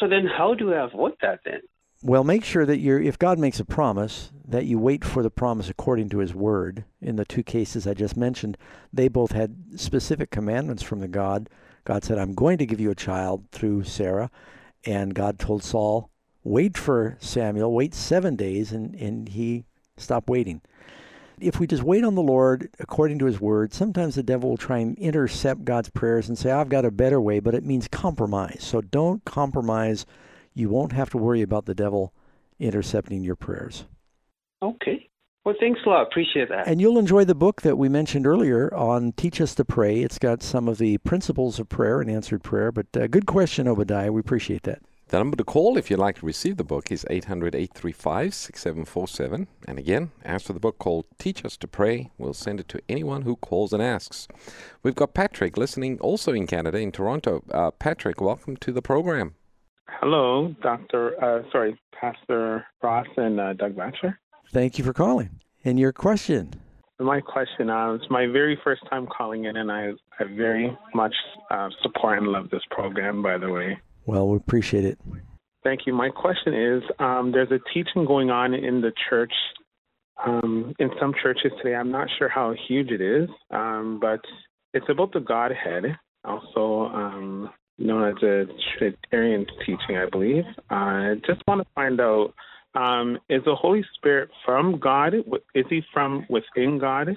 So 0.00 0.08
then, 0.08 0.26
how 0.26 0.54
do 0.54 0.72
I 0.72 0.84
avoid 0.84 1.12
that 1.22 1.40
then? 1.44 1.60
Well, 2.02 2.24
make 2.24 2.44
sure 2.44 2.64
that 2.64 2.78
you're, 2.78 3.00
if 3.00 3.18
God 3.18 3.38
makes 3.38 3.60
a 3.60 3.64
promise, 3.64 4.32
that 4.48 4.64
you 4.64 4.78
wait 4.78 5.04
for 5.04 5.22
the 5.22 5.30
promise 5.30 5.68
according 5.68 6.08
to 6.08 6.18
his 6.18 6.34
word. 6.34 6.84
In 7.02 7.16
the 7.16 7.26
two 7.26 7.42
cases 7.42 7.86
I 7.86 7.92
just 7.92 8.16
mentioned, 8.16 8.56
they 8.90 9.08
both 9.08 9.32
had 9.32 9.54
specific 9.76 10.30
commandments 10.30 10.82
from 10.82 11.00
the 11.00 11.08
God. 11.08 11.50
God 11.84 12.04
said, 12.04 12.18
I'm 12.18 12.34
going 12.34 12.58
to 12.58 12.66
give 12.66 12.80
you 12.80 12.90
a 12.90 12.94
child 12.94 13.44
through 13.52 13.84
Sarah. 13.84 14.30
And 14.84 15.14
God 15.14 15.38
told 15.38 15.62
Saul, 15.62 16.10
wait 16.42 16.76
for 16.76 17.16
Samuel, 17.20 17.72
wait 17.72 17.94
seven 17.94 18.36
days, 18.36 18.72
and, 18.72 18.94
and 18.94 19.28
he 19.28 19.64
stopped 19.96 20.28
waiting. 20.28 20.62
If 21.38 21.58
we 21.58 21.66
just 21.66 21.82
wait 21.82 22.04
on 22.04 22.14
the 22.14 22.22
Lord 22.22 22.68
according 22.78 23.18
to 23.20 23.24
his 23.24 23.40
word, 23.40 23.72
sometimes 23.72 24.14
the 24.14 24.22
devil 24.22 24.50
will 24.50 24.56
try 24.56 24.78
and 24.78 24.96
intercept 24.98 25.64
God's 25.64 25.90
prayers 25.90 26.28
and 26.28 26.38
say, 26.38 26.50
I've 26.50 26.68
got 26.68 26.84
a 26.84 26.90
better 26.90 27.20
way, 27.20 27.40
but 27.40 27.54
it 27.54 27.64
means 27.64 27.88
compromise. 27.88 28.58
So 28.60 28.80
don't 28.80 29.24
compromise. 29.24 30.04
You 30.54 30.68
won't 30.68 30.92
have 30.92 31.10
to 31.10 31.18
worry 31.18 31.42
about 31.42 31.66
the 31.66 31.74
devil 31.74 32.12
intercepting 32.58 33.24
your 33.24 33.36
prayers. 33.36 33.84
Okay. 34.62 35.09
Well, 35.44 35.54
thanks 35.58 35.80
a 35.86 35.88
lot. 35.88 36.02
Appreciate 36.02 36.50
that. 36.50 36.66
And 36.66 36.80
you'll 36.80 36.98
enjoy 36.98 37.24
the 37.24 37.34
book 37.34 37.62
that 37.62 37.78
we 37.78 37.88
mentioned 37.88 38.26
earlier 38.26 38.72
on 38.74 39.12
Teach 39.12 39.40
Us 39.40 39.54
to 39.54 39.64
Pray. 39.64 40.00
It's 40.00 40.18
got 40.18 40.42
some 40.42 40.68
of 40.68 40.76
the 40.76 40.98
principles 40.98 41.58
of 41.58 41.68
prayer 41.68 42.02
and 42.02 42.10
answered 42.10 42.42
prayer. 42.42 42.70
But 42.70 42.94
uh, 42.94 43.06
good 43.06 43.24
question, 43.24 43.66
Obadiah. 43.66 44.12
We 44.12 44.20
appreciate 44.20 44.64
that. 44.64 44.82
The 45.08 45.18
number 45.18 45.36
to 45.38 45.44
call 45.44 45.76
if 45.78 45.90
you'd 45.90 45.98
like 45.98 46.18
to 46.18 46.26
receive 46.26 46.56
the 46.56 46.62
book 46.62 46.92
is 46.92 47.06
800 47.08 47.54
835 47.54 48.34
6747. 48.34 49.48
And 49.66 49.78
again, 49.78 50.10
ask 50.24 50.46
for 50.46 50.52
the 50.52 50.60
book 50.60 50.78
called 50.78 51.06
Teach 51.18 51.44
Us 51.44 51.56
to 51.56 51.66
Pray. 51.66 52.10
We'll 52.18 52.34
send 52.34 52.60
it 52.60 52.68
to 52.68 52.82
anyone 52.88 53.22
who 53.22 53.34
calls 53.36 53.72
and 53.72 53.82
asks. 53.82 54.28
We've 54.82 54.94
got 54.94 55.14
Patrick 55.14 55.56
listening 55.56 55.98
also 56.00 56.32
in 56.32 56.46
Canada, 56.46 56.78
in 56.78 56.92
Toronto. 56.92 57.42
Uh, 57.50 57.70
Patrick, 57.70 58.20
welcome 58.20 58.56
to 58.58 58.72
the 58.72 58.82
program. 58.82 59.34
Hello, 59.88 60.54
Dr. 60.62 61.20
Uh, 61.20 61.50
sorry, 61.50 61.80
Pastor 61.98 62.64
Ross 62.82 63.08
and 63.16 63.40
uh, 63.40 63.54
Doug 63.54 63.74
Batchelor. 63.74 64.18
Thank 64.52 64.78
you 64.78 64.84
for 64.84 64.92
calling. 64.92 65.40
And 65.64 65.78
your 65.78 65.92
question? 65.92 66.54
My 66.98 67.20
question 67.20 67.70
uh, 67.70 67.92
it's 67.92 68.10
my 68.10 68.26
very 68.26 68.58
first 68.62 68.82
time 68.90 69.06
calling 69.06 69.44
in, 69.44 69.56
and 69.56 69.70
I, 69.70 69.90
I 70.18 70.24
very 70.24 70.76
much 70.94 71.14
uh, 71.50 71.68
support 71.82 72.18
and 72.18 72.26
love 72.26 72.50
this 72.50 72.62
program, 72.70 73.22
by 73.22 73.38
the 73.38 73.48
way. 73.48 73.78
Well, 74.06 74.28
we 74.28 74.36
appreciate 74.36 74.84
it. 74.84 74.98
Thank 75.62 75.86
you. 75.86 75.94
My 75.94 76.10
question 76.10 76.54
is 76.54 76.82
um, 76.98 77.32
there's 77.32 77.50
a 77.52 77.60
teaching 77.72 78.04
going 78.06 78.30
on 78.30 78.52
in 78.52 78.80
the 78.80 78.92
church, 79.08 79.32
um, 80.26 80.74
in 80.78 80.90
some 81.00 81.14
churches 81.22 81.52
today. 81.62 81.74
I'm 81.74 81.90
not 81.90 82.08
sure 82.18 82.28
how 82.28 82.54
huge 82.68 82.90
it 82.90 83.00
is, 83.00 83.28
um, 83.50 83.98
but 84.00 84.20
it's 84.74 84.86
about 84.88 85.12
the 85.12 85.20
Godhead, 85.20 85.84
also 86.24 86.90
um, 86.92 87.50
known 87.78 88.08
as 88.08 88.22
a 88.22 88.44
Trinitarian 88.78 89.46
teaching, 89.60 89.96
I 89.96 90.06
believe. 90.10 90.44
Uh, 90.70 90.74
I 90.74 91.14
just 91.26 91.40
want 91.46 91.62
to 91.62 91.66
find 91.74 92.00
out 92.00 92.34
um, 92.74 93.18
is 93.28 93.42
the 93.44 93.54
Holy 93.54 93.84
Spirit 93.94 94.30
from 94.44 94.78
God? 94.78 95.14
Is 95.54 95.66
he 95.68 95.82
from 95.92 96.26
within 96.28 96.78
God, 96.78 97.16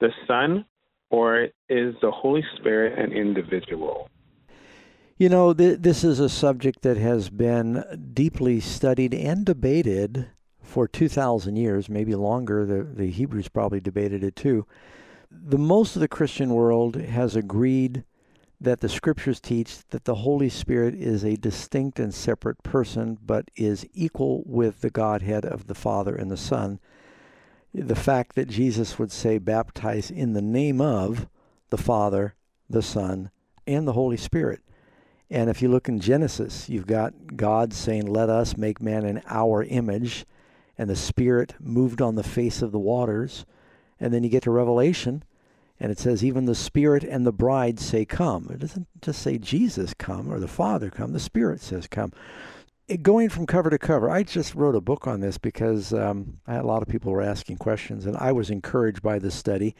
the 0.00 0.10
Son, 0.26 0.64
or 1.10 1.48
is 1.68 1.94
the 2.00 2.10
Holy 2.10 2.44
Spirit 2.56 2.98
an 2.98 3.12
individual? 3.12 4.08
You 5.16 5.28
know, 5.28 5.54
th- 5.54 5.78
this 5.80 6.02
is 6.02 6.18
a 6.18 6.28
subject 6.28 6.82
that 6.82 6.96
has 6.96 7.30
been 7.30 7.84
deeply 8.12 8.60
studied 8.60 9.14
and 9.14 9.46
debated 9.46 10.28
for 10.60 10.88
2,000 10.88 11.56
years, 11.56 11.88
maybe 11.88 12.14
longer. 12.14 12.66
The, 12.66 12.82
the 12.82 13.10
Hebrews 13.10 13.48
probably 13.48 13.80
debated 13.80 14.24
it 14.24 14.34
too. 14.34 14.66
The 15.30 15.58
most 15.58 15.94
of 15.94 16.00
the 16.00 16.08
Christian 16.08 16.50
world 16.50 16.96
has 16.96 17.36
agreed 17.36 18.04
that 18.60 18.80
the 18.80 18.88
scriptures 18.88 19.40
teach 19.40 19.86
that 19.88 20.04
the 20.04 20.16
Holy 20.16 20.48
Spirit 20.48 20.94
is 20.94 21.24
a 21.24 21.36
distinct 21.36 21.98
and 21.98 22.14
separate 22.14 22.62
person, 22.62 23.18
but 23.24 23.50
is 23.56 23.86
equal 23.92 24.42
with 24.46 24.80
the 24.80 24.90
Godhead 24.90 25.44
of 25.44 25.66
the 25.66 25.74
Father 25.74 26.14
and 26.14 26.30
the 26.30 26.36
Son. 26.36 26.80
The 27.72 27.96
fact 27.96 28.36
that 28.36 28.48
Jesus 28.48 28.98
would 28.98 29.12
say, 29.12 29.38
baptize 29.38 30.10
in 30.10 30.32
the 30.32 30.42
name 30.42 30.80
of 30.80 31.28
the 31.70 31.76
Father, 31.78 32.34
the 32.70 32.82
Son, 32.82 33.30
and 33.66 33.86
the 33.86 33.92
Holy 33.92 34.16
Spirit. 34.16 34.60
And 35.30 35.50
if 35.50 35.62
you 35.62 35.68
look 35.68 35.88
in 35.88 36.00
Genesis, 36.00 36.68
you've 36.68 36.86
got 36.86 37.36
God 37.36 37.72
saying, 37.72 38.06
Let 38.06 38.28
us 38.28 38.56
make 38.56 38.80
man 38.80 39.04
in 39.04 39.22
our 39.26 39.64
image. 39.64 40.26
And 40.76 40.90
the 40.90 40.96
Spirit 40.96 41.54
moved 41.60 42.02
on 42.02 42.14
the 42.14 42.22
face 42.22 42.62
of 42.62 42.72
the 42.72 42.78
waters. 42.78 43.44
And 43.98 44.12
then 44.12 44.22
you 44.22 44.28
get 44.28 44.42
to 44.44 44.50
Revelation, 44.50 45.24
and 45.80 45.90
it 45.90 45.98
says, 45.98 46.24
Even 46.24 46.44
the 46.44 46.54
Spirit 46.54 47.04
and 47.04 47.26
the 47.26 47.32
bride 47.32 47.80
say, 47.80 48.04
Come. 48.04 48.48
It 48.50 48.60
doesn't 48.60 48.88
just 49.02 49.22
say 49.22 49.38
Jesus 49.38 49.94
come 49.94 50.32
or 50.32 50.38
the 50.38 50.48
Father 50.48 50.90
come. 50.90 51.12
The 51.12 51.20
Spirit 51.20 51.60
says, 51.60 51.86
Come. 51.86 52.12
It, 52.86 53.02
going 53.02 53.30
from 53.30 53.46
cover 53.46 53.70
to 53.70 53.78
cover, 53.78 54.10
I 54.10 54.22
just 54.22 54.54
wrote 54.54 54.74
a 54.74 54.80
book 54.80 55.06
on 55.06 55.20
this 55.20 55.38
because 55.38 55.92
um, 55.92 56.38
a 56.46 56.62
lot 56.62 56.82
of 56.82 56.88
people 56.88 57.12
were 57.12 57.22
asking 57.22 57.56
questions, 57.56 58.04
and 58.04 58.16
I 58.16 58.30
was 58.32 58.50
encouraged 58.50 59.02
by 59.02 59.18
this 59.18 59.34
study 59.34 59.74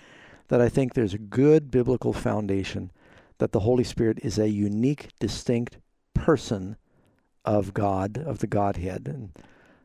that 0.48 0.60
I 0.60 0.68
think 0.68 0.94
there's 0.94 1.14
a 1.14 1.18
good 1.18 1.70
biblical 1.70 2.12
foundation 2.12 2.90
that 3.38 3.52
the 3.52 3.60
Holy 3.60 3.84
Spirit 3.84 4.18
is 4.22 4.38
a 4.38 4.48
unique, 4.48 5.08
distinct 5.20 5.78
person 6.14 6.76
of 7.44 7.74
God, 7.74 8.18
of 8.18 8.38
the 8.38 8.46
Godhead. 8.46 9.06
And 9.06 9.32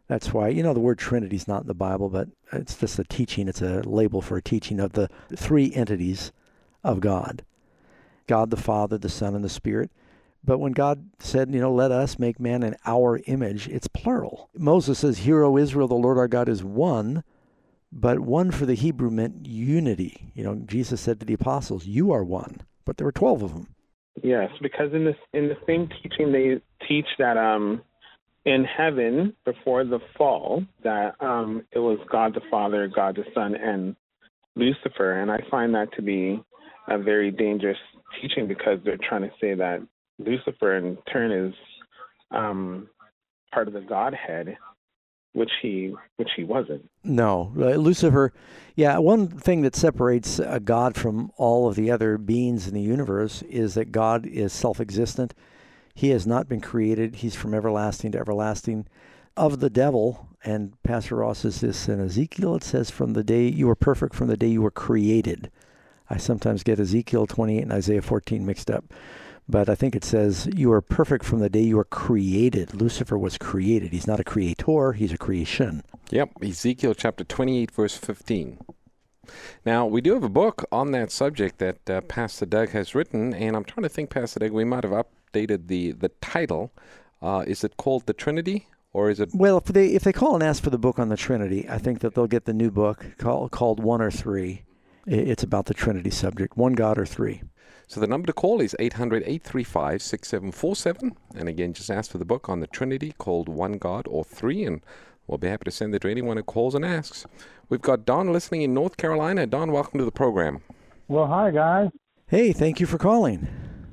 that's 0.10 0.34
why, 0.34 0.50
you 0.50 0.62
know, 0.62 0.74
the 0.74 0.82
word 0.82 1.00
Trinity 1.00 1.38
is 1.38 1.48
not 1.48 1.62
in 1.62 1.68
the 1.68 1.74
Bible, 1.74 2.10
but 2.10 2.28
it's 2.52 2.76
just 2.76 3.00
a 3.00 3.06
teaching, 3.06 3.48
it's 3.48 3.62
a 3.62 3.82
label 3.88 4.22
for 4.22 4.36
a 4.36 4.42
teaching 4.42 4.82
of 4.82 4.92
the 4.92 5.10
three 5.34 5.74
entities 5.74 6.34
of 6.84 7.00
God 7.00 7.44
God 8.28 8.52
the 8.52 8.58
Father, 8.58 8.98
the 8.98 9.10
Son, 9.10 9.34
and 9.34 9.44
the 9.44 9.50
Spirit. 9.50 9.90
But 10.44 10.60
when 10.60 10.74
God 10.74 11.10
said, 11.20 11.54
you 11.54 11.62
know, 11.62 11.74
let 11.74 11.92
us 11.92 12.20
make 12.20 12.40
man 12.40 12.64
in 12.64 12.76
our 12.86 13.22
image, 13.26 13.68
it's 13.70 13.88
plural. 13.88 14.50
Moses 14.54 15.00
says, 15.00 15.20
Hear, 15.20 15.44
O 15.44 15.58
Israel, 15.58 15.88
the 15.88 15.96
Lord 15.96 16.18
our 16.18 16.28
God 16.28 16.48
is 16.48 16.64
one, 16.64 17.24
but 17.92 18.20
one 18.20 18.52
for 18.52 18.66
the 18.66 18.76
Hebrew 18.76 19.10
meant 19.10 19.48
unity. 19.48 20.32
You 20.36 20.44
know, 20.44 20.56
Jesus 20.66 21.02
said 21.02 21.20
to 21.20 21.26
the 21.26 21.34
apostles, 21.34 21.86
You 21.88 22.12
are 22.12 22.24
one 22.24 22.62
but 22.90 22.98
there 22.98 23.06
were 23.06 23.12
12 23.12 23.44
of 23.44 23.54
them. 23.54 23.68
Yes, 24.24 24.50
because 24.64 24.92
in 24.94 25.06
this 25.06 25.16
in 25.32 25.48
the 25.48 25.58
same 25.68 25.88
teaching 26.02 26.32
they 26.32 26.60
teach 26.88 27.06
that 27.20 27.38
um 27.38 27.84
in 28.46 28.64
heaven 28.64 29.36
before 29.46 29.84
the 29.84 30.00
fall 30.18 30.64
that 30.84 31.16
um 31.22 31.64
it 31.72 31.80
was 31.80 32.00
God 32.12 32.34
the 32.34 32.42
Father, 32.50 32.88
God 32.88 33.16
the 33.16 33.26
Son 33.34 33.56
and 33.56 33.96
Lucifer 34.56 35.22
and 35.22 35.32
I 35.32 35.40
find 35.50 35.74
that 35.76 35.94
to 35.94 36.02
be 36.02 36.42
a 36.88 36.98
very 36.98 37.32
dangerous 37.32 37.78
teaching 38.22 38.48
because 38.48 38.80
they're 38.84 38.98
trying 38.98 39.22
to 39.22 39.32
say 39.40 39.54
that 39.56 39.86
Lucifer 40.18 40.78
in 40.78 40.98
turn 41.12 41.32
is 41.32 41.54
um 42.32 42.88
part 43.52 43.68
of 43.68 43.74
the 43.74 43.82
Godhead 43.82 44.58
which 45.34 45.52
he 45.62 45.94
which 46.18 46.30
he 46.36 46.44
wasn't. 46.44 46.90
No, 47.04 47.52
Lucifer. 47.56 48.34
Yeah, 48.76 48.98
one 48.98 49.28
thing 49.28 49.62
that 49.62 49.76
separates 49.76 50.40
a 50.40 50.60
God 50.60 50.96
from 50.96 51.32
all 51.38 51.68
of 51.68 51.76
the 51.76 51.92
other 51.92 52.18
beings 52.18 52.68
in 52.68 52.74
the 52.74 52.82
universe 52.82 53.42
is 53.44 53.76
that 53.76 53.92
God 53.92 54.26
is 54.26 54.54
self-existent. 54.54 55.34
He 56.00 56.12
has 56.12 56.26
not 56.26 56.48
been 56.48 56.62
created. 56.62 57.18
He's 57.18 57.36
from 57.36 57.54
everlasting 57.54 58.14
to 58.14 58.20
everlasting. 58.20 58.88
Of 59.36 59.60
the 59.60 59.70
devil, 59.70 60.30
and 60.46 60.82
Pastor 60.82 61.16
Ross 61.18 61.40
says 61.40 61.60
this 61.60 61.90
in 61.90 62.00
Ezekiel. 62.00 62.56
It 62.56 62.64
says, 62.64 62.90
"From 62.90 63.14
the 63.14 63.24
day 63.24 63.50
you 63.50 63.68
were 63.68 63.76
perfect, 63.76 64.16
from 64.16 64.28
the 64.28 64.38
day 64.38 64.48
you 64.48 64.62
were 64.62 64.72
created." 64.72 65.52
I 66.10 66.18
sometimes 66.18 66.64
get 66.64 66.80
Ezekiel 66.80 67.28
28 67.28 67.64
and 67.64 67.74
Isaiah 67.74 68.02
14 68.02 68.46
mixed 68.46 68.72
up 68.72 68.86
but 69.50 69.68
I 69.68 69.74
think 69.74 69.96
it 69.96 70.06
says 70.06 70.48
you 70.56 70.72
are 70.72 70.82
perfect 70.82 71.26
from 71.26 71.40
the 71.40 71.50
day 71.50 71.64
you 71.64 71.78
were 71.78 71.84
created. 71.84 72.80
Lucifer 72.80 73.18
was 73.18 73.38
created. 73.38 73.92
He's 73.92 74.06
not 74.06 74.20
a 74.20 74.24
creator, 74.24 74.94
he's 74.94 75.12
a 75.12 75.18
creation. 75.18 75.84
Yep, 76.12 76.44
Ezekiel 76.44 76.94
chapter 76.94 77.24
28, 77.24 77.72
verse 77.72 77.98
15. 77.98 78.60
Now, 79.66 79.88
we 79.88 80.02
do 80.02 80.14
have 80.14 80.24
a 80.24 80.30
book 80.30 80.66
on 80.72 80.92
that 80.92 81.12
subject 81.12 81.58
that 81.58 81.90
uh, 81.90 82.02
Pastor 82.02 82.46
Doug 82.46 82.70
has 82.70 82.94
written, 82.94 83.34
and 83.34 83.56
I'm 83.56 83.64
trying 83.64 83.84
to 83.84 83.90
think, 83.90 84.12
Pastor 84.12 84.40
Doug, 84.40 84.52
we 84.52 84.64
might 84.64 84.84
have 84.84 84.94
updated 85.32 85.68
the, 85.68 85.92
the 85.92 86.10
title. 86.22 86.72
Uh, 87.22 87.44
is 87.48 87.64
it 87.64 87.78
called 87.78 88.06
The 88.06 88.14
Trinity? 88.14 88.68
Or 88.92 89.10
is 89.10 89.20
it? 89.20 89.30
Well, 89.34 89.58
if 89.58 89.66
they 89.66 89.90
if 89.90 90.04
they 90.04 90.12
call 90.12 90.34
and 90.34 90.44
ask 90.44 90.64
for 90.64 90.72
the 90.72 90.80
book 90.80 90.98
on 90.98 91.10
the 91.10 91.18
Trinity, 91.18 91.70
I 91.70 91.78
think 91.78 92.00
that 92.00 92.16
they'll 92.16 92.26
get 92.26 92.46
the 92.46 92.54
new 92.54 92.72
book 92.72 93.06
called 93.20 93.52
called 93.52 93.84
One 93.84 94.02
or 94.02 94.10
Three. 94.10 94.64
It's 95.06 95.44
about 95.44 95.66
the 95.66 95.74
Trinity 95.76 96.10
subject, 96.10 96.58
one 96.58 96.74
God 96.74 96.98
or 96.98 97.06
three. 97.06 97.42
So 97.88 98.00
the 98.00 98.08
number 98.08 98.28
to 98.28 98.34
call 98.34 98.62
is 98.62 98.76
800 98.78 99.24
835 99.24 100.02
6747. 100.02 101.16
And 101.36 101.50
again, 101.50 101.74
just 101.74 101.90
ask 101.90 102.12
for 102.12 102.20
the 102.20 102.26
book 102.26 102.50
on 102.50 102.60
the 102.60 102.68
Trinity 102.68 103.14
called 103.18 103.50
One 103.50 103.74
God 103.74 104.06
or 104.08 104.24
Three, 104.24 104.64
and 104.64 104.82
we'll 105.26 105.38
be 105.38 105.48
happy 105.48 105.66
to 105.66 105.72
send 105.72 105.96
it 105.96 106.02
to 106.04 106.10
anyone 106.10 106.38
who 106.38 106.44
calls 106.44 106.76
and 106.76 106.86
asks. 106.86 107.26
We've 107.70 107.82
got 107.82 108.06
Don 108.06 108.32
listening 108.32 108.62
in 108.62 108.74
North 108.74 108.98
Carolina. 108.98 109.48
Don, 109.48 109.72
welcome 109.72 109.98
to 110.00 110.06
the 110.06 110.12
program. 110.12 110.62
Well, 111.08 111.28
hi, 111.28 111.52
guys. 111.52 111.90
Hey, 112.28 112.54
thank 112.54 112.80
you 112.80 112.86
for 112.86 113.00
calling. 113.00 113.48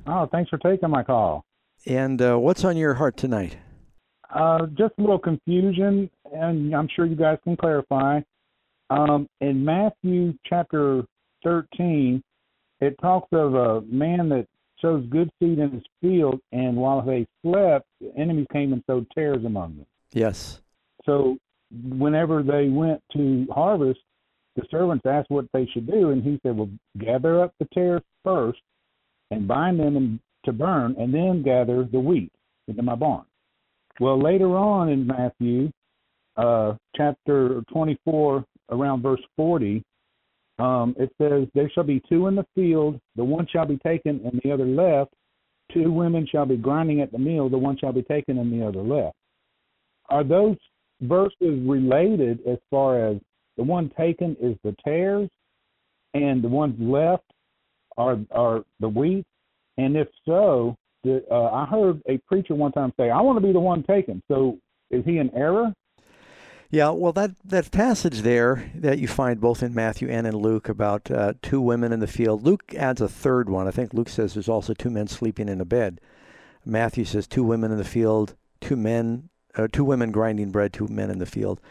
Oh, 0.07 0.27
thanks 0.31 0.49
for 0.49 0.57
taking 0.57 0.89
my 0.89 1.03
call. 1.03 1.43
And 1.85 2.21
uh, 2.21 2.37
what's 2.37 2.63
on 2.63 2.77
your 2.77 2.95
heart 2.95 3.17
tonight? 3.17 3.57
Uh, 4.33 4.65
just 4.77 4.93
a 4.97 5.01
little 5.01 5.19
confusion, 5.19 6.09
and 6.33 6.75
I'm 6.75 6.87
sure 6.95 7.05
you 7.05 7.15
guys 7.15 7.37
can 7.43 7.55
clarify. 7.55 8.21
Um, 8.89 9.27
in 9.41 9.63
Matthew 9.63 10.33
chapter 10.45 11.03
13, 11.43 12.21
it 12.79 12.95
talks 13.01 13.27
of 13.31 13.55
a 13.55 13.81
man 13.81 14.29
that 14.29 14.47
sows 14.81 15.05
good 15.09 15.29
seed 15.39 15.59
in 15.59 15.71
his 15.71 15.83
field, 16.01 16.39
and 16.51 16.77
while 16.77 17.01
they 17.01 17.25
slept, 17.41 17.85
the 17.99 18.11
enemies 18.17 18.47
came 18.51 18.73
and 18.73 18.83
sowed 18.87 19.07
tares 19.13 19.43
among 19.45 19.77
them. 19.77 19.85
Yes. 20.13 20.61
So 21.05 21.37
whenever 21.71 22.43
they 22.43 22.69
went 22.69 23.01
to 23.13 23.47
harvest, 23.51 23.99
the 24.55 24.63
servants 24.69 25.05
asked 25.05 25.29
what 25.29 25.45
they 25.53 25.67
should 25.73 25.87
do, 25.87 26.11
and 26.11 26.23
he 26.23 26.39
said, 26.43 26.57
"Well, 26.57 26.69
gather 26.97 27.41
up 27.41 27.53
the 27.59 27.67
tares 27.73 28.01
first, 28.23 28.59
and 29.31 29.47
bind 29.47 29.79
them 29.79 30.19
to 30.45 30.51
burn, 30.51 30.95
and 30.97 31.13
then 31.13 31.43
gather 31.43 31.83
the 31.83 31.99
wheat 31.99 32.31
into 32.67 32.83
my 32.83 32.95
barn." 32.95 33.25
Well, 33.99 34.21
later 34.21 34.55
on 34.55 34.89
in 34.89 35.07
Matthew, 35.07 35.71
uh, 36.35 36.75
chapter 36.95 37.63
24, 37.71 38.45
around 38.69 39.01
verse 39.01 39.21
40, 39.35 39.83
um, 40.59 40.95
it 40.99 41.11
says, 41.19 41.47
There 41.53 41.69
shall 41.69 41.83
be 41.83 42.01
two 42.07 42.27
in 42.27 42.35
the 42.35 42.45
field, 42.55 42.99
the 43.15 43.23
one 43.23 43.47
shall 43.51 43.65
be 43.65 43.77
taken 43.77 44.21
and 44.23 44.39
the 44.43 44.51
other 44.51 44.65
left. 44.65 45.13
Two 45.73 45.91
women 45.91 46.27
shall 46.31 46.45
be 46.45 46.57
grinding 46.57 47.01
at 47.01 47.11
the 47.11 47.17
mill, 47.17 47.49
the 47.49 47.57
one 47.57 47.77
shall 47.77 47.91
be 47.91 48.03
taken 48.03 48.37
and 48.37 48.51
the 48.51 48.65
other 48.65 48.81
left. 48.81 49.15
Are 50.09 50.23
those 50.23 50.55
verses 51.01 51.67
related 51.67 52.39
as 52.47 52.57
far 52.69 53.05
as 53.05 53.17
the 53.57 53.63
one 53.63 53.91
taken 53.97 54.35
is 54.39 54.55
the 54.63 54.75
tares 54.83 55.29
and 56.13 56.43
the 56.43 56.47
ones 56.47 56.75
left 56.79 57.25
are 57.97 58.17
are 58.31 58.63
the 58.79 58.89
wheat? 58.89 59.25
And 59.77 59.95
if 59.95 60.07
so, 60.25 60.75
the, 61.03 61.23
uh, 61.31 61.51
I 61.51 61.65
heard 61.65 62.01
a 62.07 62.17
preacher 62.27 62.55
one 62.55 62.71
time 62.71 62.93
say, 62.97 63.09
"I 63.09 63.21
want 63.21 63.37
to 63.39 63.45
be 63.45 63.53
the 63.53 63.59
one 63.59 63.83
taken." 63.83 64.21
So 64.27 64.57
is 64.89 65.03
he 65.05 65.17
in 65.17 65.33
error? 65.35 65.73
Yeah, 66.69 66.89
well, 66.89 67.13
that, 67.13 67.31
that 67.45 67.71
passage 67.71 68.21
there 68.21 68.69
that 68.75 68.99
you 68.99 69.07
find 69.07 69.39
both 69.39 69.63
in 69.63 69.73
Matthew 69.73 70.09
and 70.09 70.27
in 70.27 70.35
Luke 70.35 70.67
about 70.67 71.09
uh, 71.09 71.33
two 71.41 71.61
women 71.61 71.93
in 71.93 72.01
the 72.01 72.07
field, 72.07 72.43
Luke 72.43 72.75
adds 72.75 72.99
a 72.99 73.07
third 73.07 73.49
one. 73.49 73.69
I 73.69 73.71
think 73.71 73.93
Luke 73.93 74.09
says 74.09 74.33
there's 74.33 74.49
also 74.49 74.73
two 74.73 74.89
men 74.89 75.07
sleeping 75.07 75.47
in 75.47 75.61
a 75.61 75.65
bed. 75.65 76.01
Matthew 76.65 77.05
says 77.05 77.25
two 77.25 77.43
women 77.43 77.71
in 77.71 77.77
the 77.77 77.85
field, 77.85 78.35
two 78.59 78.75
men, 78.75 79.29
uh, 79.55 79.69
two 79.71 79.85
women 79.85 80.11
grinding 80.11 80.51
bread, 80.51 80.73
two 80.73 80.89
men 80.89 81.09
in 81.09 81.19
the 81.19 81.25
field. 81.25 81.61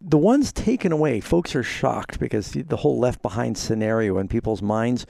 The 0.00 0.18
ones 0.18 0.52
taken 0.52 0.90
away, 0.90 1.20
folks 1.20 1.54
are 1.54 1.62
shocked 1.62 2.18
because 2.18 2.50
the 2.50 2.78
whole 2.78 2.98
left 2.98 3.22
behind 3.22 3.56
scenario 3.56 4.18
in 4.18 4.26
people's 4.26 4.62
minds 4.62 5.06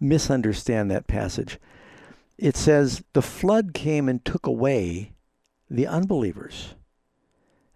misunderstand 0.00 0.90
that 0.90 1.06
passage. 1.06 1.58
It 2.38 2.56
says 2.56 3.02
the 3.12 3.22
flood 3.22 3.74
came 3.74 4.08
and 4.08 4.24
took 4.24 4.46
away 4.46 5.12
the 5.70 5.86
unbelievers 5.86 6.74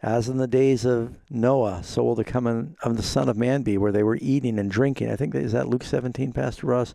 as 0.03 0.29
in 0.29 0.37
the 0.37 0.47
days 0.47 0.85
of 0.85 1.19
Noah, 1.29 1.83
so 1.83 2.05
will 2.05 2.15
the 2.15 2.25
coming 2.25 2.77
of 2.83 2.97
the 2.97 3.03
Son 3.03 3.29
of 3.29 3.37
Man 3.37 3.63
be, 3.63 3.77
where 3.77 3.93
they 3.93 4.03
were 4.03 4.19
eating 4.21 4.59
and 4.59 4.71
drinking. 4.71 5.11
I 5.11 5.17
think 5.17 5.35
is 5.35 5.53
that 5.53 5.69
Luke 5.69 5.83
17, 5.83 6.33
Pastor 6.33 6.69
Ross, 6.69 6.95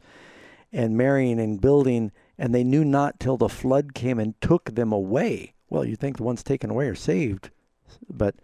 and 0.72 0.98
marrying 0.98 1.40
and 1.40 1.60
building, 1.60 2.12
and 2.38 2.56
they 2.56 2.64
knew 2.64 2.86
not 2.86 3.20
till 3.20 3.38
the 3.38 3.50
flood 3.50 3.94
came 3.94 4.20
and 4.20 4.40
took 4.40 4.74
them 4.74 4.92
away. 4.92 5.54
Well, 5.70 5.86
you 5.86 5.96
think 5.96 6.18
the 6.18 6.24
ones 6.24 6.44
taken 6.44 6.70
away 6.70 6.88
are 6.88 6.96
saved, 6.96 7.50
but 8.10 8.36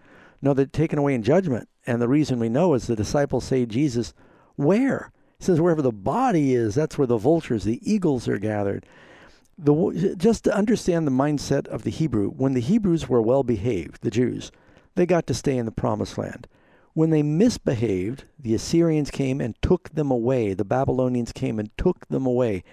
no, 0.42 0.54
they're 0.54 0.66
taken 0.66 1.00
away 1.00 1.14
in 1.14 1.24
judgment. 1.24 1.70
And 1.88 2.02
the 2.02 2.08
reason 2.08 2.40
we 2.40 2.50
know 2.50 2.74
is 2.74 2.88
the 2.88 2.96
disciples 2.96 3.46
say, 3.46 3.66
Jesus, 3.66 4.14
where? 4.56 5.12
Says, 5.40 5.62
wherever 5.62 5.82
the 5.82 5.92
body 5.92 6.54
is, 6.54 6.76
that's 6.76 6.98
where 6.98 7.08
the 7.08 7.18
vultures, 7.18 7.64
the 7.64 7.80
eagles 7.90 8.28
are 8.28 8.40
gathered 8.40 8.86
the 9.62 10.16
just 10.18 10.46
to 10.46 10.56
understand 10.56 11.06
the 11.06 11.12
mindset 11.12 11.68
of 11.68 11.84
the 11.84 11.92
Hebrew, 11.92 12.30
when 12.30 12.54
the 12.54 12.62
Hebrews 12.62 13.10
were 13.10 13.22
well 13.22 13.44
behaved, 13.44 14.02
the 14.02 14.12
Jews, 14.12 14.52
they 14.96 15.06
got 15.06 15.28
to 15.28 15.34
stay 15.34 15.58
in 15.58 15.66
the 15.66 15.72
promised 15.72 16.18
land. 16.18 16.48
When 16.94 17.10
they 17.10 17.24
misbehaved, 17.24 18.24
the 18.40 18.56
Assyrians 18.56 19.12
came 19.12 19.40
and 19.42 19.62
took 19.62 19.90
them 19.90 20.12
away. 20.12 20.54
The 20.54 20.66
Babylonians 20.66 21.32
came 21.32 21.60
and 21.60 21.76
took 21.78 22.08
them 22.08 22.26
away. 22.26 22.64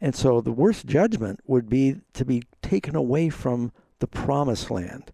And 0.00 0.14
so 0.14 0.40
the 0.40 0.52
worst 0.52 0.86
judgment 0.86 1.40
would 1.46 1.68
be 1.68 2.00
to 2.12 2.24
be 2.24 2.42
taken 2.62 2.94
away 2.94 3.30
from 3.30 3.72
the 4.00 4.06
promised 4.06 4.70
land. 4.70 5.12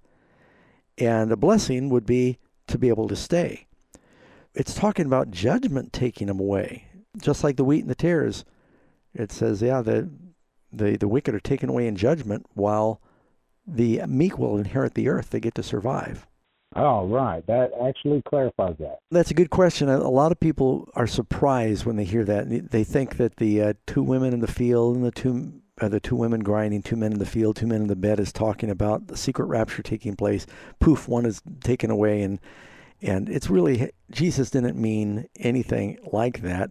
And 0.99 1.31
a 1.31 1.37
blessing 1.37 1.91
would 1.91 2.07
be 2.07 2.39
to 2.67 2.79
be 2.79 2.89
able 2.89 3.09
to 3.09 3.17
stay. 3.17 3.67
It's 4.55 4.75
talking 4.75 5.07
about 5.07 5.31
judgment 5.31 5.93
taking 5.93 6.27
them 6.27 6.41
away, 6.41 6.87
just 7.19 7.43
like 7.45 7.57
the 7.57 7.65
wheat 7.65 7.81
and 7.81 7.91
the 7.91 7.95
tares. 7.95 8.45
It 9.15 9.33
says, 9.33 9.63
yeah, 9.63 9.83
the 9.83 10.09
The 10.73 10.97
the 10.97 11.09
wicked 11.09 11.35
are 11.35 11.41
taken 11.41 11.69
away 11.69 11.89
in 11.89 11.97
judgment, 11.97 12.47
while 12.55 13.01
the 13.67 14.03
meek 14.07 14.39
will 14.39 14.57
inherit 14.57 14.95
the 14.95 15.09
earth. 15.09 15.31
They 15.31 15.41
get 15.41 15.55
to 15.57 15.63
survive. 15.63 16.29
All 16.77 17.09
right, 17.09 17.45
that 17.49 17.73
actually 17.85 18.23
clarifies 18.23 18.77
that. 18.79 18.99
That's 19.11 19.33
a 19.33 19.35
good 19.35 19.51
question. 19.51 19.89
A, 19.89 19.97
a 19.99 20.15
lot 20.23 20.31
of 20.31 20.39
people 20.39 20.89
are 20.95 21.09
surprised 21.09 21.85
when 21.85 21.97
they 21.97 22.05
hear 22.05 22.25
that. 22.25 22.71
They 22.71 22.85
think 22.85 23.17
that 23.17 23.39
the 23.39 23.61
uh, 23.61 23.73
two 23.87 24.05
women 24.05 24.33
in 24.33 24.39
the 24.39 24.47
field 24.47 24.95
and 24.95 25.05
the 25.05 25.11
two 25.11 25.61
uh, 25.81 25.89
the 25.89 25.99
two 25.99 26.15
women 26.15 26.45
grinding, 26.45 26.83
two 26.83 26.95
men 26.95 27.13
in 27.13 27.19
the 27.19 27.27
field, 27.27 27.57
two 27.57 27.67
men 27.67 27.83
in 27.83 27.89
the 27.89 27.97
bed 27.97 28.21
is 28.21 28.33
talking 28.33 28.71
about 28.71 29.09
the 29.09 29.17
secret 29.17 29.47
rapture 29.47 29.83
taking 29.83 30.15
place. 30.15 30.47
Poof, 30.79 31.09
one 31.09 31.27
is 31.27 31.43
taken 31.65 31.91
away, 31.91 32.23
and 32.23 32.39
and 33.03 33.29
it's 33.29 33.51
really 33.51 33.91
Jesus 34.13 34.51
didn't 34.51 34.77
mean 34.81 35.27
anything 35.41 35.99
like 36.13 36.43
that. 36.43 36.71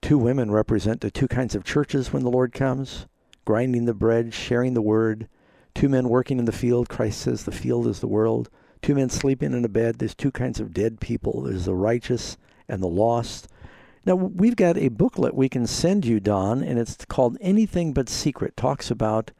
Two 0.00 0.18
women 0.18 0.50
represent 0.50 1.00
the 1.00 1.10
two 1.10 1.28
kinds 1.28 1.54
of 1.54 1.64
churches 1.64 2.12
when 2.12 2.22
the 2.22 2.30
Lord 2.30 2.52
comes, 2.52 3.06
grinding 3.44 3.84
the 3.84 3.94
bread, 3.94 4.34
sharing 4.34 4.74
the 4.74 4.82
word. 4.82 5.28
Two 5.74 5.88
men 5.88 6.08
working 6.08 6.38
in 6.38 6.44
the 6.44 6.52
field. 6.52 6.88
Christ 6.88 7.20
says 7.20 7.44
the 7.44 7.52
field 7.52 7.86
is 7.86 8.00
the 8.00 8.08
world 8.08 8.48
two 8.86 8.94
men 8.94 9.10
sleeping 9.10 9.52
in 9.52 9.64
a 9.64 9.68
bed. 9.68 9.98
There's 9.98 10.14
two 10.14 10.30
kinds 10.30 10.60
of 10.60 10.72
dead 10.72 11.00
people 11.00 11.42
there's 11.42 11.64
the 11.64 11.74
righteous 11.74 12.36
and 12.68 12.80
the 12.82 12.88
lost. 12.88 13.48
Now, 14.04 14.14
we've 14.14 14.54
got 14.54 14.78
a 14.78 14.88
booklet 14.88 15.34
we 15.34 15.48
can 15.48 15.66
send 15.66 16.06
you, 16.06 16.20
Don, 16.20 16.62
and 16.62 16.78
it's 16.78 17.04
called 17.06 17.36
Anything 17.40 17.92
But 17.92 18.08
Secret. 18.08 18.56
Talks 18.56 18.88
about, 18.88 19.32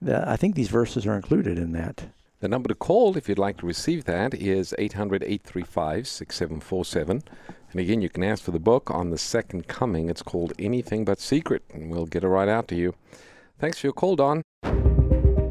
the, 0.00 0.26
I 0.26 0.36
think 0.36 0.54
these 0.54 0.70
verses 0.70 1.06
are 1.06 1.14
included 1.14 1.58
in 1.58 1.72
that. 1.72 2.06
The 2.40 2.48
number 2.48 2.68
to 2.68 2.74
call 2.74 3.16
if 3.16 3.28
you'd 3.28 3.38
like 3.38 3.56
to 3.58 3.66
receive 3.66 4.04
that 4.04 4.32
is 4.32 4.72
800 4.78 5.24
835 5.24 6.06
6747. 6.06 7.24
And 7.72 7.80
again, 7.80 8.00
you 8.00 8.08
can 8.08 8.22
ask 8.22 8.44
for 8.44 8.52
the 8.52 8.60
book 8.60 8.90
on 8.90 9.10
the 9.10 9.18
second 9.18 9.66
coming. 9.66 10.08
It's 10.08 10.22
called 10.22 10.52
Anything 10.56 11.04
But 11.04 11.18
Secret, 11.18 11.64
and 11.74 11.90
we'll 11.90 12.06
get 12.06 12.22
it 12.22 12.28
right 12.28 12.48
out 12.48 12.68
to 12.68 12.76
you. 12.76 12.94
Thanks 13.58 13.80
for 13.80 13.88
your 13.88 13.92
call, 13.92 14.14
Don. 14.14 14.42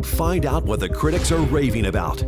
Find 0.02 0.46
out 0.46 0.64
what 0.64 0.80
the 0.80 0.88
critics 0.88 1.32
are 1.32 1.42
raving 1.42 1.88
about 1.88 2.24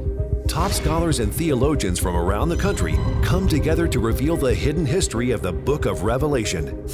top 0.49 0.71
scholars 0.71 1.19
and 1.19 1.31
theologians 1.31 1.99
from 1.99 2.15
around 2.15 2.49
the 2.49 2.57
country 2.57 2.97
come 3.23 3.47
together 3.47 3.87
to 3.87 3.99
reveal 3.99 4.35
the 4.35 4.53
hidden 4.53 4.83
history 4.83 5.29
of 5.29 5.43
the 5.43 5.53
book 5.53 5.85
of 5.85 6.01
Revelation. 6.01 6.87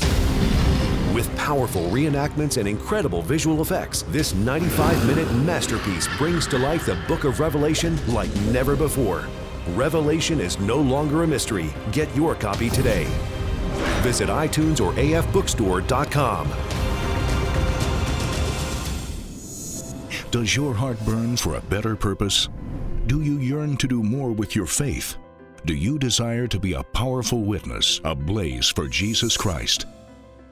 With 1.15 1.33
powerful 1.37 1.83
reenactments 1.83 2.57
and 2.57 2.67
incredible 2.67 3.21
visual 3.21 3.61
effects, 3.61 4.01
this 4.09 4.35
95 4.35 5.07
minute 5.07 5.31
masterpiece 5.45 6.09
brings 6.17 6.45
to 6.47 6.57
life 6.57 6.85
the 6.85 6.95
book 7.07 7.23
of 7.23 7.39
Revelation 7.39 7.97
like 8.13 8.35
never 8.51 8.75
before. 8.75 9.25
Revelation 9.75 10.41
is 10.41 10.59
no 10.59 10.75
longer 10.75 11.23
a 11.23 11.27
mystery. 11.27 11.73
Get 11.93 12.13
your 12.17 12.35
copy 12.35 12.69
today. 12.69 13.05
Visit 14.01 14.27
iTunes 14.27 14.85
or 14.85 14.91
afbookstore.com. 14.91 16.49
Does 20.31 20.53
your 20.53 20.73
heart 20.73 20.99
burn 21.05 21.37
for 21.37 21.55
a 21.55 21.61
better 21.61 21.95
purpose? 21.95 22.49
Do 23.07 23.21
you 23.21 23.37
yearn 23.37 23.77
to 23.77 23.87
do 23.87 24.03
more 24.03 24.31
with 24.33 24.53
your 24.53 24.65
faith? 24.65 25.15
Do 25.63 25.73
you 25.73 25.97
desire 25.97 26.47
to 26.47 26.59
be 26.59 26.73
a 26.73 26.83
powerful 26.83 27.43
witness, 27.43 28.01
ablaze 28.03 28.67
for 28.67 28.89
Jesus 28.89 29.37
Christ? 29.37 29.85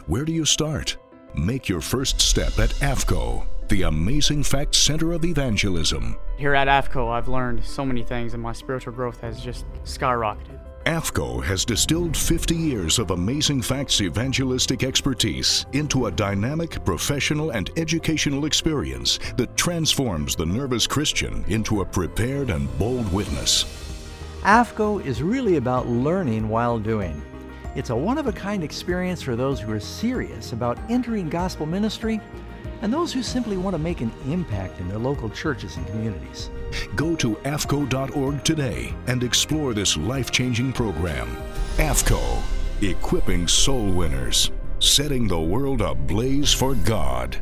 Where 0.08 0.26
do 0.26 0.34
you 0.34 0.44
start? 0.44 0.98
Make 1.34 1.70
your 1.70 1.80
first 1.80 2.20
step 2.20 2.60
at 2.60 2.72
AFCOE, 2.82 3.46
the 3.70 3.84
Amazing 3.84 4.44
Facts 4.44 4.78
Center 4.78 5.14
of 5.14 5.24
Evangelism. 5.24 6.18
Here 6.38 6.54
at 6.54 6.68
AFCOE, 6.68 7.10
I've 7.10 7.30
learned 7.30 7.64
so 7.64 7.86
many 7.86 8.04
things, 8.04 8.34
and 8.34 8.44
my 8.44 8.52
spiritual 8.52 8.92
growth 8.92 9.22
has 9.22 9.42
just 9.42 9.64
skyrocketed. 9.86 10.60
AFCOE 10.86 11.42
has 11.46 11.64
distilled 11.64 12.18
50 12.18 12.54
years 12.54 13.00
of 13.00 13.12
Amazing 13.12 13.62
Facts 13.62 14.02
evangelistic 14.02 14.84
expertise 14.84 15.66
into 15.72 16.08
a 16.08 16.12
dynamic, 16.12 16.84
professional, 16.84 17.52
and 17.52 17.70
educational 17.78 18.44
experience 18.44 19.20
that 19.38 19.56
transforms 19.56 20.36
the 20.36 20.46
nervous 20.46 20.86
Christian 20.86 21.46
into 21.48 21.80
a 21.80 21.86
prepared 21.86 22.50
and 22.50 22.68
bold 22.78 23.10
witness. 23.14 23.64
AFCOE 24.42 25.06
is 25.06 25.24
really 25.24 25.56
about 25.56 25.88
learning 25.88 26.50
while 26.50 26.78
doing. 26.78 27.24
It's 27.76 27.90
a 27.90 27.96
one 27.96 28.20
of 28.20 28.28
a 28.28 28.32
kind 28.32 28.64
experience 28.64 29.22
for 29.22 29.36
those 29.36 29.60
who 29.60 29.72
are 29.72 29.80
serious 29.80 30.54
about 30.54 30.78
entering 30.90 31.28
gospel 31.28 31.66
ministry 31.66 32.22
and 32.84 32.94
those 32.94 33.12
who 33.12 33.24
simply 33.24 33.58
want 33.58 33.74
to 33.74 33.80
make 33.80 34.02
an 34.02 34.12
impact 34.28 34.80
in 34.80 34.88
their 34.90 35.00
local 35.00 35.30
churches 35.30 35.78
and 35.78 35.88
communities. 35.88 36.52
Go 36.96 37.16
to 37.16 37.36
AFCOE.org 37.38 38.44
today 38.44 38.94
and 39.08 39.24
explore 39.24 39.74
this 39.74 39.98
life 39.98 40.30
changing 40.30 40.72
program. 40.74 41.28
AFCOE, 41.78 42.44
equipping 42.84 43.48
soul 43.48 43.90
winners, 43.92 44.52
setting 44.80 45.28
the 45.28 45.40
world 45.40 45.82
ablaze 45.82 46.54
for 46.54 46.76
God. 46.76 47.42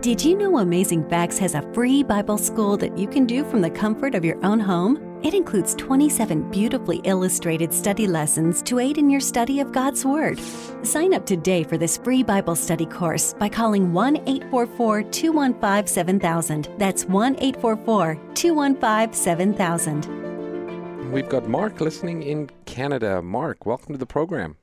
Did 0.00 0.24
you 0.24 0.36
know 0.36 0.58
Amazing 0.58 1.08
Facts 1.10 1.38
has 1.38 1.54
a 1.54 1.62
free 1.74 2.02
Bible 2.04 2.38
school 2.38 2.76
that 2.78 2.96
you 2.96 3.08
can 3.08 3.26
do 3.26 3.44
from 3.44 3.60
the 3.60 3.70
comfort 3.70 4.14
of 4.14 4.24
your 4.24 4.42
own 4.46 4.60
home? 4.60 5.07
It 5.22 5.34
includes 5.34 5.74
27 5.74 6.48
beautifully 6.48 7.00
illustrated 7.02 7.74
study 7.74 8.06
lessons 8.06 8.62
to 8.62 8.78
aid 8.78 8.98
in 8.98 9.10
your 9.10 9.20
study 9.20 9.58
of 9.58 9.72
God's 9.72 10.04
Word. 10.04 10.38
Sign 10.82 11.12
up 11.12 11.26
today 11.26 11.64
for 11.64 11.76
this 11.76 11.98
free 11.98 12.22
Bible 12.22 12.54
study 12.54 12.86
course 12.86 13.34
by 13.34 13.48
calling 13.48 13.92
1 13.92 14.16
844 14.28 15.02
215 15.02 15.86
7000. 15.88 16.68
That's 16.78 17.04
1 17.06 17.34
844 17.40 18.14
215 18.34 19.12
7000. 19.12 21.10
We've 21.10 21.28
got 21.28 21.48
Mark 21.48 21.80
listening 21.80 22.22
in 22.22 22.48
Canada. 22.64 23.20
Mark, 23.20 23.66
welcome 23.66 23.94
to 23.94 23.98
the 23.98 24.06
program. 24.06 24.56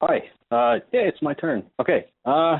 Hi. 0.00 0.24
Uh, 0.50 0.80
yeah, 0.92 1.02
it's 1.02 1.22
my 1.22 1.34
turn. 1.34 1.62
Okay. 1.78 2.06
Uh, 2.24 2.58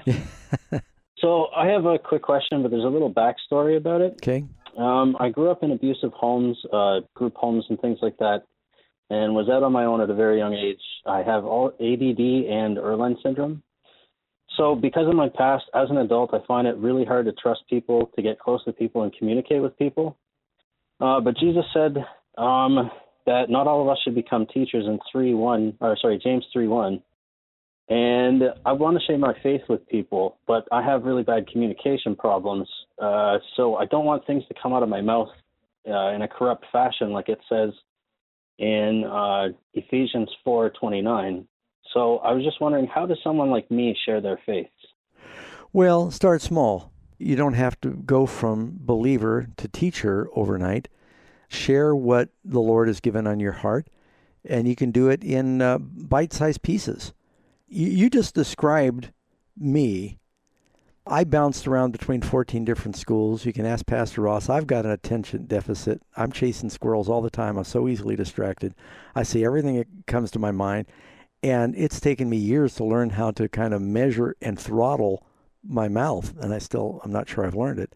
so 1.19 1.49
I 1.57 1.67
have 1.67 1.87
a 1.87 1.99
quick 1.99 2.23
question, 2.23 2.63
but 2.63 2.71
there's 2.71 2.85
a 2.85 2.89
little 2.89 3.13
backstory 3.13 3.77
about 3.77 4.01
it. 4.01 4.13
Okay. 4.23 4.45
Um, 4.79 5.17
I 5.21 5.29
grew 5.29 5.51
up 5.51 5.63
in 5.63 5.73
abusive 5.73 6.13
homes, 6.13 6.57
uh, 6.73 7.01
group 7.15 7.35
homes, 7.37 7.65
and 7.69 7.81
things 7.81 7.99
like 8.01 8.17
that, 8.19 8.43
and 9.11 9.35
was 9.35 9.49
out 9.49 9.63
on 9.63 9.73
my 9.73 9.85
own 9.85 10.01
at 10.01 10.11
a 10.11 10.15
very 10.15 10.39
young 10.39 10.55
age. 10.55 10.81
I 11.07 11.23
have 11.23 11.45
all 11.45 11.69
ADD 11.69 12.21
and 12.51 12.79
Irlen 12.79 13.17
syndrome. 13.23 13.63
So, 14.57 14.75
because 14.75 15.09
of 15.09 15.15
my 15.15 15.29
past 15.29 15.65
as 15.75 15.89
an 15.91 15.99
adult, 15.99 16.35
I 16.35 16.39
find 16.47 16.67
it 16.67 16.77
really 16.77 17.05
hard 17.05 17.27
to 17.27 17.33
trust 17.33 17.63
people, 17.69 18.11
to 18.17 18.23
get 18.23 18.39
close 18.39 18.63
to 18.65 18.73
people, 18.73 19.03
and 19.03 19.15
communicate 19.17 19.63
with 19.63 19.77
people. 19.79 20.17
Uh, 21.01 21.21
but 21.21 21.37
Jesus 21.37 21.65
said 21.73 21.97
um, 22.39 22.91
that 23.27 23.51
not 23.51 23.67
all 23.67 23.83
of 23.83 23.89
us 23.89 23.99
should 24.05 24.15
become 24.15 24.47
teachers 24.47 24.85
in 24.87 24.99
three 25.11 25.35
one, 25.35 25.77
or 25.81 25.97
sorry, 26.01 26.21
James 26.23 26.45
three 26.53 26.69
one. 26.69 27.03
And 27.89 28.43
I 28.65 28.73
want 28.73 28.99
to 28.99 29.05
share 29.05 29.19
my 29.19 29.35
faith 29.43 29.63
with 29.69 29.87
people, 29.89 30.39
but 30.47 30.67
I 30.71 30.83
have 30.83 31.05
really 31.05 31.25
bad 31.25 31.49
communication 31.49 32.15
problems. 32.17 32.69
Uh, 33.01 33.39
so 33.57 33.77
I 33.77 33.87
don't 33.87 34.05
want 34.05 34.27
things 34.27 34.45
to 34.49 34.55
come 34.61 34.73
out 34.73 34.83
of 34.83 34.89
my 34.89 35.01
mouth 35.01 35.29
uh, 35.89 36.11
in 36.11 36.23
a 36.23 36.29
corrupt 36.29 36.65
fashion, 36.73 37.11
like 37.11 37.29
it 37.29 37.41
says 37.49 37.71
in 38.59 39.05
uh, 39.05 39.49
Ephesians 39.75 40.31
4:29. 40.47 41.45
So 41.93 42.19
I 42.19 42.33
was 42.33 42.45
just 42.45 42.61
wondering, 42.61 42.87
how 42.87 43.05
does 43.05 43.19
someone 43.23 43.51
like 43.51 43.71
me 43.71 43.97
share 44.07 44.21
their 44.21 44.41
faith? 44.47 44.71
Well, 45.73 46.11
start 46.11 46.41
small. 46.41 46.93
You 47.19 47.37
don't 47.37 47.55
have 47.55 47.81
to 47.83 47.91
go 47.91 48.27
from 48.27 48.79
believer 48.81 49.49
to 49.57 49.69
teacher 49.69 50.29
overnight. 50.35 50.89
Share 51.49 51.95
what 51.95 52.31
the 52.45 52.61
Lord 52.61 52.89
has 52.89 53.01
given 53.01 53.27
on 53.27 53.41
your 53.41 53.53
heart, 53.53 53.89
and 54.45 54.67
you 54.67 54.75
can 54.75 54.91
do 54.91 55.11
it 55.11 55.23
in 55.23 55.61
uh, 55.61 55.79
bite-sized 55.79 56.63
pieces 56.63 57.13
you, 57.73 57.89
you 57.89 58.11
just 58.11 58.35
described 58.35 59.13
me. 59.57 60.19
I 61.07 61.25
bounced 61.25 61.67
around 61.67 61.91
between 61.91 62.23
14 62.23 62.65
different 62.65 62.97
schools. 62.97 63.45
You 63.45 63.53
can 63.53 63.67
ask 63.67 63.85
Pastor 63.87 64.23
Ross. 64.23 64.49
I've 64.49 64.69
got 64.69 64.85
an 64.85 64.93
attention 64.93 65.47
deficit. 65.47 66.01
I'm 66.17 66.31
chasing 66.31 66.71
squirrels 66.71 67.09
all 67.09 67.21
the 67.21 67.31
time. 67.31 67.57
I'm 67.57 67.65
so 67.65 67.89
easily 67.89 68.15
distracted. 68.15 68.75
I 69.15 69.25
see 69.25 69.45
everything 69.45 69.77
that 69.79 69.89
comes 70.07 70.31
to 70.33 70.39
my 70.39 70.53
mind. 70.53 70.87
And 71.43 71.75
it's 71.77 71.99
taken 71.99 72.31
me 72.31 72.37
years 72.37 72.77
to 72.77 72.85
learn 72.85 73.11
how 73.11 73.33
to 73.33 73.49
kind 73.49 73.75
of 73.75 73.83
measure 73.83 74.37
and 74.41 74.57
throttle 74.57 75.27
my 75.67 75.89
mouth. 75.89 76.35
And 76.41 76.55
I 76.55 76.59
still, 76.59 77.01
I'm 77.03 77.11
not 77.11 77.29
sure 77.29 77.45
I've 77.45 77.57
learned 77.57 77.81
it. 77.81 77.95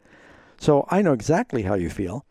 So 0.58 0.84
I 0.90 1.00
know 1.02 1.12
exactly 1.12 1.62
how 1.62 1.74
you 1.74 1.90
feel. 1.90 2.26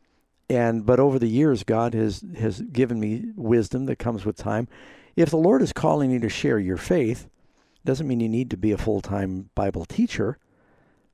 And, 0.50 0.86
but 0.86 1.00
over 1.00 1.18
the 1.18 1.30
years, 1.30 1.64
God 1.64 1.94
has, 1.94 2.24
has 2.38 2.62
given 2.62 3.00
me 3.00 3.32
wisdom 3.36 3.86
that 3.86 3.98
comes 3.98 4.26
with 4.26 4.36
time. 4.36 4.68
If 5.16 5.30
the 5.30 5.38
Lord 5.38 5.62
is 5.62 5.72
calling 5.72 6.12
you 6.12 6.20
to 6.20 6.30
share 6.30 6.60
your 6.60 6.78
faith, 6.78 7.30
doesn't 7.86 8.08
mean 8.08 8.20
you 8.20 8.30
need 8.30 8.50
to 8.52 8.58
be 8.58 8.72
a 8.72 8.78
full 8.78 9.02
time 9.02 9.50
Bible 9.56 9.86
teacher, 9.86 10.38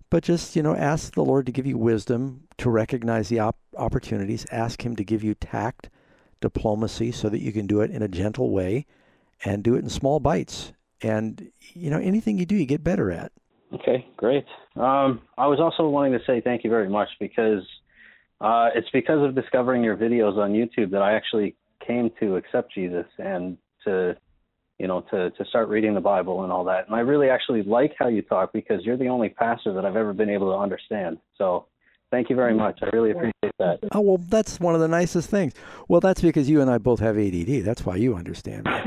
but 0.10 0.24
just, 0.24 0.56
you 0.56 0.64
know, 0.64 0.76
ask 0.76 1.14
the 1.14 1.24
Lord 1.24 1.46
to 1.46 1.52
give 1.52 1.66
you 1.66 1.78
wisdom 1.78 2.48
to 2.58 2.70
recognize 2.70 3.30
the 3.30 3.40
op- 3.40 3.58
opportunities. 3.78 4.46
Ask 4.52 4.86
Him 4.86 4.96
to 4.96 5.04
give 5.04 5.24
you 5.24 5.36
tact, 5.36 5.90
diplomacy, 6.40 7.12
so 7.12 7.30
that 7.30 7.42
you 7.42 7.52
can 7.52 7.68
do 7.68 7.82
it 7.82 7.92
in 7.92 8.02
a 8.02 8.08
gentle 8.08 8.52
way 8.52 8.86
and 9.46 9.64
do 9.64 9.76
it 9.76 9.84
in 9.84 9.90
small 9.90 10.20
bites. 10.20 10.74
And, 11.02 11.52
you 11.74 11.90
know, 11.90 11.98
anything 11.98 12.38
you 12.38 12.46
do, 12.46 12.56
you 12.56 12.66
get 12.66 12.84
better 12.84 13.12
at. 13.12 13.32
Okay, 13.74 14.06
great. 14.18 14.46
Um, 14.76 15.22
I 15.38 15.48
was 15.48 15.60
also 15.60 15.88
wanting 15.88 16.12
to 16.14 16.20
say 16.26 16.42
thank 16.42 16.64
you 16.64 16.70
very 16.70 16.90
much 16.90 17.08
because 17.20 17.64
uh, 18.42 18.70
it's 18.76 18.90
because 18.92 19.24
of 19.24 19.34
discovering 19.34 19.84
your 19.84 19.96
videos 19.96 20.38
on 20.38 20.52
YouTube 20.52 20.92
that 20.92 21.02
I 21.02 21.14
actually 21.14 21.56
came 21.86 22.12
to 22.20 22.36
accept 22.36 22.74
Jesus 22.74 23.06
and 23.18 23.58
to 23.86 24.16
you 24.82 24.88
know, 24.88 25.02
to 25.12 25.30
to 25.30 25.46
start 25.46 25.70
reading 25.70 25.94
the 25.94 26.02
Bible 26.02 26.44
and 26.44 26.52
all 26.52 26.64
that. 26.64 26.88
And 26.88 26.96
I 26.96 27.02
really 27.02 27.30
actually 27.30 27.62
like 27.62 27.94
how 28.00 28.08
you 28.08 28.24
talk 28.24 28.52
because 28.52 28.84
you're 28.84 28.98
the 28.98 29.10
only 29.10 29.30
pastor 29.30 29.74
that 29.74 29.86
I've 29.86 29.96
ever 29.96 30.12
been 30.12 30.30
able 30.30 30.52
to 30.52 30.58
understand. 30.58 31.20
So 31.38 31.68
Thank 32.12 32.30
you 32.30 32.36
very 32.36 32.54
much. 32.54 32.80
I 32.82 32.88
really 32.88 33.12
appreciate 33.12 33.54
that. 33.58 33.80
Oh, 33.94 34.02
well, 34.02 34.18
that's 34.18 34.60
one 34.60 34.76
of 34.76 34.82
the 34.82 34.88
nicest 34.90 35.30
things. 35.30 35.54
Well, 35.88 36.02
that's 36.02 36.22
because 36.22 36.50
you 36.50 36.60
and 36.60 36.70
I 36.70 36.78
both 36.78 37.00
have 37.00 37.18
ADD. 37.18 37.64
That's 37.64 37.86
why 37.86 37.96
you 37.96 38.16
understand 38.16 38.66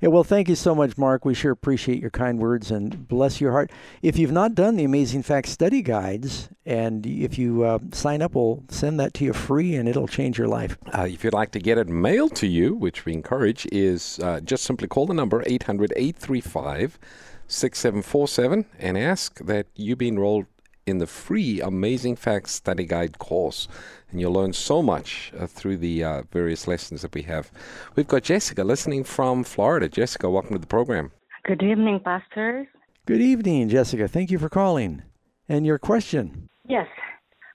yeah, 0.00 0.08
well, 0.08 0.24
thank 0.24 0.48
you 0.48 0.54
so 0.54 0.74
much, 0.74 0.96
Mark. 0.96 1.26
We 1.26 1.34
sure 1.34 1.52
appreciate 1.52 2.00
your 2.00 2.10
kind 2.10 2.38
words 2.38 2.70
and 2.70 3.06
bless 3.06 3.42
your 3.42 3.52
heart. 3.52 3.70
If 4.00 4.18
you've 4.18 4.32
not 4.32 4.54
done 4.54 4.76
the 4.76 4.84
Amazing 4.84 5.22
Facts 5.22 5.50
study 5.50 5.82
guides, 5.82 6.48
and 6.64 7.04
if 7.04 7.38
you 7.38 7.62
uh, 7.62 7.78
sign 7.92 8.22
up, 8.22 8.34
we'll 8.34 8.64
send 8.68 8.98
that 9.00 9.12
to 9.14 9.24
you 9.24 9.34
free 9.34 9.74
and 9.74 9.86
it'll 9.86 10.08
change 10.08 10.38
your 10.38 10.48
life. 10.48 10.78
Uh, 10.96 11.02
if 11.02 11.24
you'd 11.24 11.34
like 11.34 11.50
to 11.52 11.58
get 11.58 11.76
it 11.76 11.88
mailed 11.88 12.34
to 12.36 12.46
you, 12.46 12.74
which 12.74 13.04
we 13.04 13.12
encourage, 13.12 13.66
is 13.70 14.18
uh, 14.20 14.40
just 14.40 14.64
simply 14.64 14.88
call 14.88 15.06
the 15.06 15.14
number 15.14 15.42
800 15.46 15.92
835 15.94 16.98
6747 17.46 18.64
and 18.78 18.96
ask 18.96 19.38
that 19.40 19.66
you 19.76 19.94
be 19.94 20.08
enrolled 20.08 20.46
in 20.86 20.98
the 20.98 21.06
free 21.06 21.60
Amazing 21.60 22.16
Facts 22.16 22.52
Study 22.52 22.84
Guide 22.84 23.18
course. 23.18 23.68
And 24.10 24.20
you'll 24.20 24.32
learn 24.32 24.52
so 24.52 24.82
much 24.82 25.32
uh, 25.38 25.46
through 25.46 25.78
the 25.78 26.04
uh, 26.04 26.22
various 26.30 26.68
lessons 26.68 27.02
that 27.02 27.14
we 27.14 27.22
have. 27.22 27.50
We've 27.96 28.06
got 28.08 28.22
Jessica 28.22 28.64
listening 28.64 29.04
from 29.04 29.44
Florida. 29.44 29.88
Jessica, 29.88 30.28
welcome 30.30 30.52
to 30.52 30.58
the 30.58 30.66
program. 30.66 31.12
Good 31.44 31.62
evening, 31.62 32.00
pastors. 32.04 32.66
Good 33.06 33.20
evening, 33.20 33.68
Jessica. 33.68 34.08
Thank 34.08 34.30
you 34.30 34.38
for 34.38 34.48
calling. 34.48 35.02
And 35.48 35.66
your 35.66 35.78
question? 35.78 36.48
Yes. 36.66 36.86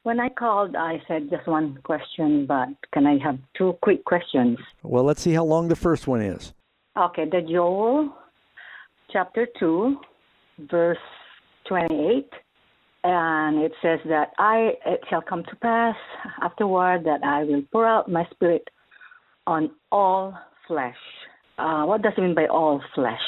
When 0.03 0.19
I 0.19 0.30
called, 0.30 0.75
I 0.75 1.01
said 1.07 1.30
just 1.30 1.47
one 1.47 1.80
question, 1.84 2.45
but 2.45 2.69
can 2.93 3.05
I 3.05 3.17
have 3.23 3.38
two 3.57 3.77
quick 3.82 4.05
questions? 4.05 4.57
Well, 4.84 5.03
let's 5.03 5.21
see 5.21 5.34
how 5.34 5.43
long 5.43 5.67
the 5.67 5.75
first 5.75 6.07
one 6.07 6.21
is. 6.21 6.53
Okay, 6.97 7.25
the 7.30 7.41
Joel 7.41 8.13
chapter 9.11 9.47
2, 9.59 9.97
verse 10.69 10.97
28 11.67 12.30
and 13.04 13.60
it 13.60 13.72
says 13.82 14.00
that 14.08 14.32
I 14.38 14.74
it 14.86 15.02
shall 15.10 15.22
come 15.22 15.43
to 15.43 15.56
pass 15.58 15.95
afterward 16.41 17.06
that 17.06 17.24
I 17.24 17.43
will 17.43 17.64
pour 17.72 17.86
out 17.86 18.12
my 18.12 18.26
spirit 18.32 18.68
on 19.47 19.72
all 19.91 20.38
flesh. 20.68 20.97
Uh, 21.58 21.84
what 21.86 22.02
does 22.02 22.14
it 22.18 22.22
mean 22.22 22.36
by 22.36 22.47
all 22.47 22.82
flesh? 22.95 23.20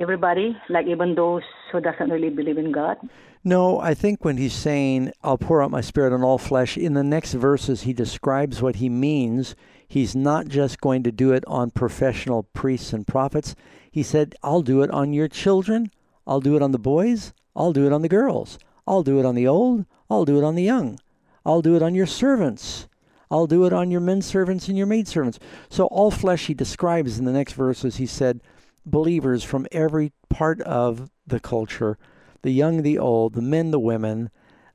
Everybody, 0.00 0.56
like 0.68 0.86
even 0.86 1.14
those 1.14 1.42
who 1.70 1.80
doesn't 1.80 2.10
really 2.10 2.30
believe 2.30 2.58
in 2.58 2.72
God. 2.72 2.96
No, 3.44 3.80
I 3.80 3.94
think 3.94 4.24
when 4.24 4.36
he's 4.36 4.52
saying 4.52 5.12
I'll 5.22 5.38
pour 5.38 5.62
out 5.62 5.70
my 5.70 5.80
spirit 5.80 6.12
on 6.12 6.22
all 6.22 6.38
flesh, 6.38 6.76
in 6.76 6.94
the 6.94 7.04
next 7.04 7.34
verses 7.34 7.82
he 7.82 7.92
describes 7.92 8.62
what 8.62 8.76
he 8.76 8.88
means. 8.88 9.54
He's 9.86 10.16
not 10.16 10.48
just 10.48 10.80
going 10.80 11.02
to 11.02 11.12
do 11.12 11.32
it 11.32 11.44
on 11.46 11.70
professional 11.70 12.44
priests 12.44 12.92
and 12.92 13.06
prophets. 13.06 13.54
He 13.90 14.02
said, 14.02 14.34
I'll 14.42 14.62
do 14.62 14.82
it 14.82 14.90
on 14.90 15.12
your 15.12 15.28
children, 15.28 15.90
I'll 16.26 16.40
do 16.40 16.56
it 16.56 16.62
on 16.62 16.72
the 16.72 16.78
boys, 16.78 17.34
I'll 17.54 17.72
do 17.72 17.86
it 17.86 17.92
on 17.92 18.02
the 18.02 18.08
girls. 18.08 18.58
I'll 18.86 19.02
do 19.02 19.18
it 19.18 19.26
on 19.26 19.34
the 19.34 19.46
old. 19.46 19.86
I'll 20.10 20.24
do 20.24 20.38
it 20.38 20.44
on 20.44 20.54
the 20.54 20.62
young. 20.62 20.98
I'll 21.44 21.62
do 21.62 21.76
it 21.76 21.82
on 21.82 21.94
your 21.94 22.06
servants. 22.06 22.88
I'll 23.30 23.46
do 23.46 23.64
it 23.64 23.72
on 23.72 23.90
your 23.90 24.00
men 24.00 24.22
servants 24.22 24.68
and 24.68 24.76
your 24.76 24.86
maid 24.86 25.08
servants. 25.08 25.38
So 25.70 25.86
all 25.86 26.10
flesh 26.10 26.46
he 26.46 26.54
describes 26.54 27.18
in 27.18 27.24
the 27.24 27.32
next 27.32 27.54
verses. 27.54 27.96
He 27.96 28.06
said, 28.06 28.40
believers 28.84 29.44
from 29.44 29.66
every 29.72 30.12
part 30.28 30.60
of 30.62 31.10
the 31.26 31.40
culture, 31.40 31.98
the 32.42 32.50
young, 32.50 32.82
the 32.82 32.98
old, 32.98 33.34
the 33.34 33.42
men, 33.42 33.70
the 33.70 33.80
women, 33.80 34.30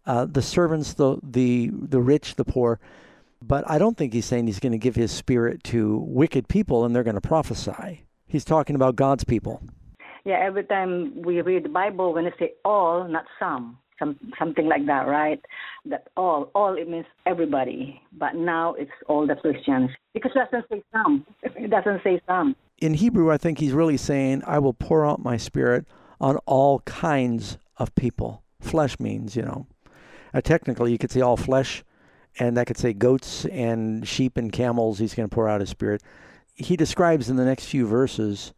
uh, 0.05 0.25
the 0.25 0.41
servants, 0.41 0.93
the 0.93 1.17
the 1.21 1.69
the 1.73 1.99
rich, 1.99 2.35
the 2.35 2.45
poor. 2.45 2.79
But 3.41 3.69
I 3.69 3.77
don't 3.77 3.97
think 3.97 4.13
he's 4.13 4.25
saying 4.25 4.47
he's 4.47 4.59
going 4.59 4.71
to 4.71 4.77
give 4.77 4.95
his 4.95 5.11
spirit 5.11 5.63
to 5.65 5.97
wicked 5.97 6.47
people 6.47 6.85
and 6.85 6.95
they're 6.95 7.03
going 7.03 7.15
to 7.15 7.21
prophesy. 7.21 8.05
He's 8.25 8.45
talking 8.45 8.75
about 8.75 8.95
God's 8.95 9.23
people 9.23 9.61
yeah, 10.27 10.39
every 10.45 10.65
time 10.65 11.21
we 11.21 11.39
read 11.39 11.63
the 11.63 11.69
Bible, 11.69 12.13
when 12.13 12.25
it 12.25 12.33
say 12.37 12.51
all, 12.65 13.07
not 13.07 13.23
some, 13.39 13.77
some 13.97 14.19
something 14.37 14.67
like 14.67 14.85
that, 14.85 15.07
right? 15.07 15.39
That 15.85 16.09
all, 16.17 16.51
all 16.53 16.77
it 16.77 16.89
means 16.89 17.05
everybody. 17.25 18.01
But 18.11 18.35
now 18.35 18.73
it's 18.73 18.91
all 19.07 19.25
the 19.25 19.35
Christians 19.35 19.89
because 20.13 20.31
it 20.35 20.51
doesn't 20.51 20.69
say 20.69 20.83
some. 20.91 21.25
It 21.55 21.69
doesn't 21.69 22.03
say 22.03 22.19
some. 22.27 22.57
In 22.79 22.95
Hebrew, 22.95 23.31
I 23.31 23.37
think 23.37 23.59
he's 23.59 23.71
really 23.71 23.95
saying, 23.95 24.43
"I 24.45 24.59
will 24.59 24.73
pour 24.73 25.05
out 25.05 25.23
my 25.23 25.37
Spirit 25.37 25.85
on 26.19 26.35
all 26.45 26.81
kinds 26.81 27.57
of 27.77 27.95
people." 27.95 28.43
Flesh 28.59 28.99
means, 28.99 29.37
you 29.37 29.43
know, 29.43 29.65
uh, 30.33 30.41
technically 30.41 30.91
you 30.91 30.97
could 30.97 31.11
say 31.11 31.21
all 31.21 31.37
flesh, 31.37 31.85
and 32.37 32.57
that 32.57 32.67
could 32.67 32.77
say 32.77 32.91
goats 32.91 33.45
and 33.45 34.05
sheep 34.05 34.35
and 34.35 34.51
camels. 34.51 34.99
He's 34.99 35.15
going 35.15 35.29
to 35.29 35.33
pour 35.33 35.47
out 35.47 35.61
his 35.61 35.69
Spirit. 35.69 36.03
He 36.53 36.75
describes 36.75 37.29
in 37.29 37.37
the 37.37 37.45
next 37.45 37.65
few 37.65 37.87
verses 37.87 38.51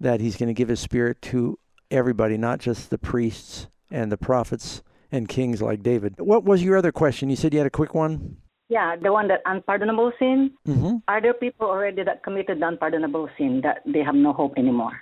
that 0.00 0.20
he's 0.20 0.36
going 0.36 0.48
to 0.48 0.54
give 0.54 0.68
his 0.68 0.80
spirit 0.80 1.20
to 1.22 1.58
everybody, 1.90 2.36
not 2.36 2.58
just 2.58 2.90
the 2.90 2.98
priests 2.98 3.68
and 3.90 4.10
the 4.10 4.16
prophets 4.16 4.82
and 5.12 5.28
kings 5.28 5.62
like 5.62 5.82
David. 5.82 6.14
What 6.18 6.44
was 6.44 6.62
your 6.62 6.76
other 6.76 6.92
question? 6.92 7.30
You 7.30 7.36
said 7.36 7.52
you 7.52 7.60
had 7.60 7.66
a 7.66 7.70
quick 7.70 7.94
one? 7.94 8.36
Yeah, 8.68 8.96
the 8.96 9.12
one 9.12 9.28
that 9.28 9.42
unpardonable 9.44 10.12
sin. 10.18 10.50
Mm-hmm. 10.66 10.96
Are 11.06 11.20
there 11.20 11.34
people 11.34 11.68
already 11.68 12.02
that 12.02 12.22
committed 12.24 12.62
unpardonable 12.62 13.28
sin 13.38 13.60
that 13.62 13.82
they 13.86 14.02
have 14.02 14.14
no 14.14 14.32
hope 14.32 14.54
anymore? 14.56 14.98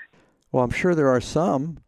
Well, 0.51 0.65
I'm 0.65 0.71
sure 0.71 0.95
there 0.95 1.09
are 1.09 1.21
some. 1.21 1.79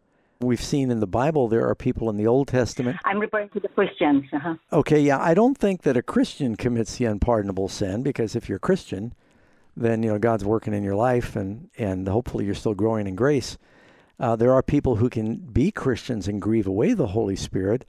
We've 0.40 0.62
seen 0.62 0.90
in 0.90 1.00
the 1.00 1.06
Bible 1.06 1.48
there 1.48 1.68
are 1.68 1.74
people 1.74 2.10
in 2.10 2.16
the 2.16 2.26
Old 2.26 2.48
Testament. 2.48 2.98
I'm 3.04 3.18
referring 3.18 3.50
to 3.50 3.60
the 3.60 3.68
Christians. 3.68 4.24
Uh-huh. 4.32 4.54
Okay, 4.72 5.00
yeah, 5.00 5.18
I 5.20 5.34
don't 5.34 5.56
think 5.56 5.82
that 5.82 5.96
a 5.96 6.02
Christian 6.02 6.56
commits 6.56 6.96
the 6.96 7.04
unpardonable 7.06 7.68
sin 7.68 8.02
because 8.02 8.36
if 8.36 8.48
you're 8.48 8.56
a 8.56 8.60
Christian, 8.60 9.14
then 9.76 10.02
you 10.02 10.10
know 10.10 10.18
God's 10.18 10.44
working 10.44 10.74
in 10.74 10.82
your 10.82 10.94
life, 10.94 11.36
and 11.36 11.70
and 11.76 12.06
hopefully 12.08 12.44
you're 12.44 12.54
still 12.54 12.74
growing 12.74 13.06
in 13.06 13.14
grace. 13.14 13.58
Uh, 14.18 14.36
there 14.36 14.52
are 14.52 14.62
people 14.62 14.96
who 14.96 15.10
can 15.10 15.36
be 15.36 15.70
Christians 15.70 16.28
and 16.28 16.40
grieve 16.40 16.66
away 16.66 16.94
the 16.94 17.08
Holy 17.08 17.36
Spirit. 17.36 17.84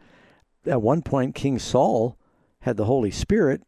At 0.65 0.81
one 0.81 1.03
point, 1.03 1.36
King 1.36 1.59
Saul 1.59 2.17
had 2.61 2.77
the 2.77 2.86
Holy 2.86 3.11
Spirit, 3.11 3.61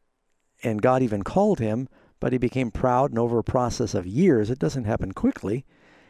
and 0.63 0.81
God 0.81 1.03
even 1.03 1.21
called 1.21 1.59
him, 1.59 1.87
but 2.19 2.31
he 2.31 2.39
became 2.39 2.71
proud, 2.71 3.11
and 3.11 3.19
over 3.19 3.37
a 3.37 3.43
process 3.43 3.93
of 3.93 4.07
years, 4.07 4.49
it 4.49 4.57
doesn't 4.57 4.85
happen 4.85 5.11
quickly. 5.11 5.65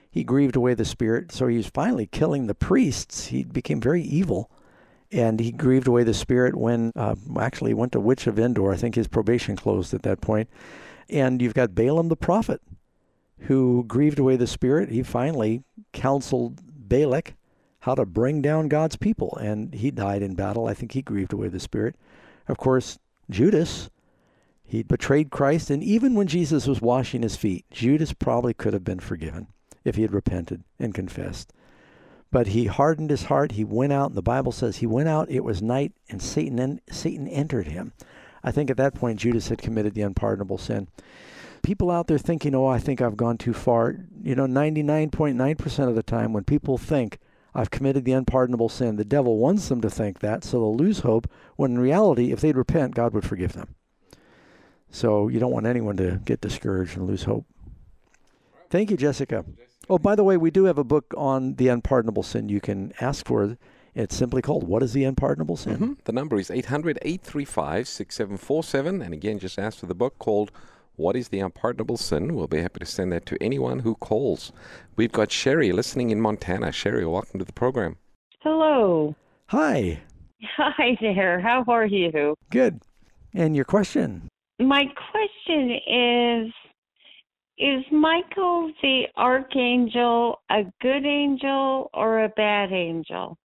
He 0.10 0.24
grieved 0.24 0.56
away 0.56 0.74
the 0.74 0.86
Spirit, 0.86 1.34
so 1.34 1.48
he 1.48 1.58
was 1.58 1.68
finally 1.68 2.08
killing 2.08 2.48
the 2.48 2.56
priests. 2.56 3.28
He 3.28 3.44
became 3.44 3.82
very 3.82 4.02
evil 4.02 4.50
and 5.12 5.40
he 5.40 5.52
grieved 5.52 5.88
away 5.88 6.04
the 6.04 6.14
spirit 6.14 6.56
when 6.56 6.92
uh, 6.96 7.16
actually 7.40 7.74
went 7.74 7.92
to 7.92 8.00
witch 8.00 8.28
of 8.28 8.38
endor 8.38 8.72
i 8.72 8.76
think 8.76 8.96
his 8.96 9.08
probation 9.08 9.56
closed 9.56 9.94
at 9.94 10.04
that 10.04 10.22
point 10.22 10.50
and 11.10 11.42
you've 11.42 11.54
got 11.54 11.76
Balaam 11.76 12.10
the 12.10 12.16
prophet 12.16 12.62
who 13.42 13.84
grieved 13.88 14.20
away 14.20 14.36
the 14.36 14.48
spirit. 14.48 14.90
He 14.90 15.04
finally 15.04 15.64
counseled 15.94 16.62
Balak 16.90 17.36
how 17.82 17.96
to 17.96 18.06
bring 18.06 18.42
down 18.42 18.68
God's 18.68 18.96
people, 18.96 19.38
and 19.40 19.74
he 19.74 19.92
died 19.92 20.22
in 20.22 20.36
battle. 20.36 20.68
I 20.68 20.74
think 20.74 20.92
he 20.92 21.02
grieved 21.02 21.34
away 21.34 21.48
the 21.48 21.60
spirit. 21.60 21.96
Of 22.48 22.58
course, 22.58 22.98
Judas, 23.30 23.90
he 24.64 24.84
betrayed 24.84 25.30
Christ, 25.30 25.70
and 25.70 25.84
even 25.84 26.16
when 26.16 26.28
Jesus 26.28 26.68
was 26.68 26.82
washing 26.82 27.22
his 27.22 27.36
feet, 27.36 27.66
Judas 27.72 28.14
probably 28.14 28.54
could 28.54 28.74
have 28.74 28.84
been 28.84 29.00
forgiven 29.00 29.48
if 29.86 29.96
he 29.96 30.02
had 30.02 30.14
repented 30.14 30.64
and 30.80 30.94
confessed. 30.94 31.54
But 32.30 32.48
he 32.48 32.66
hardened 32.66 33.10
his 33.10 33.26
heart. 33.26 33.54
He 33.54 33.64
went 33.64 33.94
out, 33.94 34.08
and 34.08 34.18
the 34.18 34.22
Bible 34.22 34.52
says 34.52 34.78
he 34.78 34.86
went 34.86 35.08
out. 35.08 35.30
It 35.30 35.46
was 35.46 35.62
night, 35.62 35.94
and 36.10 36.22
Satan 36.22 36.60
en- 36.60 36.82
Satan 36.90 37.28
entered 37.28 37.68
him. 37.68 37.94
I 38.44 38.52
think 38.52 38.70
at 38.70 38.78
that 38.78 38.96
point 38.96 39.20
Judas 39.20 39.50
had 39.50 39.62
committed 39.62 39.94
the 39.94 40.02
unpardonable 40.02 40.58
sin. 40.58 40.88
People 41.64 41.92
out 41.92 42.08
there 42.08 42.18
thinking, 42.18 42.56
oh, 42.56 42.68
I 42.68 42.80
think 42.80 43.02
I've 43.02 43.18
gone 43.18 43.38
too 43.38 43.54
far. 43.54 43.96
You 44.22 44.36
know, 44.36 44.46
99.9% 44.46 45.90
of 45.90 45.96
the 45.96 46.04
time 46.04 46.34
when 46.34 46.44
people 46.44 46.78
think 46.78 47.18
I've 47.54 47.72
committed 47.72 48.06
the 48.06 48.12
unpardonable 48.12 48.70
sin, 48.70 48.96
the 48.96 49.04
devil 49.04 49.38
wants 49.38 49.68
them 49.68 49.82
to 49.82 49.90
think 49.90 50.20
that, 50.20 50.44
so 50.44 50.60
they'll 50.60 50.76
lose 50.76 51.00
hope, 51.00 51.28
when 51.56 51.72
in 51.72 51.80
reality, 51.80 52.32
if 52.32 52.40
they'd 52.40 52.56
repent, 52.56 52.94
God 52.96 53.14
would 53.14 53.26
forgive 53.26 53.54
them. 53.54 53.76
So 54.92 55.28
you 55.28 55.40
don't 55.40 55.52
want 55.52 55.66
anyone 55.66 55.98
to 55.98 56.22
get 56.24 56.40
discouraged 56.40 56.96
and 56.96 57.08
lose 57.08 57.24
hope. 57.24 57.46
Thank 58.70 58.92
you, 58.92 58.98
Jessica. 58.98 59.44
Oh, 59.90 59.98
by 59.98 60.16
the 60.16 60.24
way, 60.24 60.38
we 60.38 60.52
do 60.52 60.66
have 60.66 60.78
a 60.78 60.84
book 60.84 61.14
on 61.18 61.56
the 61.56 61.70
unpardonable 61.70 62.24
sin 62.24 62.50
you 62.50 62.62
can 62.62 62.94
ask 63.00 63.26
for. 63.26 63.58
It's 63.98 64.16
simply 64.16 64.44
called 64.44 64.68
What 64.68 64.84
is 64.84 64.94
the 64.94 65.06
Unpardonable 65.06 65.58
Sin? 65.58 65.74
Mm-hmm. 65.74 65.94
The 66.04 66.12
number 66.12 66.38
is 66.38 66.52
800 66.52 67.00
835 67.02 67.88
6747. 67.88 69.02
And 69.02 69.12
again, 69.12 69.40
just 69.40 69.58
ask 69.58 69.80
for 69.80 69.88
the 69.88 69.96
book 69.96 70.20
called 70.20 70.52
What 70.98 71.16
is 71.16 71.30
the 71.30 71.40
Unpardonable 71.40 71.98
Sin? 71.98 72.36
We'll 72.36 72.46
be 72.46 72.62
happy 72.62 72.80
to 72.80 72.86
send 72.86 73.12
that 73.12 73.26
to 73.26 73.42
anyone 73.42 73.80
who 73.80 73.96
calls. 73.96 74.52
We've 74.98 75.12
got 75.12 75.32
Sherry 75.32 75.72
listening 75.72 76.12
in 76.12 76.22
Montana. 76.22 76.72
Sherry, 76.72 77.08
welcome 77.08 77.40
to 77.40 77.46
the 77.46 77.54
program. 77.54 77.98
Hello. 78.42 79.16
Hi. 79.48 80.02
Hi 80.58 80.96
there. 81.02 81.40
How 81.40 81.66
are 81.68 81.88
you? 81.88 82.36
Good. 82.52 82.82
And 83.34 83.56
your 83.56 83.66
question? 83.66 84.28
My 84.60 84.86
question 85.10 85.72
is 85.72 86.54
Is 87.58 87.84
Michael 87.92 88.72
the 88.84 89.06
archangel 89.18 90.38
a 90.52 90.66
good 90.84 91.04
angel 91.08 91.90
or 91.96 92.24
a 92.26 92.30
bad 92.30 92.72
angel? 92.72 93.40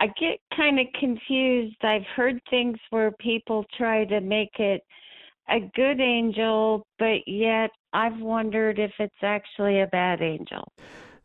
I 0.00 0.06
get 0.08 0.40
kind 0.54 0.78
of 0.78 0.86
confused. 0.98 1.76
I've 1.82 2.06
heard 2.14 2.40
things 2.50 2.76
where 2.90 3.12
people 3.12 3.64
try 3.76 4.04
to 4.04 4.20
make 4.20 4.58
it 4.58 4.82
a 5.48 5.60
good 5.74 6.00
angel, 6.00 6.86
but 6.98 7.26
yet 7.26 7.70
I've 7.92 8.20
wondered 8.20 8.78
if 8.78 8.92
it's 8.98 9.14
actually 9.22 9.80
a 9.80 9.86
bad 9.86 10.20
angel. 10.20 10.70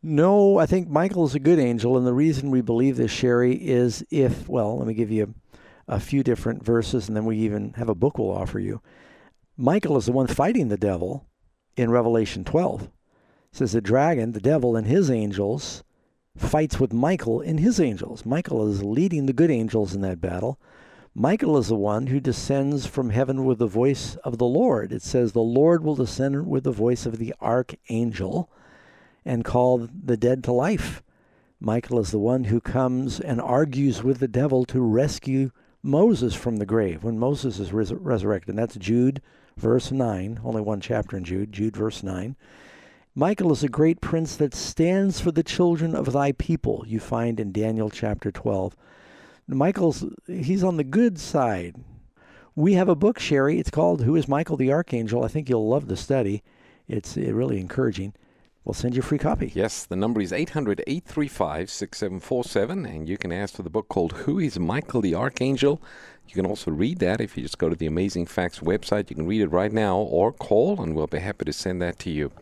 No, 0.02 0.58
I 0.58 0.66
think 0.66 0.88
Michael 0.88 1.26
is 1.26 1.34
a 1.34 1.40
good 1.40 1.58
angel, 1.58 1.96
and 1.96 2.06
the 2.06 2.14
reason 2.14 2.50
we 2.50 2.60
believe 2.60 2.96
this, 2.96 3.10
Sherry, 3.10 3.54
is 3.54 4.04
if 4.10 4.48
well, 4.48 4.78
let 4.78 4.86
me 4.86 4.94
give 4.94 5.10
you 5.10 5.34
a, 5.86 6.00
few 6.00 6.22
different 6.22 6.64
verses, 6.64 7.06
and 7.06 7.16
then 7.16 7.24
we 7.24 7.38
even 7.38 7.74
have 7.74 7.88
a 7.88 7.94
book 7.94 8.18
we'll 8.18 8.32
offer 8.32 8.58
you. 8.58 8.80
Michael 9.56 9.96
is 9.96 10.06
the 10.06 10.12
one 10.12 10.26
fighting 10.26 10.68
the 10.68 10.76
devil 10.76 11.26
in 11.76 11.90
Revelation 11.90 12.42
12. 12.42 12.84
It 12.84 12.90
says 13.52 13.72
the 13.72 13.80
dragon, 13.80 14.32
the 14.32 14.40
devil, 14.40 14.74
and 14.76 14.86
his 14.86 15.10
angels 15.10 15.84
fights 16.36 16.80
with 16.80 16.92
Michael 16.92 17.40
and 17.40 17.60
his 17.60 17.80
angels. 17.80 18.24
Michael 18.24 18.68
is 18.70 18.82
leading 18.82 19.26
the 19.26 19.32
good 19.32 19.50
angels 19.50 19.94
in 19.94 20.00
that 20.02 20.20
battle. 20.20 20.58
Michael 21.14 21.58
is 21.58 21.68
the 21.68 21.76
one 21.76 22.06
who 22.06 22.20
descends 22.20 22.86
from 22.86 23.10
heaven 23.10 23.44
with 23.44 23.58
the 23.58 23.66
voice 23.66 24.16
of 24.24 24.38
the 24.38 24.46
Lord. 24.46 24.92
It 24.92 25.02
says, 25.02 25.32
The 25.32 25.40
Lord 25.40 25.84
will 25.84 25.94
descend 25.94 26.46
with 26.46 26.64
the 26.64 26.72
voice 26.72 27.04
of 27.04 27.18
the 27.18 27.34
archangel 27.40 28.50
and 29.24 29.44
call 29.44 29.88
the 29.92 30.16
dead 30.16 30.42
to 30.44 30.52
life. 30.52 31.02
Michael 31.60 32.00
is 32.00 32.10
the 32.10 32.18
one 32.18 32.44
who 32.44 32.60
comes 32.60 33.20
and 33.20 33.40
argues 33.40 34.02
with 34.02 34.18
the 34.18 34.28
devil 34.28 34.64
to 34.64 34.80
rescue 34.80 35.50
Moses 35.82 36.34
from 36.34 36.56
the 36.56 36.66
grave 36.66 37.04
when 37.04 37.18
Moses 37.18 37.58
is 37.58 37.72
res- 37.72 37.92
resurrected. 37.92 38.50
And 38.50 38.58
that's 38.58 38.76
Jude, 38.76 39.20
verse 39.56 39.92
9, 39.92 40.40
only 40.42 40.62
one 40.62 40.80
chapter 40.80 41.16
in 41.16 41.24
Jude, 41.24 41.52
Jude, 41.52 41.76
verse 41.76 42.02
9. 42.02 42.36
Michael 43.14 43.52
is 43.52 43.62
a 43.62 43.68
great 43.68 44.00
prince 44.00 44.36
that 44.36 44.54
stands 44.54 45.20
for 45.20 45.30
the 45.32 45.42
children 45.42 45.94
of 45.94 46.14
thy 46.14 46.32
people, 46.32 46.82
you 46.86 46.98
find 46.98 47.38
in 47.38 47.52
Daniel 47.52 47.90
chapter 47.90 48.32
12. 48.32 48.74
Michael's 49.46 50.04
he's 50.26 50.64
on 50.64 50.78
the 50.78 50.84
good 50.84 51.18
side. 51.18 51.76
We 52.54 52.72
have 52.72 52.88
a 52.88 52.94
book, 52.94 53.18
Sherry. 53.18 53.58
It's 53.58 53.70
called 53.70 54.02
Who 54.02 54.16
is 54.16 54.28
Michael 54.28 54.56
the 54.56 54.72
Archangel? 54.72 55.24
I 55.24 55.28
think 55.28 55.50
you'll 55.50 55.68
love 55.68 55.88
the 55.88 55.96
study. 55.96 56.42
It's 56.88 57.18
uh, 57.18 57.34
really 57.34 57.60
encouraging. 57.60 58.14
We'll 58.64 58.72
send 58.72 58.94
you 58.94 59.00
a 59.00 59.04
free 59.04 59.18
copy. 59.18 59.52
Yes, 59.54 59.84
the 59.84 59.96
number 59.96 60.22
is 60.22 60.32
800 60.32 60.82
835 60.86 61.68
6747, 61.68 62.86
and 62.86 63.08
you 63.10 63.18
can 63.18 63.30
ask 63.30 63.56
for 63.56 63.62
the 63.62 63.68
book 63.68 63.88
called 63.88 64.12
Who 64.12 64.38
is 64.38 64.58
Michael 64.58 65.02
the 65.02 65.14
Archangel? 65.14 65.82
You 66.28 66.34
can 66.34 66.46
also 66.46 66.70
read 66.70 66.98
that 67.00 67.20
if 67.20 67.36
you 67.36 67.42
just 67.42 67.58
go 67.58 67.68
to 67.68 67.76
the 67.76 67.86
Amazing 67.86 68.24
Facts 68.24 68.60
website. 68.60 69.10
You 69.10 69.16
can 69.16 69.26
read 69.26 69.42
it 69.42 69.48
right 69.48 69.72
now 69.72 69.98
or 69.98 70.32
call, 70.32 70.80
and 70.80 70.94
we'll 70.94 71.08
be 71.08 71.18
happy 71.18 71.44
to 71.44 71.52
send 71.52 71.82
that 71.82 71.98
to 71.98 72.10
you. 72.10 72.32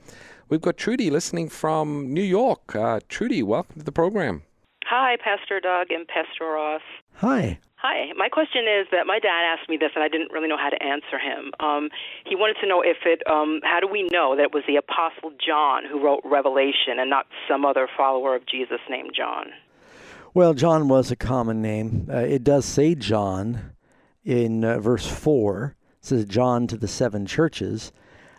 We've 0.51 0.61
got 0.61 0.77
Trudy 0.77 1.11
listening 1.11 1.49
from 1.49 2.13
New 2.13 2.25
York. 2.25 2.75
Uh, 2.75 2.99
Trudy, 3.09 3.41
welcome 3.41 3.79
to 3.79 3.85
the 3.85 3.93
program. 3.93 4.43
Hi, 4.85 5.17
Pastor 5.23 5.61
Doug 5.61 5.93
and 5.93 6.09
Pastor 6.09 6.45
Ross. 6.45 6.83
Hi. 7.19 7.61
Hi. 7.77 8.13
My 8.17 8.29
question 8.29 8.65
is 8.65 8.89
that 8.91 9.07
my 9.07 9.21
dad 9.21 9.45
asked 9.45 9.69
me 9.69 9.77
this, 9.77 9.93
and 9.95 10.03
I 10.03 10.09
didn't 10.09 10.33
really 10.33 10.49
know 10.49 10.57
how 10.57 10.71
to 10.71 10.83
answer 10.83 11.21
him. 11.21 11.53
Um, 11.61 11.89
he 12.27 12.35
wanted 12.35 12.57
to 12.63 12.67
know 12.67 12.83
if 12.83 12.97
it, 13.07 13.23
um, 13.31 13.61
how 13.63 13.79
do 13.79 13.87
we 13.87 14.03
know 14.11 14.35
that 14.35 14.43
it 14.47 14.53
was 14.53 14.65
the 14.67 14.75
Apostle 14.75 15.31
John 15.39 15.85
who 15.89 16.05
wrote 16.05 16.21
Revelation 16.25 16.99
and 16.99 17.09
not 17.09 17.27
some 17.49 17.65
other 17.65 17.89
follower 17.97 18.35
of 18.35 18.45
Jesus 18.47 18.81
named 18.91 19.13
John? 19.17 19.51
Well, 20.35 20.55
John 20.55 20.89
was 20.89 21.13
a 21.13 21.17
common 21.17 21.63
name. 21.63 22.09
Uh, 22.13 22.17
it 22.17 22.43
does 22.43 22.65
say 22.65 22.97
John 22.97 23.77
in 24.25 24.65
uh, 24.65 24.81
verse 24.81 25.07
4. 25.07 25.77
It 26.01 26.05
says 26.05 26.25
John 26.25 26.67
to 26.67 26.77
the 26.77 26.89
seven 26.89 27.25
churches. 27.25 27.93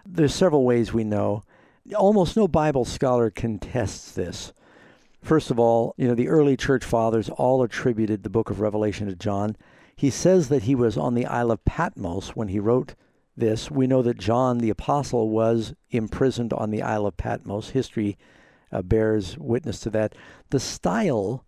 There's 0.06 0.36
several 0.36 0.66
ways 0.66 0.92
we 0.92 1.06
know. 1.06 1.44
Almost 1.96 2.38
no 2.38 2.48
Bible 2.48 2.86
scholar 2.86 3.30
contests 3.30 4.12
this. 4.12 4.54
First 5.22 5.52
of 5.52 5.60
all, 5.60 5.94
you 5.98 6.08
know, 6.08 6.16
the 6.16 6.30
early 6.30 6.58
church 6.58 6.84
fathers 6.84 7.30
all 7.30 7.62
attributed 7.64 8.24
the 8.24 8.30
book 8.30 8.50
of 8.50 8.60
Revelation 8.60 9.08
to 9.08 9.16
John. 9.16 9.56
He 9.96 10.10
says 10.10 10.50
that 10.50 10.64
he 10.64 10.74
was 10.74 10.98
on 10.98 11.14
the 11.14 11.26
Isle 11.26 11.52
of 11.52 11.64
Patmos 11.66 12.30
when 12.30 12.48
he 12.48 12.60
wrote 12.60 12.96
this. 13.38 13.70
We 13.70 13.88
know 13.88 14.02
that 14.02 14.18
John 14.18 14.58
the 14.58 14.70
Apostle 14.70 15.30
was 15.30 15.74
imprisoned 15.92 16.54
on 16.54 16.72
the 16.72 16.82
Isle 16.82 17.06
of 17.06 17.18
Patmos. 17.18 17.70
History 17.70 18.18
uh, 18.72 18.82
bears 18.82 19.38
witness 19.38 19.80
to 19.82 19.90
that. 19.92 20.16
The 20.50 20.60
style 20.60 21.46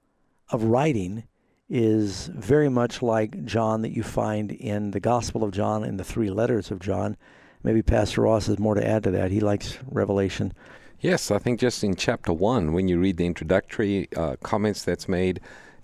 of 0.49 0.65
writing 0.65 1.23
is 1.69 2.27
very 2.27 2.69
much 2.69 3.01
like 3.01 3.45
John 3.45 3.81
that 3.81 3.91
you 3.91 4.03
find 4.03 4.51
in 4.51 4.91
the 4.91 4.99
Gospel 4.99 5.43
of 5.43 5.51
John 5.51 5.83
and 5.83 5.99
the 5.99 6.03
three 6.03 6.29
letters 6.29 6.69
of 6.69 6.79
John. 6.79 7.17
Maybe 7.63 7.81
Pastor 7.81 8.21
Ross 8.21 8.47
has 8.47 8.59
more 8.59 8.75
to 8.75 8.85
add 8.85 9.03
to 9.03 9.11
that. 9.11 9.31
He 9.31 9.39
likes 9.39 9.77
Revelation. 9.89 10.53
Yes, 10.99 11.31
I 11.31 11.37
think 11.37 11.59
just 11.59 11.83
in 11.83 11.95
chapter 11.95 12.31
one, 12.31 12.73
when 12.73 12.87
you 12.87 12.99
read 12.99 13.17
the 13.17 13.25
introductory 13.25 14.07
uh, 14.15 14.35
comments 14.43 14.83
that's 14.83 15.07
made, 15.07 15.39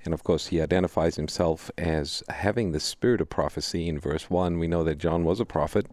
and 0.05 0.13
of 0.13 0.23
course 0.23 0.47
he 0.47 0.61
identifies 0.61 1.15
himself 1.15 1.69
as 1.77 2.23
having 2.29 2.71
the 2.71 2.79
spirit 2.79 3.21
of 3.21 3.29
prophecy 3.29 3.87
in 3.87 3.99
verse 3.99 4.29
one, 4.29 4.59
we 4.59 4.67
know 4.67 4.83
that 4.83 4.97
John 4.97 5.23
was 5.23 5.39
a 5.39 5.45
prophet, 5.45 5.87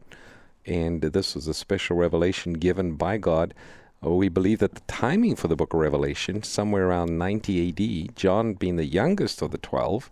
and 0.65 1.01
this 1.01 1.35
was 1.35 1.47
a 1.47 1.55
special 1.55 1.97
revelation 1.97 2.53
given 2.55 2.95
by 2.95 3.19
God. 3.19 3.55
Uh, 4.05 4.11
we 4.11 4.29
believe 4.29 4.59
that 4.59 4.75
the 4.75 4.81
timing 4.87 5.37
for 5.37 5.49
the 5.49 5.57
book 5.57 5.73
of 5.73 5.81
Revelation, 5.81 6.43
somewhere 6.43 6.87
around 6.87 7.19
90 7.19 7.69
AD, 8.09 8.17
John 8.17 8.55
being 8.55 8.77
the 8.77 8.85
youngest 8.85 9.43
of 9.43 9.51
the 9.51 9.59
12, 9.59 10.11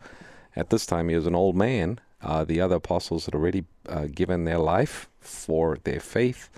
at 0.57 0.71
this 0.71 0.87
time 0.87 1.09
he 1.09 1.17
was 1.17 1.27
an 1.27 1.35
old 1.35 1.57
man. 1.57 2.01
Uh, 2.25 2.43
the 2.45 2.61
other 2.61 2.77
apostles 2.77 3.27
had 3.27 3.35
already 3.35 3.65
uh, 3.89 4.07
given 4.13 4.45
their 4.45 4.59
life 4.59 5.09
for 5.21 5.79
their 5.85 6.01
faith 6.01 6.49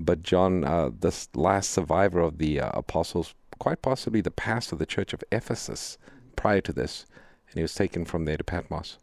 but 0.00 0.22
John, 0.22 0.64
uh, 0.64 0.90
this 0.98 1.28
last 1.34 1.70
survivor 1.70 2.20
of 2.20 2.38
the 2.38 2.60
uh, 2.60 2.70
apostles, 2.72 3.34
quite 3.58 3.82
possibly 3.82 4.22
the 4.22 4.30
pastor 4.30 4.74
of 4.74 4.78
the 4.78 4.86
church 4.86 5.12
of 5.12 5.22
Ephesus 5.30 5.98
prior 6.36 6.62
to 6.62 6.72
this, 6.72 7.04
and 7.48 7.56
he 7.56 7.62
was 7.62 7.74
taken 7.74 8.04
from 8.06 8.24
there 8.24 8.38
to 8.38 8.44
Patmos. 8.44 8.96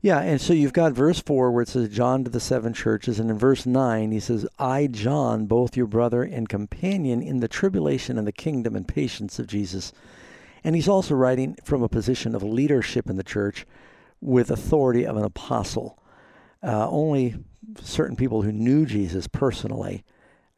Yeah, 0.00 0.20
and 0.20 0.40
so 0.40 0.52
you've 0.52 0.72
got 0.72 0.92
verse 0.92 1.20
4 1.20 1.50
where 1.50 1.62
it 1.62 1.68
says, 1.68 1.88
John 1.88 2.22
to 2.22 2.30
the 2.30 2.38
seven 2.38 2.72
churches. 2.72 3.18
And 3.18 3.28
in 3.28 3.38
verse 3.38 3.66
9, 3.66 4.12
he 4.12 4.20
says, 4.20 4.46
I, 4.58 4.86
John, 4.86 5.46
both 5.46 5.76
your 5.76 5.86
brother 5.86 6.22
and 6.22 6.48
companion 6.48 7.22
in 7.22 7.40
the 7.40 7.48
tribulation 7.48 8.16
and 8.16 8.26
the 8.26 8.32
kingdom 8.32 8.76
and 8.76 8.86
patience 8.86 9.38
of 9.40 9.48
Jesus. 9.48 9.92
And 10.62 10.76
he's 10.76 10.88
also 10.88 11.14
writing 11.16 11.56
from 11.64 11.82
a 11.82 11.88
position 11.88 12.36
of 12.36 12.42
leadership 12.42 13.10
in 13.10 13.16
the 13.16 13.24
church 13.24 13.66
with 14.20 14.50
authority 14.50 15.04
of 15.04 15.16
an 15.16 15.24
apostle. 15.24 16.02
Uh, 16.62 16.88
only 16.88 17.36
certain 17.80 18.16
people 18.16 18.42
who 18.42 18.52
knew 18.52 18.86
Jesus 18.86 19.26
personally 19.26 20.04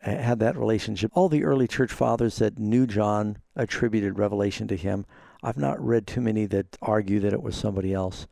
had 0.01 0.39
that 0.39 0.57
relationship. 0.57 1.11
All 1.15 1.29
the 1.29 1.45
early 1.45 1.67
church 1.67 1.93
fathers 1.93 2.37
that 2.39 2.59
knew 2.59 2.87
John 2.87 3.39
attributed 3.57 4.19
revelation 4.19 4.69
to 4.69 4.77
him. 4.77 5.05
I've 5.43 5.57
not 5.57 5.85
read 5.85 6.07
too 6.07 6.21
many 6.21 6.47
that 6.47 6.77
argue 6.83 7.21
that 7.21 7.33
it 7.33 7.43
was 7.43 7.57
somebody 7.57 7.93
else. 7.93 8.27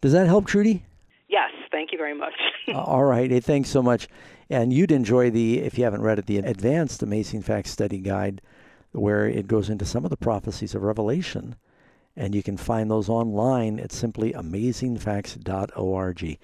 Does 0.00 0.12
that 0.12 0.26
help, 0.26 0.46
Trudy? 0.46 0.84
Yes, 1.28 1.50
thank 1.70 1.92
you 1.92 1.98
very 1.98 2.14
much. 2.14 2.34
uh, 2.68 2.80
all 2.80 3.04
right. 3.04 3.30
Hey, 3.30 3.40
thanks 3.40 3.70
so 3.70 3.82
much. 3.82 4.08
And 4.50 4.72
you'd 4.72 4.92
enjoy 4.92 5.30
the, 5.30 5.60
if 5.60 5.78
you 5.78 5.84
haven't 5.84 6.02
read 6.02 6.18
it, 6.18 6.26
the 6.26 6.38
Advanced 6.38 7.02
Amazing 7.02 7.42
Facts 7.42 7.70
Study 7.70 7.98
Guide, 7.98 8.42
where 8.92 9.26
it 9.26 9.46
goes 9.46 9.70
into 9.70 9.86
some 9.86 10.04
of 10.04 10.10
the 10.10 10.16
prophecies 10.16 10.74
of 10.74 10.82
Revelation. 10.82 11.56
And 12.16 12.34
you 12.34 12.42
can 12.42 12.56
find 12.56 12.90
those 12.90 13.08
online 13.08 13.78
at 13.80 13.90
simplyamazingfacts.org. 13.90 16.38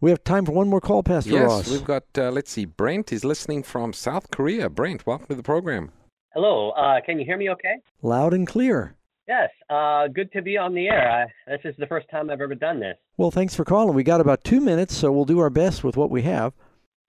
We 0.00 0.10
have 0.10 0.22
time 0.22 0.46
for 0.46 0.52
one 0.52 0.68
more 0.68 0.80
call, 0.80 1.02
Pastor 1.02 1.32
yes, 1.32 1.42
Ross. 1.42 1.68
we've 1.70 1.84
got, 1.84 2.04
uh, 2.16 2.30
let's 2.30 2.50
see, 2.50 2.64
Brent 2.64 3.12
is 3.12 3.24
listening 3.24 3.64
from 3.64 3.92
South 3.92 4.30
Korea. 4.30 4.68
Brent, 4.68 5.06
welcome 5.06 5.26
to 5.26 5.34
the 5.34 5.42
program. 5.42 5.90
Hello, 6.34 6.70
uh, 6.70 7.00
can 7.04 7.18
you 7.18 7.24
hear 7.24 7.36
me 7.36 7.50
okay? 7.50 7.74
Loud 8.02 8.32
and 8.32 8.46
clear. 8.46 8.94
Yes, 9.26 9.50
uh, 9.68 10.06
good 10.08 10.30
to 10.32 10.42
be 10.42 10.56
on 10.56 10.74
the 10.74 10.88
air. 10.88 11.10
I, 11.10 11.26
this 11.50 11.60
is 11.64 11.74
the 11.78 11.86
first 11.86 12.08
time 12.10 12.30
I've 12.30 12.40
ever 12.40 12.54
done 12.54 12.80
this. 12.80 12.96
Well, 13.16 13.30
thanks 13.30 13.54
for 13.54 13.64
calling. 13.64 13.94
We 13.94 14.02
got 14.02 14.20
about 14.20 14.44
two 14.44 14.60
minutes, 14.60 14.96
so 14.96 15.12
we'll 15.12 15.24
do 15.24 15.38
our 15.40 15.50
best 15.50 15.84
with 15.84 15.96
what 15.96 16.10
we 16.10 16.22
have. 16.22 16.54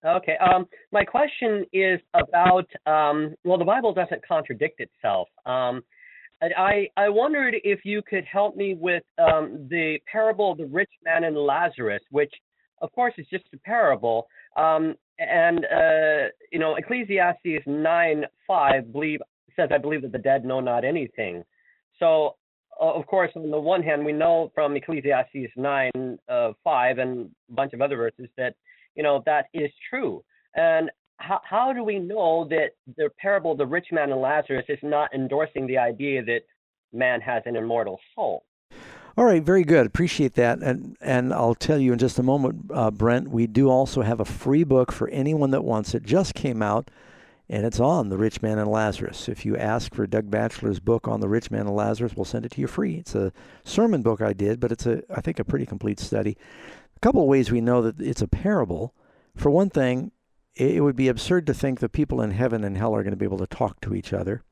Okay. 0.05 0.37
Um, 0.37 0.67
my 0.91 1.03
question 1.03 1.65
is 1.71 1.99
about 2.13 2.67
um, 2.85 3.35
well, 3.43 3.57
the 3.57 3.65
Bible 3.65 3.93
doesn't 3.93 4.25
contradict 4.27 4.81
itself. 4.81 5.29
Um, 5.45 5.83
I 6.41 6.87
I 6.95 7.09
wondered 7.09 7.55
if 7.63 7.83
you 7.83 8.01
could 8.01 8.23
help 8.25 8.55
me 8.55 8.73
with 8.73 9.03
um, 9.17 9.67
the 9.69 9.97
parable 10.11 10.51
of 10.51 10.57
the 10.57 10.65
rich 10.65 10.91
man 11.03 11.23
and 11.25 11.35
Lazarus, 11.37 12.01
which 12.11 12.33
of 12.81 12.91
course 12.93 13.13
is 13.17 13.27
just 13.29 13.45
a 13.53 13.57
parable. 13.57 14.27
Um, 14.55 14.95
and 15.19 15.65
uh, 15.65 16.29
you 16.51 16.59
know, 16.59 16.75
Ecclesiastes 16.75 17.65
nine 17.67 18.25
five 18.47 18.91
believe 18.91 19.19
says, 19.55 19.69
"I 19.73 19.77
believe 19.77 20.01
that 20.03 20.11
the 20.11 20.19
dead 20.19 20.45
know 20.45 20.59
not 20.61 20.85
anything." 20.85 21.43
So, 21.99 22.35
uh, 22.81 22.93
of 22.93 23.05
course, 23.05 23.31
on 23.35 23.51
the 23.51 23.59
one 23.59 23.83
hand, 23.83 24.05
we 24.05 24.13
know 24.13 24.51
from 24.55 24.75
Ecclesiastes 24.75 25.51
nine 25.57 26.17
uh, 26.29 26.53
five 26.63 26.99
and 26.99 27.29
a 27.49 27.53
bunch 27.53 27.73
of 27.73 27.81
other 27.81 27.97
verses 27.97 28.29
that 28.37 28.55
you 28.95 29.03
know 29.03 29.21
that 29.25 29.47
is 29.53 29.71
true. 29.89 30.23
And 30.55 30.89
how 31.19 31.41
how 31.43 31.73
do 31.73 31.83
we 31.83 31.99
know 31.99 32.47
that 32.49 32.71
the 32.97 33.09
parable 33.19 33.51
of 33.51 33.57
the 33.57 33.67
rich 33.67 33.87
man 33.91 34.11
and 34.11 34.21
Lazarus 34.21 34.65
is 34.69 34.79
not 34.81 35.13
endorsing 35.13 35.67
the 35.67 35.77
idea 35.77 36.23
that 36.23 36.41
man 36.91 37.21
has 37.21 37.43
an 37.45 37.55
immortal 37.55 37.99
soul? 38.15 38.43
All 39.17 39.25
right, 39.25 39.43
very 39.43 39.63
good. 39.63 39.85
Appreciate 39.85 40.35
that. 40.35 40.59
And 40.59 40.97
and 41.01 41.33
I'll 41.33 41.55
tell 41.55 41.77
you 41.77 41.91
in 41.91 41.99
just 41.99 42.19
a 42.19 42.23
moment, 42.23 42.71
uh, 42.73 42.89
Brent, 42.89 43.29
we 43.29 43.47
do 43.47 43.69
also 43.69 44.01
have 44.01 44.19
a 44.19 44.25
free 44.25 44.63
book 44.63 44.91
for 44.91 45.09
anyone 45.09 45.51
that 45.51 45.63
wants 45.63 45.93
it. 45.93 46.03
Just 46.03 46.35
came 46.35 46.61
out, 46.61 46.89
and 47.49 47.65
it's 47.65 47.81
on 47.81 48.07
the 48.07 48.17
rich 48.17 48.41
man 48.41 48.57
and 48.57 48.71
Lazarus. 48.71 49.27
If 49.27 49.45
you 49.45 49.57
ask 49.57 49.93
for 49.93 50.07
Doug 50.07 50.31
Batchelor's 50.31 50.79
book 50.79 51.07
on 51.07 51.19
the 51.19 51.27
rich 51.27 51.51
man 51.51 51.67
and 51.67 51.75
Lazarus, 51.75 52.13
we'll 52.15 52.25
send 52.25 52.45
it 52.45 52.53
to 52.53 52.61
you 52.61 52.67
free. 52.67 52.95
It's 52.95 53.13
a 53.13 53.33
sermon 53.65 54.03
book 54.03 54.21
I 54.21 54.31
did, 54.31 54.61
but 54.61 54.71
it's 54.71 54.85
a 54.85 55.03
I 55.13 55.19
think 55.19 55.37
a 55.37 55.43
pretty 55.43 55.65
complete 55.65 55.99
study. 55.99 56.37
A 56.95 56.99
couple 57.01 57.21
of 57.21 57.27
ways 57.27 57.51
we 57.51 57.61
know 57.61 57.81
that 57.81 57.99
it's 57.99 58.21
a 58.21 58.27
parable. 58.27 58.93
For 59.35 59.49
one 59.49 59.69
thing, 59.69 60.11
it 60.59 60.83
would 60.83 60.95
be 60.95 61.07
absurd 61.07 61.47
to 61.47 61.53
think 61.53 61.79
the 61.79 61.89
people 61.89 62.21
in 62.21 62.31
heaven 62.31 62.63
and 62.63 62.77
hell 62.77 62.93
are 62.95 63.03
going 63.03 63.11
to 63.11 63.17
be 63.17 63.25
able 63.25 63.37
to 63.37 63.47
talk 63.47 63.79
to 63.81 63.95
each 63.95 64.11
other. 64.11 64.43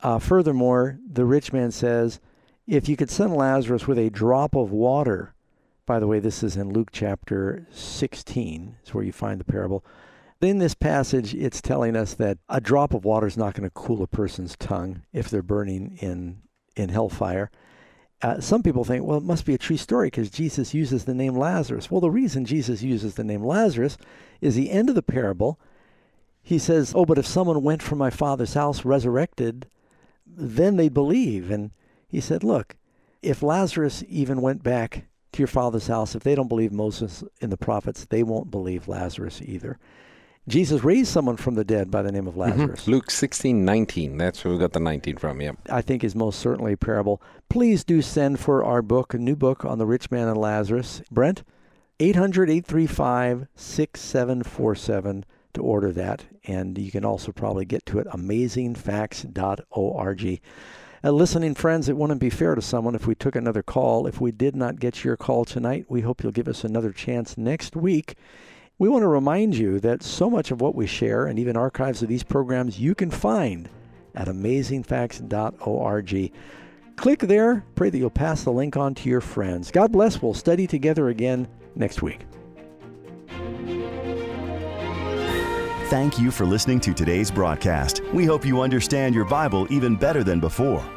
Uh, 0.00 0.18
furthermore, 0.18 0.98
the 1.06 1.24
rich 1.24 1.52
man 1.52 1.70
says, 1.70 2.20
if 2.66 2.88
you 2.88 2.96
could 2.96 3.10
send 3.10 3.34
Lazarus 3.34 3.86
with 3.86 3.98
a 3.98 4.10
drop 4.10 4.54
of 4.54 4.70
water, 4.70 5.34
by 5.86 5.98
the 5.98 6.06
way, 6.06 6.18
this 6.18 6.42
is 6.42 6.56
in 6.56 6.72
Luke 6.72 6.90
chapter 6.92 7.66
16, 7.70 8.76
is 8.84 8.94
where 8.94 9.04
you 9.04 9.12
find 9.12 9.40
the 9.40 9.44
parable. 9.44 9.84
In 10.40 10.58
this 10.58 10.74
passage, 10.74 11.34
it's 11.34 11.60
telling 11.60 11.96
us 11.96 12.14
that 12.14 12.38
a 12.48 12.60
drop 12.60 12.94
of 12.94 13.04
water 13.04 13.26
is 13.26 13.36
not 13.36 13.54
going 13.54 13.68
to 13.68 13.74
cool 13.74 14.02
a 14.02 14.06
person's 14.06 14.56
tongue 14.56 15.02
if 15.12 15.28
they're 15.28 15.42
burning 15.42 15.98
in, 16.00 16.42
in 16.76 16.90
hellfire. 16.90 17.50
Uh, 18.20 18.40
some 18.40 18.62
people 18.62 18.84
think, 18.84 19.04
well, 19.04 19.18
it 19.18 19.24
must 19.24 19.44
be 19.44 19.54
a 19.54 19.58
true 19.58 19.76
story 19.76 20.08
because 20.08 20.30
Jesus 20.30 20.74
uses 20.74 21.04
the 21.04 21.14
name 21.14 21.36
Lazarus. 21.36 21.90
Well, 21.90 22.00
the 22.00 22.10
reason 22.10 22.44
Jesus 22.44 22.82
uses 22.82 23.14
the 23.14 23.22
name 23.24 23.44
Lazarus 23.44 23.96
is 24.40 24.56
the 24.56 24.70
end 24.70 24.88
of 24.88 24.96
the 24.96 25.02
parable. 25.02 25.58
He 26.42 26.58
says, 26.58 26.92
Oh, 26.96 27.04
but 27.04 27.18
if 27.18 27.26
someone 27.26 27.62
went 27.62 27.82
from 27.82 27.98
my 27.98 28.10
father's 28.10 28.54
house 28.54 28.84
resurrected, 28.84 29.66
then 30.26 30.76
they'd 30.76 30.94
believe. 30.94 31.50
And 31.50 31.70
he 32.08 32.20
said, 32.20 32.42
Look, 32.42 32.74
if 33.22 33.42
Lazarus 33.42 34.02
even 34.08 34.40
went 34.40 34.62
back 34.62 35.04
to 35.32 35.38
your 35.38 35.48
father's 35.48 35.86
house, 35.86 36.14
if 36.14 36.24
they 36.24 36.34
don't 36.34 36.48
believe 36.48 36.72
Moses 36.72 37.22
and 37.40 37.52
the 37.52 37.56
prophets, 37.56 38.04
they 38.04 38.22
won't 38.22 38.50
believe 38.50 38.88
Lazarus 38.88 39.40
either. 39.44 39.78
Jesus 40.48 40.82
raised 40.82 41.12
someone 41.12 41.36
from 41.36 41.54
the 41.54 41.64
dead 41.64 41.90
by 41.90 42.02
the 42.02 42.10
name 42.10 42.26
of 42.26 42.34
Mm-hmm. 42.34 42.60
Lazarus. 42.60 42.88
Luke 42.88 43.10
16, 43.10 43.64
19. 43.64 44.16
That's 44.16 44.44
where 44.44 44.52
we 44.54 44.58
got 44.58 44.72
the 44.72 44.80
19 44.80 45.16
from, 45.16 45.40
yep. 45.40 45.56
I 45.70 45.82
think 45.82 46.02
is 46.02 46.14
most 46.14 46.40
certainly 46.40 46.72
a 46.72 46.76
parable. 46.76 47.22
Please 47.48 47.84
do 47.84 48.02
send 48.02 48.40
for 48.40 48.64
our 48.64 48.82
book, 48.82 49.14
a 49.14 49.18
new 49.18 49.36
book 49.36 49.64
on 49.64 49.78
the 49.78 49.86
rich 49.86 50.10
man 50.10 50.28
and 50.28 50.38
Lazarus. 50.38 51.02
Brent, 51.10 51.42
800 52.00 52.50
835 52.50 53.46
6747 53.54 55.24
to 55.54 55.62
order 55.62 55.92
that. 55.92 56.24
And 56.44 56.76
you 56.78 56.90
can 56.90 57.04
also 57.04 57.32
probably 57.32 57.64
get 57.64 57.86
to 57.86 57.98
it 57.98 58.06
amazingfacts.org. 58.08 60.40
Uh, 61.04 61.12
listening 61.12 61.54
friends, 61.54 61.88
it 61.88 61.96
wouldn't 61.96 62.20
be 62.20 62.30
fair 62.30 62.54
to 62.56 62.62
someone 62.62 62.94
if 62.96 63.06
we 63.06 63.14
took 63.14 63.36
another 63.36 63.62
call. 63.62 64.06
If 64.06 64.20
we 64.20 64.32
did 64.32 64.56
not 64.56 64.80
get 64.80 65.04
your 65.04 65.16
call 65.16 65.44
tonight, 65.44 65.86
we 65.88 66.00
hope 66.00 66.22
you'll 66.22 66.32
give 66.32 66.48
us 66.48 66.64
another 66.64 66.90
chance 66.92 67.38
next 67.38 67.76
week. 67.76 68.16
We 68.80 68.88
want 68.88 69.02
to 69.02 69.08
remind 69.08 69.56
you 69.56 69.80
that 69.80 70.04
so 70.04 70.30
much 70.30 70.52
of 70.52 70.60
what 70.60 70.76
we 70.76 70.86
share 70.86 71.26
and 71.26 71.36
even 71.36 71.56
archives 71.56 72.00
of 72.00 72.08
these 72.08 72.22
programs 72.22 72.78
you 72.78 72.94
can 72.94 73.10
find 73.10 73.68
at 74.14 74.28
amazingfacts.org. 74.28 76.32
Click 76.94 77.20
there. 77.20 77.64
Pray 77.74 77.90
that 77.90 77.98
you'll 77.98 78.10
pass 78.10 78.44
the 78.44 78.52
link 78.52 78.76
on 78.76 78.94
to 78.94 79.08
your 79.08 79.20
friends. 79.20 79.72
God 79.72 79.90
bless. 79.90 80.22
We'll 80.22 80.32
study 80.32 80.68
together 80.68 81.08
again 81.08 81.48
next 81.74 82.02
week. 82.02 82.24
Thank 85.88 86.20
you 86.20 86.30
for 86.30 86.44
listening 86.44 86.78
to 86.80 86.94
today's 86.94 87.32
broadcast. 87.32 88.00
We 88.12 88.26
hope 88.26 88.46
you 88.46 88.60
understand 88.60 89.12
your 89.12 89.24
Bible 89.24 89.66
even 89.72 89.96
better 89.96 90.22
than 90.22 90.38
before. 90.38 90.88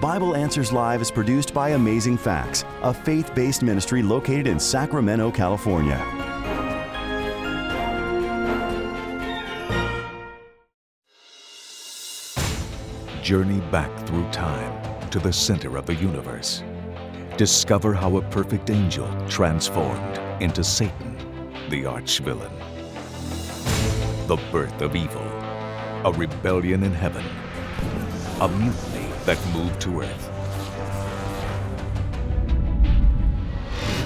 Bible 0.00 0.36
Answers 0.36 0.72
Live 0.72 1.02
is 1.02 1.10
produced 1.10 1.52
by 1.52 1.70
Amazing 1.70 2.16
Facts, 2.16 2.64
a 2.82 2.94
faith 2.94 3.34
based 3.34 3.62
ministry 3.62 4.02
located 4.02 4.46
in 4.46 4.58
Sacramento, 4.58 5.30
California. 5.30 6.29
Journey 13.30 13.60
back 13.70 13.96
through 14.08 14.28
time 14.32 15.08
to 15.10 15.20
the 15.20 15.32
center 15.32 15.76
of 15.76 15.86
the 15.86 15.94
universe. 15.94 16.64
Discover 17.36 17.94
how 17.94 18.16
a 18.16 18.22
perfect 18.22 18.70
angel 18.70 19.06
transformed 19.28 20.18
into 20.42 20.64
Satan, 20.64 21.16
the 21.68 21.86
arch 21.86 22.18
villain. 22.18 22.50
The 24.26 24.36
birth 24.50 24.82
of 24.82 24.96
evil, 24.96 25.22
a 26.04 26.12
rebellion 26.16 26.82
in 26.82 26.90
heaven, 26.90 27.24
a 28.40 28.48
mutiny 28.48 29.06
that 29.26 29.38
moved 29.54 29.80
to 29.82 30.00
earth. 30.00 30.30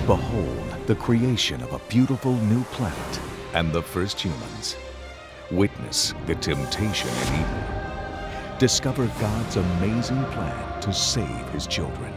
Behold 0.06 0.86
the 0.86 0.96
creation 0.96 1.62
of 1.62 1.72
a 1.72 1.80
beautiful 1.88 2.34
new 2.34 2.62
planet 2.64 3.20
and 3.54 3.72
the 3.72 3.82
first 3.82 4.20
humans. 4.20 4.76
Witness 5.50 6.12
the 6.26 6.34
temptation 6.34 7.08
in 7.08 7.40
Eden. 7.40 7.83
Discover 8.60 9.08
God's 9.18 9.56
amazing 9.56 10.24
plan 10.26 10.80
to 10.80 10.92
save 10.92 11.48
his 11.50 11.66
children. 11.66 12.14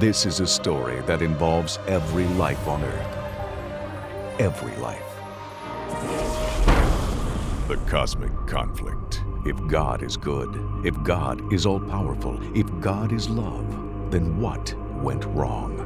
This 0.00 0.26
is 0.26 0.40
a 0.40 0.46
story 0.46 1.00
that 1.02 1.22
involves 1.22 1.78
every 1.86 2.24
life 2.34 2.66
on 2.66 2.82
earth. 2.82 3.16
Every 4.40 4.74
life. 4.78 4.98
The 7.68 7.76
cosmic 7.86 8.32
conflict. 8.48 9.22
If 9.46 9.56
God 9.68 10.02
is 10.02 10.16
good, 10.16 10.50
if 10.84 11.00
God 11.04 11.52
is 11.52 11.64
all 11.64 11.78
powerful, 11.78 12.40
if 12.56 12.66
God 12.80 13.12
is 13.12 13.28
love, 13.28 14.10
then 14.10 14.40
what 14.40 14.74
went 15.00 15.24
wrong? 15.26 15.78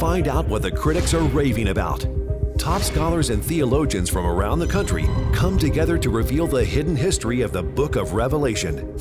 Find 0.00 0.26
out 0.26 0.48
what 0.48 0.62
the 0.62 0.72
critics 0.72 1.14
are 1.14 1.22
raving 1.22 1.68
about. 1.68 2.04
Top 2.58 2.82
scholars 2.82 3.30
and 3.30 3.44
theologians 3.44 4.08
from 4.08 4.26
around 4.26 4.58
the 4.58 4.66
country 4.66 5.06
come 5.32 5.58
together 5.58 5.98
to 5.98 6.10
reveal 6.10 6.46
the 6.46 6.64
hidden 6.64 6.96
history 6.96 7.42
of 7.42 7.52
the 7.52 7.62
book 7.62 7.96
of 7.96 8.14
Revelation. 8.14 8.92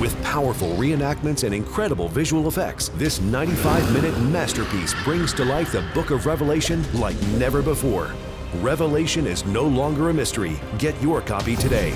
With 0.00 0.16
powerful 0.22 0.68
reenactments 0.76 1.44
and 1.44 1.54
incredible 1.54 2.08
visual 2.08 2.48
effects, 2.48 2.90
this 2.94 3.20
95 3.20 3.92
minute 3.92 4.18
masterpiece 4.20 4.94
brings 5.04 5.32
to 5.34 5.44
life 5.44 5.72
the 5.72 5.82
book 5.92 6.10
of 6.10 6.26
Revelation 6.26 6.84
like 6.94 7.20
never 7.38 7.60
before. 7.60 8.14
Revelation 8.60 9.26
is 9.26 9.44
no 9.44 9.64
longer 9.64 10.10
a 10.10 10.14
mystery. 10.14 10.60
Get 10.78 11.00
your 11.02 11.20
copy 11.20 11.56
today. 11.56 11.90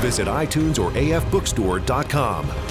Visit 0.00 0.28
iTunes 0.28 0.78
or 0.78 0.90
afbookstore.com. 0.92 2.69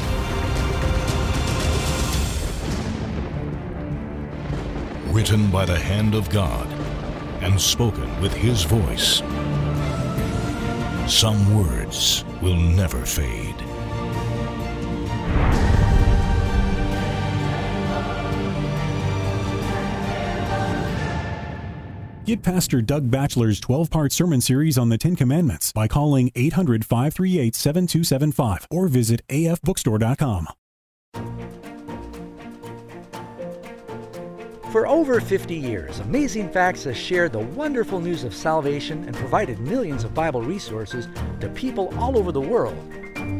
written 5.11 5.49
by 5.49 5.65
the 5.65 5.77
hand 5.77 6.15
of 6.15 6.29
God 6.29 6.67
and 7.41 7.59
spoken 7.59 8.21
with 8.21 8.33
His 8.33 8.63
voice. 8.63 9.21
Some 11.11 11.55
words 11.55 12.23
will 12.41 12.55
never 12.55 13.05
fade. 13.05 13.55
Get 22.29 22.43
Pastor 22.43 22.83
Doug 22.83 23.09
Batchelor's 23.09 23.59
12 23.59 23.89
part 23.89 24.11
sermon 24.11 24.39
series 24.39 24.77
on 24.77 24.89
the 24.89 24.99
Ten 24.99 25.15
Commandments 25.15 25.71
by 25.71 25.87
calling 25.87 26.31
800 26.35 26.85
538 26.85 27.55
7275 27.55 28.67
or 28.69 28.87
visit 28.87 29.25
afbookstore.com. 29.29 30.47
For 34.71 34.85
over 34.85 35.19
50 35.19 35.55
years, 35.55 35.99
Amazing 35.99 36.51
Facts 36.51 36.83
has 36.83 36.95
shared 36.95 37.31
the 37.31 37.39
wonderful 37.39 37.99
news 37.99 38.23
of 38.23 38.35
salvation 38.35 39.03
and 39.05 39.15
provided 39.15 39.59
millions 39.59 40.03
of 40.03 40.13
Bible 40.13 40.43
resources 40.43 41.07
to 41.39 41.49
people 41.49 41.91
all 41.97 42.15
over 42.15 42.31
the 42.31 42.39
world. 42.39 42.77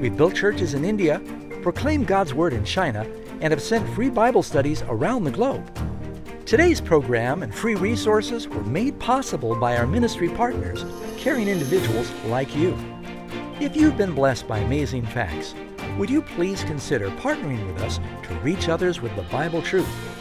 We've 0.01 0.17
built 0.17 0.33
churches 0.33 0.73
in 0.73 0.83
India, 0.83 1.21
proclaimed 1.61 2.07
God's 2.07 2.33
Word 2.33 2.51
in 2.51 2.65
China, 2.65 3.05
and 3.41 3.53
have 3.53 3.61
sent 3.61 3.87
free 3.93 4.09
Bible 4.09 4.41
studies 4.41 4.81
around 4.87 5.23
the 5.23 5.29
globe. 5.29 5.71
Today's 6.47 6.81
program 6.81 7.43
and 7.43 7.53
free 7.53 7.75
resources 7.75 8.47
were 8.47 8.63
made 8.63 8.99
possible 8.99 9.55
by 9.55 9.77
our 9.77 9.85
ministry 9.85 10.29
partners, 10.29 10.83
caring 11.15 11.47
individuals 11.47 12.09
like 12.25 12.55
you. 12.55 12.75
If 13.59 13.75
you've 13.75 13.97
been 13.97 14.15
blessed 14.15 14.47
by 14.47 14.57
Amazing 14.59 15.05
Facts, 15.05 15.53
would 15.99 16.09
you 16.09 16.23
please 16.23 16.63
consider 16.63 17.11
partnering 17.11 17.71
with 17.71 17.83
us 17.83 17.99
to 18.23 18.33
reach 18.39 18.67
others 18.67 18.99
with 18.99 19.15
the 19.15 19.21
Bible 19.23 19.61
truth? 19.61 20.18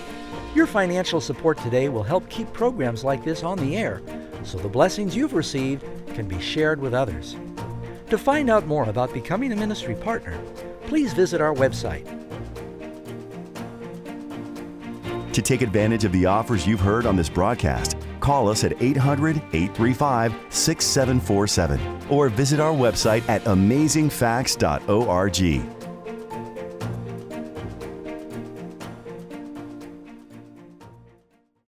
Your 0.59 0.67
financial 0.67 1.21
support 1.21 1.57
today 1.59 1.89
will 1.89 2.03
help 2.03 2.29
keep 2.29 2.53
programs 2.53 3.05
like 3.05 3.23
this 3.23 3.45
on 3.45 3.59
the 3.59 3.77
air 3.77 4.03
so 4.43 4.59
the 4.59 4.69
blessings 4.69 5.15
you've 5.15 5.35
received 5.35 5.85
can 6.15 6.27
be 6.27 6.41
shared 6.41 6.81
with 6.81 6.95
others. 6.95 7.37
To 8.11 8.19
find 8.19 8.51
out 8.51 8.67
more 8.67 8.89
about 8.89 9.15
becoming 9.15 9.53
a 9.53 9.57
ministry 9.57 9.95
partner, 9.95 10.37
please 10.89 11.13
visit 11.13 11.41
our 11.41 11.55
website. 11.55 12.05
To 15.33 15.41
take 15.41 15.63
advantage 15.63 16.05
of 16.05 16.11
the 16.11 16.27
offers 16.27 16.67
you've 16.67 16.81
heard 16.81 17.07
on 17.07 17.15
this 17.15 17.29
broadcast, 17.29 17.97
call 18.19 18.49
us 18.49 18.65
at 18.65 18.83
800 18.83 19.37
835 19.37 20.35
6747 20.51 22.11
or 22.11 22.29
visit 22.29 22.59
our 22.59 22.73
website 22.73 23.23
at 23.29 23.45
amazingfacts.org. 23.45 25.78